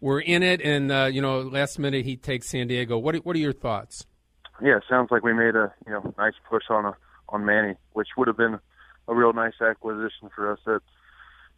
were 0.00 0.20
in 0.20 0.42
it, 0.42 0.60
and 0.62 0.90
uh, 0.90 1.08
you 1.12 1.20
know, 1.22 1.40
last 1.40 1.78
minute 1.78 2.04
he 2.04 2.16
takes 2.16 2.48
San 2.48 2.66
Diego. 2.66 2.98
What 2.98 3.14
are- 3.14 3.18
what 3.18 3.36
are 3.36 3.40
your 3.40 3.52
thoughts? 3.52 4.06
Yeah, 4.62 4.78
sounds 4.88 5.10
like 5.10 5.22
we 5.22 5.32
made 5.32 5.54
a 5.56 5.72
you 5.86 5.92
know 5.92 6.14
nice 6.18 6.34
push 6.48 6.64
on 6.70 6.84
a 6.86 6.94
on 7.28 7.44
Manny, 7.44 7.74
which 7.92 8.08
would 8.16 8.28
have 8.28 8.36
been 8.36 8.58
a 9.08 9.14
real 9.14 9.32
nice 9.32 9.60
acquisition 9.60 10.30
for 10.34 10.52
us 10.52 10.58
at 10.66 10.80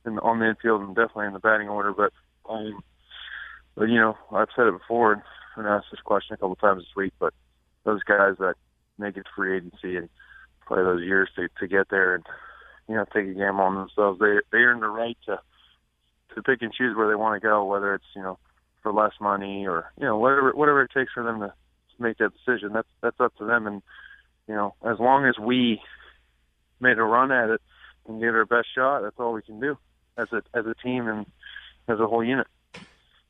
in 0.05 0.19
on 0.21 0.39
the 0.41 0.49
infield 0.49 0.83
and 0.83 0.95
definitely 0.97 1.27
in 1.27 1.33
the 1.33 1.39
batting 1.39 1.69
order. 1.69 1.93
But 1.93 2.13
um, 2.49 2.83
but 3.77 3.85
you 3.89 4.01
know 4.01 4.17
I've 4.33 4.49
said 4.57 4.67
it 4.67 4.73
before 4.79 5.23
and 5.57 5.67
asked 5.67 5.87
this 5.91 6.01
question 6.01 6.35
a 6.35 6.37
couple 6.37 6.57
times 6.57 6.83
this 6.83 6.97
week. 6.97 7.13
But 7.19 7.35
those 7.85 8.03
guys 8.03 8.35
that 8.39 8.55
make 8.99 9.17
it 9.17 9.27
free 9.35 9.57
agency 9.57 9.97
and 9.97 10.09
play 10.67 10.83
those 10.83 11.03
years 11.03 11.29
to 11.37 11.49
to 11.61 11.67
get 11.67 11.89
there 11.89 12.15
and 12.15 12.25
you 12.89 12.95
know 12.95 13.05
take 13.13 13.27
a 13.27 13.35
gamble 13.35 13.65
on 13.65 13.75
themselves, 13.75 14.19
they 14.19 14.39
they 14.53 14.59
earn 14.59 14.81
the 14.81 14.89
right 14.89 15.17
to 15.27 15.39
to 16.35 16.43
pick 16.43 16.63
and 16.63 16.73
choose 16.73 16.97
where 16.97 17.09
they 17.09 17.15
want 17.15 17.41
to 17.41 17.47
go, 17.47 17.65
whether 17.65 17.95
it's 17.95 18.05
you 18.15 18.23
know 18.23 18.39
for 18.83 18.93
less 18.93 19.13
money 19.21 19.67
or 19.67 19.91
you 19.99 20.07
know 20.07 20.19
whatever 20.19 20.53
whatever 20.53 20.83
it 20.83 20.91
takes 20.93 21.13
for 21.13 21.23
them 21.23 21.41
to 21.41 21.53
make 21.99 22.19
that 22.19 22.33
decision. 22.33 22.73
That's 22.73 22.89
that's 23.03 23.21
up 23.21 23.35
to 23.37 23.45
them. 23.45 23.67
And 23.67 23.83
you 24.49 24.55
know, 24.55 24.75
as 24.85 24.99
long 24.99 25.27
as 25.27 25.39
we 25.39 25.81
made 26.81 26.99
a 26.99 27.03
run 27.03 27.33
at 27.33 27.51
it 27.51 27.61
and 28.07 28.21
gave 28.21 28.29
it 28.29 28.35
our 28.35 28.45
best 28.45 28.69
shot, 28.75 29.01
that's 29.03 29.17
all 29.19 29.33
we 29.33 29.43
can 29.43 29.61
do 29.61 29.77
as 30.17 30.29
a 30.33 30.43
as 30.55 30.67
a 30.67 30.75
team 30.75 31.09
and 31.09 31.27
as 31.89 32.01
a 32.01 32.07
whole 32.07 32.25
unit. 32.25 32.47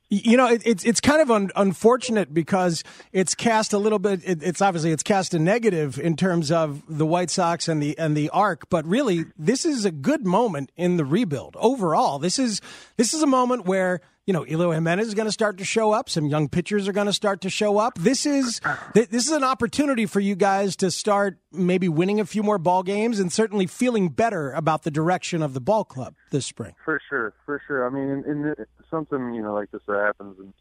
You 0.09 0.37
know, 0.37 0.47
it, 0.47 0.61
it's 0.65 0.85
it's 0.85 1.01
kind 1.01 1.21
of 1.21 1.29
un, 1.29 1.51
unfortunate 1.57 2.33
because 2.33 2.81
it's 3.11 3.35
cast 3.35 3.73
a 3.73 3.77
little 3.77 3.99
bit. 3.99 4.21
It, 4.23 4.41
it's 4.41 4.61
obviously 4.61 4.91
it's 4.91 5.03
cast 5.03 5.33
a 5.33 5.39
negative 5.39 5.99
in 5.99 6.15
terms 6.15 6.49
of 6.49 6.81
the 6.87 7.05
White 7.05 7.29
Sox 7.29 7.67
and 7.67 7.83
the 7.83 7.97
and 7.97 8.15
the 8.15 8.29
arc. 8.29 8.69
But 8.69 8.85
really, 8.87 9.25
this 9.37 9.65
is 9.65 9.83
a 9.83 9.91
good 9.91 10.25
moment 10.25 10.71
in 10.77 10.95
the 10.95 11.03
rebuild 11.03 11.57
overall. 11.59 12.19
This 12.19 12.39
is 12.39 12.61
this 12.95 13.13
is 13.13 13.21
a 13.21 13.27
moment 13.27 13.65
where 13.65 13.99
you 14.27 14.33
know, 14.33 14.45
Eloy 14.45 14.73
Jimenez 14.73 15.07
is 15.07 15.13
going 15.13 15.25
to 15.25 15.31
start 15.31 15.57
to 15.59 15.63
show 15.63 15.93
up. 15.93 16.09
Some 16.09 16.25
young 16.25 16.49
pitchers 16.49 16.85
are 16.89 16.91
going 16.91 17.07
to 17.07 17.13
start 17.13 17.41
to 17.41 17.49
show 17.49 17.77
up. 17.77 17.97
This 17.97 18.25
is 18.25 18.59
this 18.93 19.25
is 19.25 19.31
an 19.31 19.45
opportunity 19.45 20.05
for 20.05 20.19
you 20.19 20.35
guys 20.35 20.75
to 20.77 20.91
start 20.91 21.39
maybe 21.53 21.87
winning 21.87 22.19
a 22.19 22.25
few 22.25 22.43
more 22.43 22.57
ball 22.57 22.83
games 22.83 23.19
and 23.21 23.31
certainly 23.31 23.65
feeling 23.67 24.09
better 24.09 24.51
about 24.51 24.83
the 24.83 24.91
direction 24.91 25.41
of 25.41 25.53
the 25.53 25.61
ball 25.61 25.85
club 25.85 26.13
this 26.31 26.45
spring. 26.45 26.75
For 26.83 26.99
sure, 27.09 27.33
for 27.45 27.61
sure. 27.65 27.87
I 27.87 27.89
mean, 27.89 28.09
in, 28.09 28.45
in 28.45 28.55
something 28.91 29.33
you 29.33 29.41
know 29.41 29.53
like 29.53 29.71
this 29.71 29.81
that 29.87 30.03
happens, 30.05 30.37
and 30.39 30.53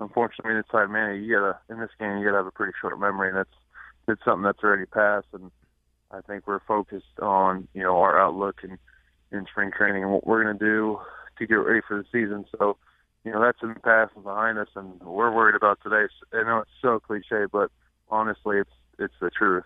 unfortunately, 0.00 0.56
inside 0.56 0.90
Manny, 0.90 1.24
you 1.24 1.34
gotta 1.34 1.58
in 1.70 1.80
this 1.80 1.90
game 1.98 2.18
you 2.18 2.26
gotta 2.26 2.36
have 2.36 2.46
a 2.46 2.52
pretty 2.52 2.74
short 2.78 3.00
memory, 3.00 3.28
and 3.30 3.38
that's 3.38 3.56
it's 4.06 4.22
something 4.22 4.42
that's 4.42 4.62
already 4.62 4.84
passed. 4.84 5.28
And 5.32 5.50
I 6.10 6.20
think 6.20 6.46
we're 6.46 6.60
focused 6.60 7.20
on 7.22 7.68
you 7.72 7.84
know 7.84 7.96
our 7.96 8.20
outlook 8.20 8.56
and 8.62 8.76
in 9.32 9.46
spring 9.50 9.70
training 9.76 10.02
and 10.02 10.12
what 10.12 10.26
we're 10.26 10.44
going 10.44 10.58
to 10.58 10.64
do 10.64 11.00
to 11.38 11.46
get 11.46 11.54
ready 11.54 11.80
for 11.88 11.96
the 11.96 12.04
season. 12.12 12.44
So 12.56 12.76
you 13.24 13.32
know 13.32 13.40
that's 13.40 13.58
in 13.62 13.70
the 13.70 13.80
past 13.80 14.12
and 14.14 14.24
behind 14.24 14.58
us, 14.58 14.68
and 14.76 15.00
we're 15.00 15.34
worried 15.34 15.54
about 15.54 15.78
today. 15.82 16.04
I 16.32 16.42
know 16.42 16.58
it's 16.58 16.70
so 16.82 17.00
cliche, 17.00 17.46
but 17.50 17.70
honestly, 18.08 18.58
it's 18.58 18.70
it's 18.98 19.14
the 19.20 19.30
truth. 19.30 19.64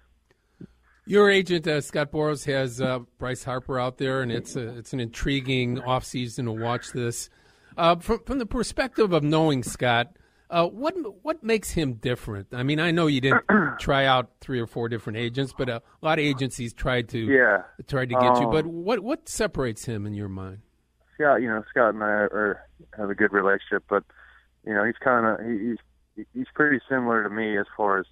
Your 1.06 1.30
agent 1.30 1.66
uh, 1.66 1.80
Scott 1.80 2.12
Boras 2.12 2.44
has 2.44 2.80
uh, 2.80 3.00
Bryce 3.18 3.42
Harper 3.42 3.78
out 3.78 3.96
there, 3.96 4.20
and 4.20 4.30
it's 4.30 4.56
a, 4.56 4.76
it's 4.76 4.92
an 4.92 5.00
intriguing 5.00 5.78
offseason 5.78 6.44
to 6.44 6.52
watch 6.52 6.92
this. 6.92 7.30
Uh, 7.76 7.96
from 7.96 8.20
from 8.24 8.38
the 8.38 8.46
perspective 8.46 9.12
of 9.12 9.22
knowing 9.22 9.62
Scott, 9.62 10.16
uh, 10.50 10.66
what 10.66 10.94
what 11.22 11.42
makes 11.42 11.70
him 11.70 11.94
different? 11.94 12.48
I 12.52 12.62
mean, 12.62 12.78
I 12.78 12.90
know 12.90 13.06
you 13.06 13.20
didn't 13.20 13.44
try 13.80 14.04
out 14.04 14.30
three 14.40 14.60
or 14.60 14.66
four 14.66 14.88
different 14.88 15.18
agents, 15.18 15.52
but 15.56 15.68
a 15.68 15.82
lot 16.02 16.18
of 16.18 16.24
agencies 16.24 16.72
tried 16.72 17.08
to 17.10 17.18
yeah 17.18 17.62
tried 17.86 18.10
to 18.10 18.14
get 18.14 18.36
um, 18.36 18.42
you. 18.42 18.48
But 18.50 18.66
what 18.66 19.00
what 19.00 19.28
separates 19.28 19.84
him 19.84 20.06
in 20.06 20.14
your 20.14 20.28
mind? 20.28 20.60
Scott, 21.18 21.42
you 21.42 21.48
know, 21.48 21.64
Scott 21.68 21.94
and 21.94 22.02
I 22.02 22.06
are 22.06 22.64
have 22.96 23.10
a 23.10 23.14
good 23.14 23.32
relationship, 23.32 23.84
but 23.88 24.04
you 24.64 24.72
know, 24.72 24.84
he's 24.84 24.98
kind 25.02 25.26
of 25.26 25.44
he, 25.44 25.70
he's 26.16 26.26
he's 26.32 26.46
pretty 26.54 26.78
similar 26.88 27.24
to 27.24 27.30
me 27.30 27.58
as 27.58 27.66
far 27.76 27.98
as 27.98 28.06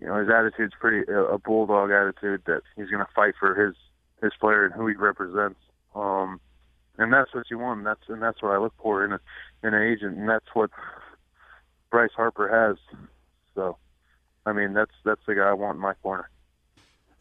you 0.00 0.06
know, 0.06 0.16
his 0.16 0.28
attitude's 0.28 0.74
pretty 0.80 1.10
a 1.12 1.38
bulldog 1.38 1.90
attitude 1.90 2.42
that 2.46 2.62
he's 2.74 2.88
going 2.88 3.04
to 3.04 3.12
fight 3.14 3.34
for 3.38 3.54
his 3.54 3.76
his 4.22 4.32
player 4.40 4.64
and 4.64 4.74
who 4.74 4.86
he 4.86 4.94
represents. 4.94 5.60
Um, 5.94 6.40
and 6.98 7.12
that's 7.12 7.34
what 7.34 7.50
you 7.50 7.58
want. 7.58 7.78
And 7.78 7.86
that's 7.86 8.02
and 8.08 8.22
that's 8.22 8.42
what 8.42 8.52
I 8.52 8.58
look 8.58 8.74
for 8.82 9.04
in 9.04 9.12
a 9.12 9.20
in 9.62 9.74
an 9.74 9.82
agent, 9.82 10.16
and 10.16 10.28
that's 10.28 10.46
what 10.54 10.70
Bryce 11.90 12.10
Harper 12.16 12.48
has. 12.48 12.98
So, 13.54 13.76
I 14.46 14.52
mean, 14.52 14.72
that's 14.72 14.94
that's 15.04 15.20
the 15.26 15.34
guy 15.34 15.48
I 15.48 15.52
want 15.52 15.76
in 15.76 15.82
my 15.82 15.94
corner. 15.94 16.30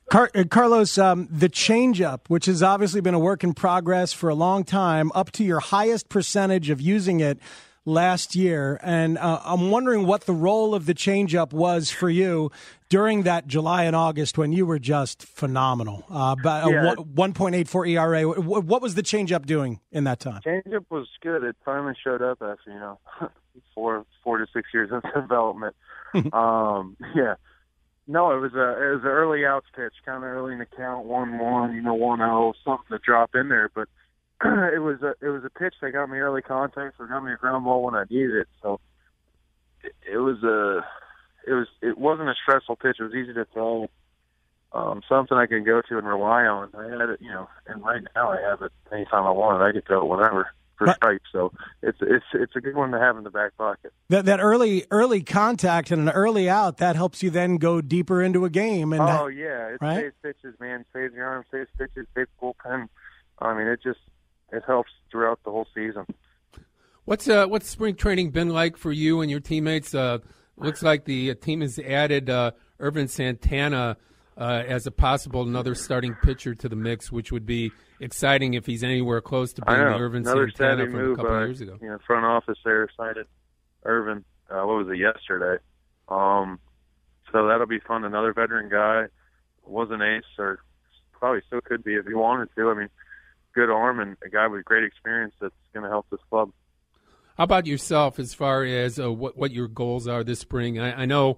Car- 0.10 0.32
uh, 0.34 0.44
Carlos, 0.50 0.98
um, 0.98 1.28
the 1.32 1.50
changeup, 1.50 2.22
which 2.28 2.48
has 2.48 2.64
obviously 2.64 3.00
been 3.02 3.14
a 3.14 3.20
work 3.20 3.44
in 3.44 3.54
progress 3.54 4.12
for 4.12 4.30
a 4.30 4.36
long 4.36 4.64
time, 4.64 5.12
up 5.14 5.32
to 5.34 5.44
your 5.44 5.60
highest 5.60 6.10
percentage 6.10 6.70
of 6.70 6.82
using 6.82 7.20
it 7.20 7.40
last 7.86 8.36
year, 8.36 8.80
and 8.84 9.18
uh, 9.18 9.40
I'm 9.44 9.72
wondering 9.72 10.06
what 10.06 10.26
the 10.26 10.34
role 10.34 10.76
of 10.76 10.86
the 10.86 10.94
changeup 10.94 11.54
was 11.54 11.90
for 11.92 12.10
you 12.10 12.52
during 12.90 13.24
that 13.24 13.48
July 13.48 13.84
and 13.84 13.96
August 13.96 14.38
when 14.38 14.52
you 14.52 14.66
were 14.66 14.80
just 14.80 15.24
phenomenal. 15.24 16.04
Uh, 16.10 16.36
but 16.42 16.72
Yeah. 16.72 16.96
1.84 16.96 17.90
ERA. 17.90 18.24
What 18.42 18.82
was 18.82 18.96
the 18.96 19.04
changeup 19.04 19.46
doing 19.46 19.80
in 19.92 20.04
that 20.06 20.20
time? 20.20 20.42
Changeup 20.46 20.86
was 20.90 21.08
good. 21.22 21.44
It 21.44 21.56
finally 21.64 21.94
showed 22.04 22.22
up 22.22 22.42
after 22.42 22.72
you 22.72 22.80
know 22.80 23.00
four 23.76 24.06
four 24.24 24.38
to 24.40 24.48
six 24.54 24.70
years 24.74 24.90
of 24.92 25.04
development. 25.14 25.76
um, 26.34 26.98
yeah, 27.16 27.36
no, 28.10 28.32
it 28.32 28.40
was 28.40 28.54
a 28.56 28.70
it 28.72 28.92
was 28.96 29.02
an 29.04 29.10
early 29.10 29.46
outs 29.46 29.68
pitch, 29.76 29.94
kind 30.04 30.24
of 30.24 30.30
early 30.30 30.54
in 30.54 30.60
the 30.60 30.66
count, 30.66 31.06
one 31.06 31.38
one, 31.38 31.76
you 31.76 31.82
know, 31.82 31.94
one 31.94 32.18
zero, 32.18 32.54
something 32.66 32.88
to 32.90 32.98
drop 32.98 33.36
in 33.36 33.50
there. 33.50 33.70
But 33.74 33.88
it 34.74 34.82
was 34.82 34.98
a 35.04 35.14
it 35.24 35.30
was 35.30 35.44
a 35.46 35.50
pitch 35.52 35.76
that 35.82 35.92
got 35.92 36.10
me 36.10 36.18
early 36.18 36.42
contact 36.42 36.96
or 37.00 37.06
got 37.06 37.24
me 37.24 37.34
a 37.34 37.38
ground 37.38 37.66
ball 37.66 37.84
when 37.84 37.94
I 37.94 38.06
needed 38.10 38.34
it. 38.34 38.48
So 38.64 38.80
it, 39.84 39.94
it 40.12 40.18
was 40.18 40.42
a 40.44 40.84
it 41.48 41.54
was 41.54 41.68
it 41.84 42.00
wasn't 42.00 42.30
a 42.30 42.36
stressful 42.42 42.78
pitch. 42.78 42.98
It 43.00 43.04
was 43.04 43.14
easy 43.14 43.34
to 43.34 43.46
throw. 43.54 43.88
Um, 44.72 45.02
something 45.10 45.36
I 45.36 45.48
can 45.48 45.64
go 45.64 45.82
to 45.82 45.98
and 45.98 46.08
rely 46.08 46.44
on. 46.46 46.70
I 46.78 46.84
had 46.84 47.10
it, 47.10 47.22
you 47.22 47.32
know, 47.32 47.50
and 47.66 47.84
right 47.84 48.04
now 48.16 48.32
I 48.32 48.40
have 48.42 48.62
it 48.62 48.72
anytime 48.92 49.26
I 49.26 49.32
want 49.32 49.60
it. 49.60 49.66
I 49.66 49.72
can 49.72 49.82
throw 49.82 50.04
it 50.04 50.08
whenever 50.08 50.48
for 50.80 50.92
strikes. 50.94 51.26
So 51.32 51.52
it's 51.84 52.00
it's 52.02 52.26
it's 52.34 52.56
a 52.56 52.62
good 52.62 52.76
one 52.76 52.90
to 52.92 53.00
have 53.00 53.16
in 53.18 53.24
the 53.24 53.30
back 53.30 53.56
pocket. 53.58 53.94
That 54.10 54.26
that 54.26 54.40
early 54.40 54.86
early 54.90 55.22
contact 55.22 55.92
and 55.92 56.02
an 56.02 56.10
early 56.10 56.50
out 56.50 56.78
that 56.78 56.96
helps 56.96 57.22
you 57.22 57.30
then 57.30 57.58
go 57.58 57.82
deeper 57.82 58.24
into 58.24 58.46
a 58.46 58.50
game. 58.50 58.92
And 58.94 59.02
oh 59.04 59.28
that- 59.28 59.36
yeah, 59.36 59.68
it 59.68 59.78
right? 59.82 59.98
saves 60.02 60.16
pitches, 60.24 60.60
man. 60.60 60.86
Saves 60.92 61.14
your 61.14 61.28
arm, 61.28 61.44
saves 61.52 61.70
pitches, 61.78 62.08
saves 62.16 62.30
bullpen. 62.42 62.88
I 63.38 63.54
mean, 63.56 63.68
it 63.68 63.82
just 63.84 64.00
it 64.52 64.64
helps 64.66 64.90
throughout 65.12 65.40
the 65.46 65.52
whole 65.52 65.68
season. 65.76 66.08
What's 67.06 67.28
uh, 67.28 67.46
what's 67.48 67.70
spring 67.70 67.96
training 67.96 68.32
been 68.32 68.50
like 68.50 68.78
for 68.78 68.92
you 68.92 69.22
and 69.22 69.30
your 69.30 69.40
teammates? 69.40 69.94
Uh, 69.94 70.20
looks 70.58 70.82
like 70.84 71.06
the 71.06 71.32
uh, 71.32 71.36
team 71.36 71.62
has 71.62 71.80
added 71.80 72.30
uh, 72.30 72.52
Ervin 72.80 73.08
Santana 73.08 73.98
uh, 74.40 74.64
as 74.66 74.88
a 74.88 74.92
possible 74.92 75.42
another 75.42 75.76
starting 75.76 76.16
pitcher 76.24 76.56
to 76.56 76.70
the 76.70 76.76
mix, 76.76 77.12
which 77.12 77.32
would 77.32 77.46
be 77.46 77.72
exciting 78.00 78.54
if 78.54 78.66
he's 78.66 78.84
anywhere 78.84 79.20
close 79.20 79.52
to 79.54 79.62
being 79.62 79.78
Ervin 79.78 80.22
Another 80.22 80.50
Santana 80.50 80.86
from 80.86 80.94
move, 80.94 81.14
a 81.14 81.16
couple 81.22 81.36
uh, 81.36 81.40
years 81.40 81.62
ago. 81.62 81.78
You 81.82 81.90
know, 81.90 81.98
front 82.08 82.26
office 82.26 82.58
there 82.64 82.88
cited 82.96 83.28
Ervin. 83.86 84.24
Uh, 84.50 84.66
what 84.66 84.78
was 84.78 84.88
it 84.88 84.98
yesterday? 84.98 85.62
Um, 86.08 86.60
so 87.32 87.48
that'll 87.48 87.68
be 87.68 87.80
fun. 87.80 88.06
Another 88.06 88.34
veteran 88.34 88.70
guy 88.70 89.08
was 89.66 89.90
an 89.92 90.02
ace, 90.02 90.24
or 90.40 90.60
probably 91.12 91.42
still 91.48 91.62
could 91.62 91.84
be 91.84 91.96
if 91.96 92.08
he 92.08 92.14
wanted 92.14 92.50
to. 92.56 92.70
I 92.70 92.74
mean, 92.74 92.90
good 93.54 93.70
arm 93.70 94.00
and 94.00 94.16
a 94.26 94.30
guy 94.30 94.48
with 94.48 94.64
great 94.64 94.86
experience 94.86 95.34
that's 95.42 95.54
going 95.74 95.84
to 95.84 95.90
help 95.90 96.08
this 96.10 96.22
club. 96.30 96.52
How 97.38 97.44
about 97.44 97.68
yourself 97.68 98.20
as 98.20 98.34
far 98.34 98.64
as 98.64 99.00
uh, 99.00 99.12
what 99.12 99.38
what 99.38 99.52
your 99.52 99.68
goals 99.68 100.08
are 100.08 100.24
this 100.24 100.40
spring? 100.40 100.80
I, 100.80 101.04
I 101.04 101.06
know 101.06 101.38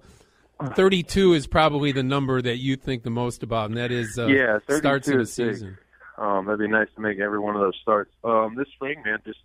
32 0.70 1.34
is 1.34 1.46
probably 1.46 1.92
the 1.92 2.02
number 2.02 2.40
that 2.40 2.58
you 2.58 2.76
think 2.76 3.02
the 3.02 3.10
most 3.10 3.42
about, 3.42 3.70
and 3.70 3.76
that 3.76 3.90
is 3.90 4.18
uh, 4.18 4.26
yeah, 4.26 4.58
32 4.66 4.78
starts 4.78 5.08
in 5.08 5.18
big. 5.18 5.26
season. 5.26 5.78
Um, 6.18 6.46
that'd 6.46 6.60
be 6.60 6.68
nice 6.68 6.88
to 6.94 7.00
make 7.00 7.18
every 7.18 7.38
one 7.38 7.54
of 7.56 7.62
those 7.62 7.76
starts. 7.80 8.12
Um, 8.22 8.54
this 8.56 8.68
spring, 8.74 9.02
man, 9.04 9.18
just 9.24 9.40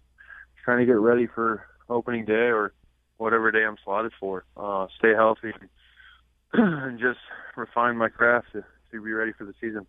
trying 0.64 0.80
to 0.80 0.86
get 0.86 1.00
ready 1.00 1.28
for 1.28 1.66
opening 1.90 2.26
day 2.26 2.34
or 2.34 2.74
whatever 3.18 3.52
day 3.52 3.64
I'm 3.64 3.78
slotted 3.84 4.12
for. 4.20 4.46
Uh, 4.56 4.88
stay 4.98 5.14
healthy 5.14 5.52
and, 5.60 5.70
and 6.54 7.00
just 7.00 7.20
refine 7.56 7.98
my 7.98 8.10
craft 8.10 8.48
to, 8.54 8.64
to 8.92 9.02
be 9.04 9.12
ready 9.12 9.32
for 9.32 9.46
the 9.46 9.54
season. 9.62 9.88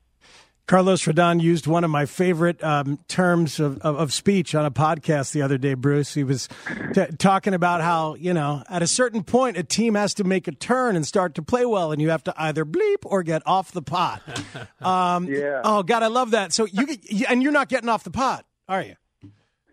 Carlos 0.69 1.03
Rodon 1.07 1.41
used 1.41 1.67
one 1.67 1.83
of 1.83 1.91
my 1.91 2.05
favorite 2.05 2.63
um, 2.63 2.99
terms 3.09 3.59
of, 3.59 3.79
of, 3.79 3.97
of 3.97 4.13
speech 4.13 4.55
on 4.55 4.67
a 4.67 4.71
podcast 4.71 5.33
the 5.33 5.41
other 5.41 5.57
day, 5.57 5.73
Bruce. 5.73 6.13
He 6.13 6.23
was 6.25 6.47
t- 6.93 7.07
talking 7.19 7.55
about 7.55 7.81
how, 7.81 8.17
you 8.17 8.35
know, 8.35 8.63
at 8.69 8.83
a 8.83 8.87
certain 8.87 9.25
point, 9.25 9.57
a 9.57 9.63
team 9.63 9.95
has 9.95 10.13
to 10.15 10.25
make 10.25 10.47
a 10.47 10.53
turn 10.53 10.95
and 10.95 11.07
start 11.07 11.35
to 11.37 11.43
play 11.43 11.65
well, 11.65 11.91
and 11.91 12.03
you 12.03 12.11
have 12.11 12.23
to 12.25 12.35
either 12.37 12.67
bleep 12.67 12.99
or 13.07 13.23
get 13.23 13.43
off 13.47 13.73
the 13.73 13.83
pot. 13.83 14.23
Um, 14.81 15.27
Yeah. 15.27 15.61
Oh, 15.65 15.83
God, 15.83 16.03
I 16.03 16.07
love 16.07 16.33
that. 16.33 16.53
So 16.53 16.67
you, 16.67 16.87
and 17.29 17.43
you're 17.43 17.53
not 17.53 17.69
getting 17.69 17.89
off 17.89 18.05
the 18.05 18.11
pot, 18.11 18.45
are 18.69 18.83
you? 18.83 18.95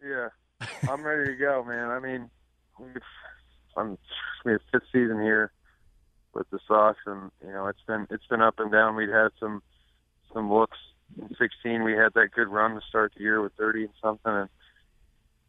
Yeah, 0.04 0.30
I'm 0.90 1.04
ready 1.04 1.32
to 1.32 1.36
go, 1.38 1.64
man. 1.64 1.90
I 1.90 2.00
mean, 2.00 2.30
we've, 2.80 2.96
I'm 3.78 3.98
we 4.44 4.54
have 4.54 4.62
fifth 4.72 4.84
season 4.92 5.22
here 5.22 5.52
with 6.34 6.50
the 6.50 6.60
Sox, 6.68 6.98
and 7.06 7.32
you 7.46 7.52
know 7.52 7.68
it's 7.68 7.82
been 7.88 8.08
it's 8.10 8.26
been 8.28 8.42
up 8.42 8.60
and 8.60 8.72
down. 8.72 8.96
We'd 8.96 9.10
had 9.10 9.30
some 9.40 9.62
some 10.36 10.54
looks 10.54 10.78
in 11.18 11.30
16. 11.30 11.84
We 11.84 11.94
had 11.94 12.14
that 12.14 12.32
good 12.36 12.50
run 12.50 12.76
to 12.76 12.82
start 12.88 13.14
the 13.16 13.24
year 13.24 13.42
with 13.42 13.54
30 13.54 13.86
and 13.86 13.94
something, 14.04 14.32
and 14.32 14.50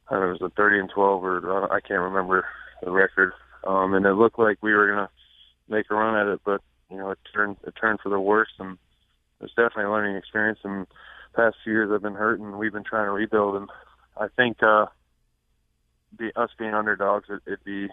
I 0.09 0.15
don't 0.15 0.23
know, 0.23 0.29
it 0.29 0.41
was 0.41 0.53
a 0.53 0.55
30 0.55 0.79
and 0.79 0.91
12, 0.91 1.25
or 1.25 1.65
uh, 1.65 1.75
I 1.75 1.81
can't 1.81 2.01
remember 2.01 2.47
the 2.83 2.91
record. 2.91 3.33
Um, 3.67 3.95
and 3.95 4.07
it 4.07 4.13
looked 4.13 4.39
like 4.39 4.59
we 4.63 4.73
were 4.73 4.87
gonna 4.87 5.11
make 5.69 5.87
a 5.91 5.95
run 5.95 6.17
at 6.17 6.33
it, 6.33 6.41
but 6.45 6.63
you 6.89 6.97
know 6.97 7.11
it 7.11 7.19
turned 7.35 7.57
it 7.67 7.75
turned 7.79 7.99
for 8.01 8.11
the 8.11 8.21
worse, 8.21 8.53
and 8.61 8.79
it's 9.41 9.55
definitely 9.55 9.85
a 9.85 9.91
learning 9.91 10.17
experience. 10.17 10.61
And 10.63 10.87
past 11.35 11.57
few 11.65 11.73
years 11.73 11.91
I've 11.93 12.03
been 12.03 12.15
hurt, 12.15 12.39
and 12.39 12.59
we've 12.59 12.73
been 12.73 12.85
trying 12.85 13.07
to 13.07 13.11
rebuild, 13.11 13.57
and 13.57 13.69
I 14.17 14.29
think 14.29 14.63
uh, 14.63 14.87
be 16.17 16.31
us 16.37 16.51
being 16.59 16.75
underdogs, 16.75 17.27
it, 17.29 17.41
it'd 17.47 17.65
be 17.65 17.89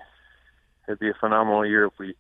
it'd 0.88 1.00
be 1.00 1.10
a 1.10 1.16
phenomenal 1.20 1.66
year 1.66 1.86
if 1.86 1.94
we 1.98 2.16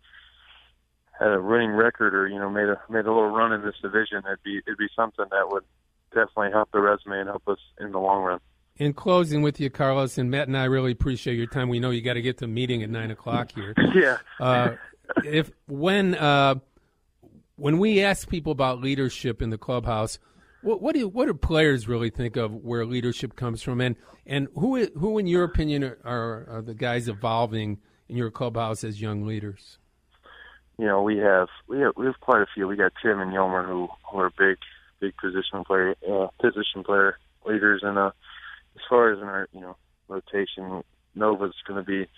had 1.23 1.33
a 1.33 1.41
winning 1.41 1.71
record 1.71 2.13
or 2.13 2.27
you 2.27 2.37
know 2.39 2.49
made 2.49 2.67
a 2.67 2.79
made 2.89 3.05
a 3.05 3.13
little 3.13 3.29
run 3.29 3.53
in 3.53 3.61
this 3.61 3.75
division. 3.81 4.21
It'd 4.25 4.43
be 4.43 4.61
it'd 4.67 4.77
be 4.77 4.89
something 4.95 5.25
that 5.31 5.49
would 5.49 5.63
definitely 6.09 6.51
help 6.51 6.69
the 6.71 6.79
resume 6.79 7.19
and 7.19 7.29
help 7.29 7.47
us 7.47 7.59
in 7.79 7.91
the 7.91 7.99
long 7.99 8.23
run. 8.23 8.39
In 8.77 8.93
closing 8.93 9.41
with 9.41 9.59
you, 9.59 9.69
Carlos 9.69 10.17
and 10.17 10.31
Matt 10.31 10.47
and 10.47 10.57
I 10.57 10.65
really 10.65 10.91
appreciate 10.91 11.35
your 11.35 11.47
time. 11.47 11.69
We 11.69 11.79
know 11.79 11.91
you 11.91 12.01
got 12.01 12.15
to 12.15 12.21
get 12.21 12.39
to 12.39 12.45
the 12.45 12.51
meeting 12.51 12.81
at 12.83 12.89
nine 12.89 13.11
o'clock 13.11 13.51
here. 13.51 13.73
Yeah. 13.95 14.17
Uh, 14.39 14.71
if 15.23 15.51
when 15.67 16.15
uh, 16.15 16.55
when 17.57 17.77
we 17.77 18.01
ask 18.01 18.27
people 18.27 18.51
about 18.51 18.81
leadership 18.81 19.41
in 19.41 19.51
the 19.51 19.57
clubhouse, 19.57 20.17
what, 20.63 20.81
what 20.81 20.95
do 20.95 21.07
what 21.07 21.27
do 21.27 21.33
players 21.35 21.87
really 21.87 22.09
think 22.09 22.35
of 22.35 22.51
where 22.51 22.85
leadership 22.85 23.35
comes 23.35 23.61
from, 23.61 23.81
and 23.81 23.95
and 24.25 24.47
who 24.55 24.87
who 24.97 25.19
in 25.19 25.27
your 25.27 25.43
opinion 25.43 25.83
are, 25.83 26.47
are 26.49 26.63
the 26.65 26.73
guys 26.73 27.07
evolving 27.07 27.79
in 28.09 28.17
your 28.17 28.31
clubhouse 28.31 28.83
as 28.83 28.99
young 28.99 29.25
leaders? 29.25 29.77
You 30.83 30.89
know, 30.89 31.01
we 31.01 31.15
have 31.19 31.47
we 31.65 31.79
have 31.79 31.93
we 31.95 32.07
have 32.07 32.19
quite 32.19 32.41
a 32.41 32.45
few. 32.53 32.67
We 32.67 32.75
got 32.75 32.91
Tim 33.01 33.21
and 33.21 33.31
Yolmer 33.31 33.65
who, 33.65 33.87
who 34.11 34.19
are 34.19 34.29
big 34.37 34.57
big 34.99 35.15
position 35.15 35.63
player 35.63 35.95
uh, 36.05 36.27
position 36.41 36.83
player 36.83 37.17
leaders, 37.45 37.83
and 37.85 37.97
uh, 37.97 38.11
as 38.75 38.81
far 38.89 39.13
as 39.13 39.19
in 39.19 39.23
our 39.23 39.47
you 39.53 39.61
know 39.61 39.77
rotation, 40.09 40.83
Nova's 41.15 41.55
going 41.65 41.79
to 41.79 41.89
be 41.89 42.09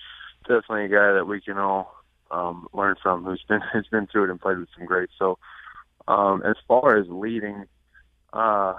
definitely 0.48 0.86
a 0.86 0.88
guy 0.88 1.14
that 1.14 1.28
we 1.28 1.42
can 1.42 1.60
all 1.60 1.94
um, 2.32 2.68
learn 2.74 2.96
from, 3.04 3.24
who's 3.24 3.44
been 3.48 3.62
who's 3.72 3.88
been 3.92 4.08
through 4.08 4.24
it 4.24 4.30
and 4.32 4.42
played 4.42 4.58
with 4.58 4.70
some 4.76 4.88
greats. 4.88 5.14
So, 5.20 5.38
um, 6.08 6.42
as 6.42 6.56
far 6.68 6.98
as 6.98 7.06
leading, 7.08 7.66
uh, 8.34 8.74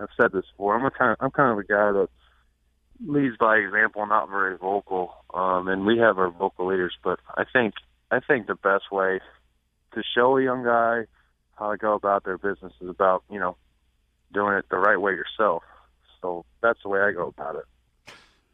I've 0.00 0.08
said 0.20 0.32
this 0.32 0.46
before. 0.50 0.74
I'm 0.74 0.84
a 0.84 0.90
kind 0.90 1.12
of, 1.12 1.18
I'm 1.20 1.30
kind 1.30 1.52
of 1.52 1.58
a 1.58 1.62
guy 1.62 1.92
that 1.92 2.08
leads 3.06 3.36
by 3.36 3.58
example, 3.58 4.04
not 4.04 4.28
very 4.30 4.58
vocal. 4.58 5.14
Um, 5.32 5.68
and 5.68 5.86
we 5.86 5.98
have 5.98 6.18
our 6.18 6.30
vocal 6.30 6.66
leaders, 6.66 6.94
but 7.04 7.20
I 7.36 7.44
think 7.44 7.74
I 8.12 8.20
think 8.20 8.46
the 8.46 8.54
best 8.54 8.92
way 8.92 9.20
to 9.94 10.02
show 10.14 10.36
a 10.36 10.42
young 10.42 10.62
guy 10.62 11.06
how 11.54 11.70
to 11.72 11.78
go 11.78 11.94
about 11.94 12.24
their 12.24 12.38
business 12.38 12.72
is 12.80 12.88
about 12.88 13.24
you 13.30 13.40
know 13.40 13.56
doing 14.32 14.54
it 14.54 14.66
the 14.70 14.76
right 14.76 15.00
way 15.00 15.12
yourself. 15.12 15.62
So 16.20 16.44
that's 16.62 16.78
the 16.82 16.90
way 16.90 17.00
I 17.00 17.12
go 17.12 17.28
about 17.28 17.56
it. 17.56 17.64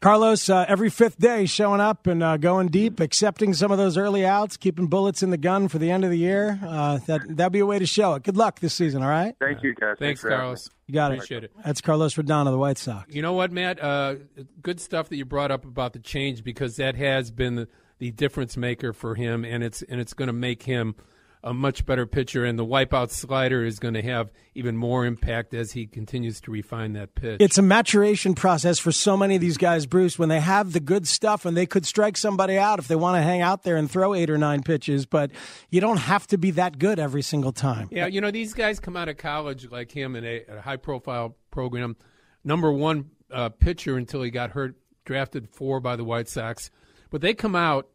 Carlos, 0.01 0.49
uh, 0.49 0.65
every 0.69 0.89
fifth 0.89 1.19
day 1.19 1.45
showing 1.45 1.81
up 1.81 2.07
and 2.07 2.23
uh, 2.23 2.37
going 2.37 2.69
deep, 2.69 3.01
accepting 3.01 3.53
some 3.53 3.69
of 3.69 3.77
those 3.77 3.97
early 3.97 4.25
outs, 4.25 4.55
keeping 4.55 4.87
bullets 4.87 5.21
in 5.21 5.29
the 5.29 5.37
gun 5.37 5.67
for 5.67 5.77
the 5.77 5.91
end 5.91 6.05
of 6.05 6.09
the 6.09 6.17
year. 6.17 6.57
Uh, 6.65 6.99
that 7.07 7.21
that'd 7.35 7.51
be 7.51 7.59
a 7.59 7.65
way 7.65 7.79
to 7.79 7.85
show 7.85 8.13
it. 8.13 8.23
Good 8.23 8.37
luck 8.37 8.61
this 8.61 8.73
season. 8.73 9.03
All 9.03 9.09
right. 9.09 9.35
Thank 9.41 9.61
you, 9.61 9.75
guys. 9.75 9.97
Thanks, 9.99 10.21
Carlos. 10.21 10.69
You 10.87 10.93
got 10.93 11.11
Appreciate 11.11 11.43
it. 11.43 11.51
it. 11.55 11.63
That's 11.65 11.81
Carlos 11.81 12.15
Rodon 12.15 12.47
of 12.47 12.53
the 12.53 12.57
White 12.57 12.77
Sox. 12.77 13.13
You 13.13 13.21
know 13.21 13.33
what, 13.33 13.51
Matt? 13.51 13.83
Uh, 13.83 14.15
good 14.61 14.79
stuff 14.79 15.09
that 15.09 15.17
you 15.17 15.25
brought 15.25 15.51
up 15.51 15.65
about 15.65 15.91
the 15.91 15.99
change 15.99 16.45
because 16.45 16.77
that 16.77 16.95
has 16.95 17.29
been 17.29 17.55
the, 17.55 17.67
the 17.99 18.11
difference 18.11 18.57
maker 18.57 18.93
for 18.93 19.15
him, 19.15 19.45
and 19.45 19.63
it's 19.63 19.81
and 19.83 20.01
it's 20.01 20.13
going 20.13 20.27
to 20.27 20.33
make 20.33 20.63
him 20.63 20.95
a 21.43 21.53
much 21.53 21.85
better 21.85 22.05
pitcher. 22.05 22.43
And 22.43 22.59
the 22.59 22.65
wipeout 22.65 23.11
slider 23.11 23.63
is 23.63 23.79
going 23.79 23.93
to 23.93 24.01
have 24.01 24.31
even 24.55 24.75
more 24.75 25.05
impact 25.05 25.53
as 25.53 25.71
he 25.71 25.87
continues 25.87 26.41
to 26.41 26.51
refine 26.51 26.93
that 26.93 27.15
pitch. 27.15 27.37
It's 27.39 27.57
a 27.57 27.61
maturation 27.61 28.35
process 28.35 28.79
for 28.79 28.91
so 28.91 29.15
many 29.15 29.35
of 29.35 29.41
these 29.41 29.57
guys, 29.57 29.85
Bruce, 29.85 30.19
when 30.19 30.29
they 30.29 30.41
have 30.41 30.73
the 30.73 30.79
good 30.79 31.07
stuff 31.07 31.45
and 31.45 31.55
they 31.55 31.65
could 31.65 31.85
strike 31.85 32.17
somebody 32.17 32.57
out 32.57 32.79
if 32.79 32.87
they 32.87 32.95
want 32.95 33.17
to 33.17 33.21
hang 33.21 33.41
out 33.41 33.63
there 33.63 33.77
and 33.77 33.89
throw 33.89 34.13
eight 34.13 34.29
or 34.29 34.37
nine 34.37 34.63
pitches, 34.63 35.05
but 35.05 35.31
you 35.69 35.79
don't 35.79 35.97
have 35.97 36.27
to 36.27 36.37
be 36.37 36.51
that 36.51 36.77
good 36.77 36.99
every 36.99 37.21
single 37.21 37.53
time. 37.53 37.87
Yeah, 37.91 38.07
you 38.07 38.19
know, 38.19 38.31
these 38.31 38.53
guys 38.53 38.79
come 38.79 38.97
out 38.97 39.07
of 39.07 39.17
college 39.17 39.69
like 39.71 39.91
him 39.91 40.15
in 40.15 40.25
a, 40.25 40.43
a 40.49 40.61
high 40.61 40.77
profile 40.77 41.37
program, 41.51 41.95
number 42.43 42.71
one 42.71 43.11
uh, 43.31 43.49
pitcher 43.49 43.95
until 43.95 44.21
he 44.23 44.29
got 44.29 44.51
hurt, 44.51 44.75
drafted 45.05 45.47
four 45.49 45.79
by 45.79 45.95
the 45.95 46.03
White 46.03 46.27
Sox. 46.27 46.69
But 47.09 47.21
they 47.21 47.33
come 47.33 47.55
out 47.55 47.87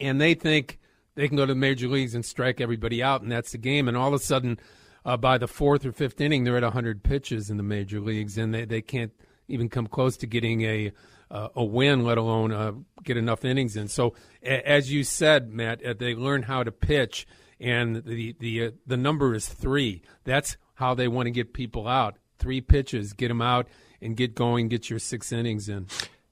and 0.00 0.20
they 0.20 0.34
think 0.34 0.78
they 1.14 1.28
can 1.28 1.36
go 1.36 1.46
to 1.46 1.52
the 1.52 1.58
major 1.58 1.88
leagues 1.88 2.14
and 2.14 2.24
strike 2.24 2.60
everybody 2.60 3.02
out, 3.02 3.22
and 3.22 3.32
that's 3.32 3.52
the 3.52 3.58
game. 3.58 3.88
And 3.88 3.96
all 3.96 4.08
of 4.08 4.14
a 4.14 4.18
sudden, 4.24 4.58
uh, 5.04 5.16
by 5.16 5.38
the 5.38 5.48
fourth 5.48 5.84
or 5.84 5.92
fifth 5.92 6.20
inning, 6.20 6.44
they're 6.44 6.56
at 6.56 6.62
100 6.62 7.02
pitches 7.02 7.50
in 7.50 7.56
the 7.56 7.62
major 7.62 8.00
leagues, 8.00 8.38
and 8.38 8.54
they, 8.54 8.64
they 8.64 8.82
can't 8.82 9.12
even 9.48 9.68
come 9.68 9.86
close 9.86 10.16
to 10.18 10.26
getting 10.26 10.62
a 10.62 10.92
uh, 11.30 11.48
a 11.56 11.64
win, 11.64 12.04
let 12.04 12.16
alone 12.16 12.52
uh, 12.52 12.72
get 13.04 13.16
enough 13.18 13.44
innings 13.44 13.76
in. 13.76 13.86
So, 13.88 14.14
a- 14.42 14.66
as 14.66 14.90
you 14.90 15.04
said, 15.04 15.50
Matt, 15.52 15.84
uh, 15.84 15.92
they 15.98 16.14
learn 16.14 16.42
how 16.44 16.62
to 16.62 16.72
pitch, 16.72 17.26
and 17.60 17.96
the 17.96 18.34
the 18.38 18.64
uh, 18.64 18.70
the 18.86 18.96
number 18.96 19.34
is 19.34 19.46
three. 19.48 20.02
That's 20.24 20.56
how 20.74 20.94
they 20.94 21.08
want 21.08 21.26
to 21.26 21.30
get 21.30 21.52
people 21.52 21.86
out. 21.86 22.16
Three 22.38 22.60
pitches, 22.60 23.12
get 23.12 23.28
them 23.28 23.42
out, 23.42 23.68
and 24.00 24.16
get 24.16 24.34
going. 24.34 24.68
Get 24.68 24.88
your 24.88 24.98
six 24.98 25.32
innings 25.32 25.68
in. 25.68 25.86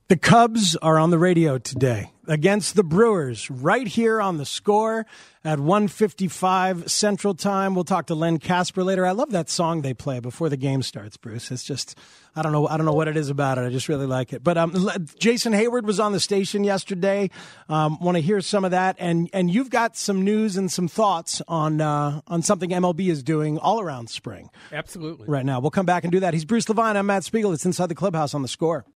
The 0.09 0.17
Cubs 0.17 0.77
are 0.77 1.01
on 1.01 1.11
the 1.11 1.19
radio 1.19 1.59
today 1.59 2.13
against 2.29 2.77
the 2.77 2.85
Brewers 2.85 3.51
right 3.51 3.89
here 3.89 4.21
on 4.21 4.37
the 4.37 4.45
score 4.45 5.05
at 5.45 5.59
155 5.59 6.89
Central 6.89 7.35
Time. 7.35 7.75
We'll 7.75 7.83
talk 7.83 8.07
to 8.07 8.15
Len 8.15 8.39
Kasper 8.39 8.85
later. 8.85 9.05
I 9.05 9.11
love 9.11 9.33
that 9.33 9.51
song 9.51 9.83
they 9.83 9.95
play 9.95 10.21
before 10.21 10.49
the 10.49 10.57
game 10.57 10.83
starts, 10.83 11.17
Bruce. 11.17 11.51
It's 11.51 11.65
just 11.65 11.99
I 12.37 12.43
don't 12.43 12.53
know 12.53 12.69
I 12.69 12.77
don't 12.77 12.87
know 12.87 12.93
what 12.93 13.09
it 13.09 13.17
is 13.17 13.31
about 13.31 13.59
it. 13.59 13.63
I 13.63 13.71
just 13.71 13.89
really 13.89 14.07
like 14.07 14.33
it. 14.33 14.45
But 14.45 14.57
um, 14.57 14.89
Jason 15.19 15.53
Heyward 15.53 15.83
was 15.83 15.99
on 15.99 16.13
the 16.13 16.21
station 16.21 16.63
yesterday. 16.63 17.29
Um, 17.69 17.99
Want 18.01 18.17
to 18.17 18.23
hear 18.23 18.41
some 18.41 18.65
of 18.65 18.71
that 18.71 18.95
and 19.01 19.29
and 19.33 19.51
you've 19.51 19.71
got 19.71 19.97
some 19.97 20.23
news 20.23 20.57
and 20.57 20.71
some 20.71 20.87
thoughts 20.87 21.43
on 21.49 21.81
uh, 21.81 22.21
on 22.29 22.43
something 22.43 22.71
MLB 22.71 23.09
is 23.11 23.25
doing 23.25 23.59
all 23.59 23.81
around 23.81 24.09
spring. 24.09 24.51
Absolutely. 24.71 25.27
Right 25.27 25.45
now. 25.45 25.59
We'll 25.59 25.73
come 25.73 25.87
back 25.87 26.05
and 26.05 26.13
do 26.13 26.21
that. 26.21 26.33
He's 26.33 26.45
Bruce 26.45 26.69
Levine. 26.69 26.97
I'm 26.97 27.07
Matt 27.07 27.25
Spiegel. 27.25 27.53
It's 27.53 27.67
inside 27.67 27.89
the 27.89 27.97
clubhouse 27.97 28.35
on 28.35 28.43
the 28.43 28.49
score. 28.49 28.85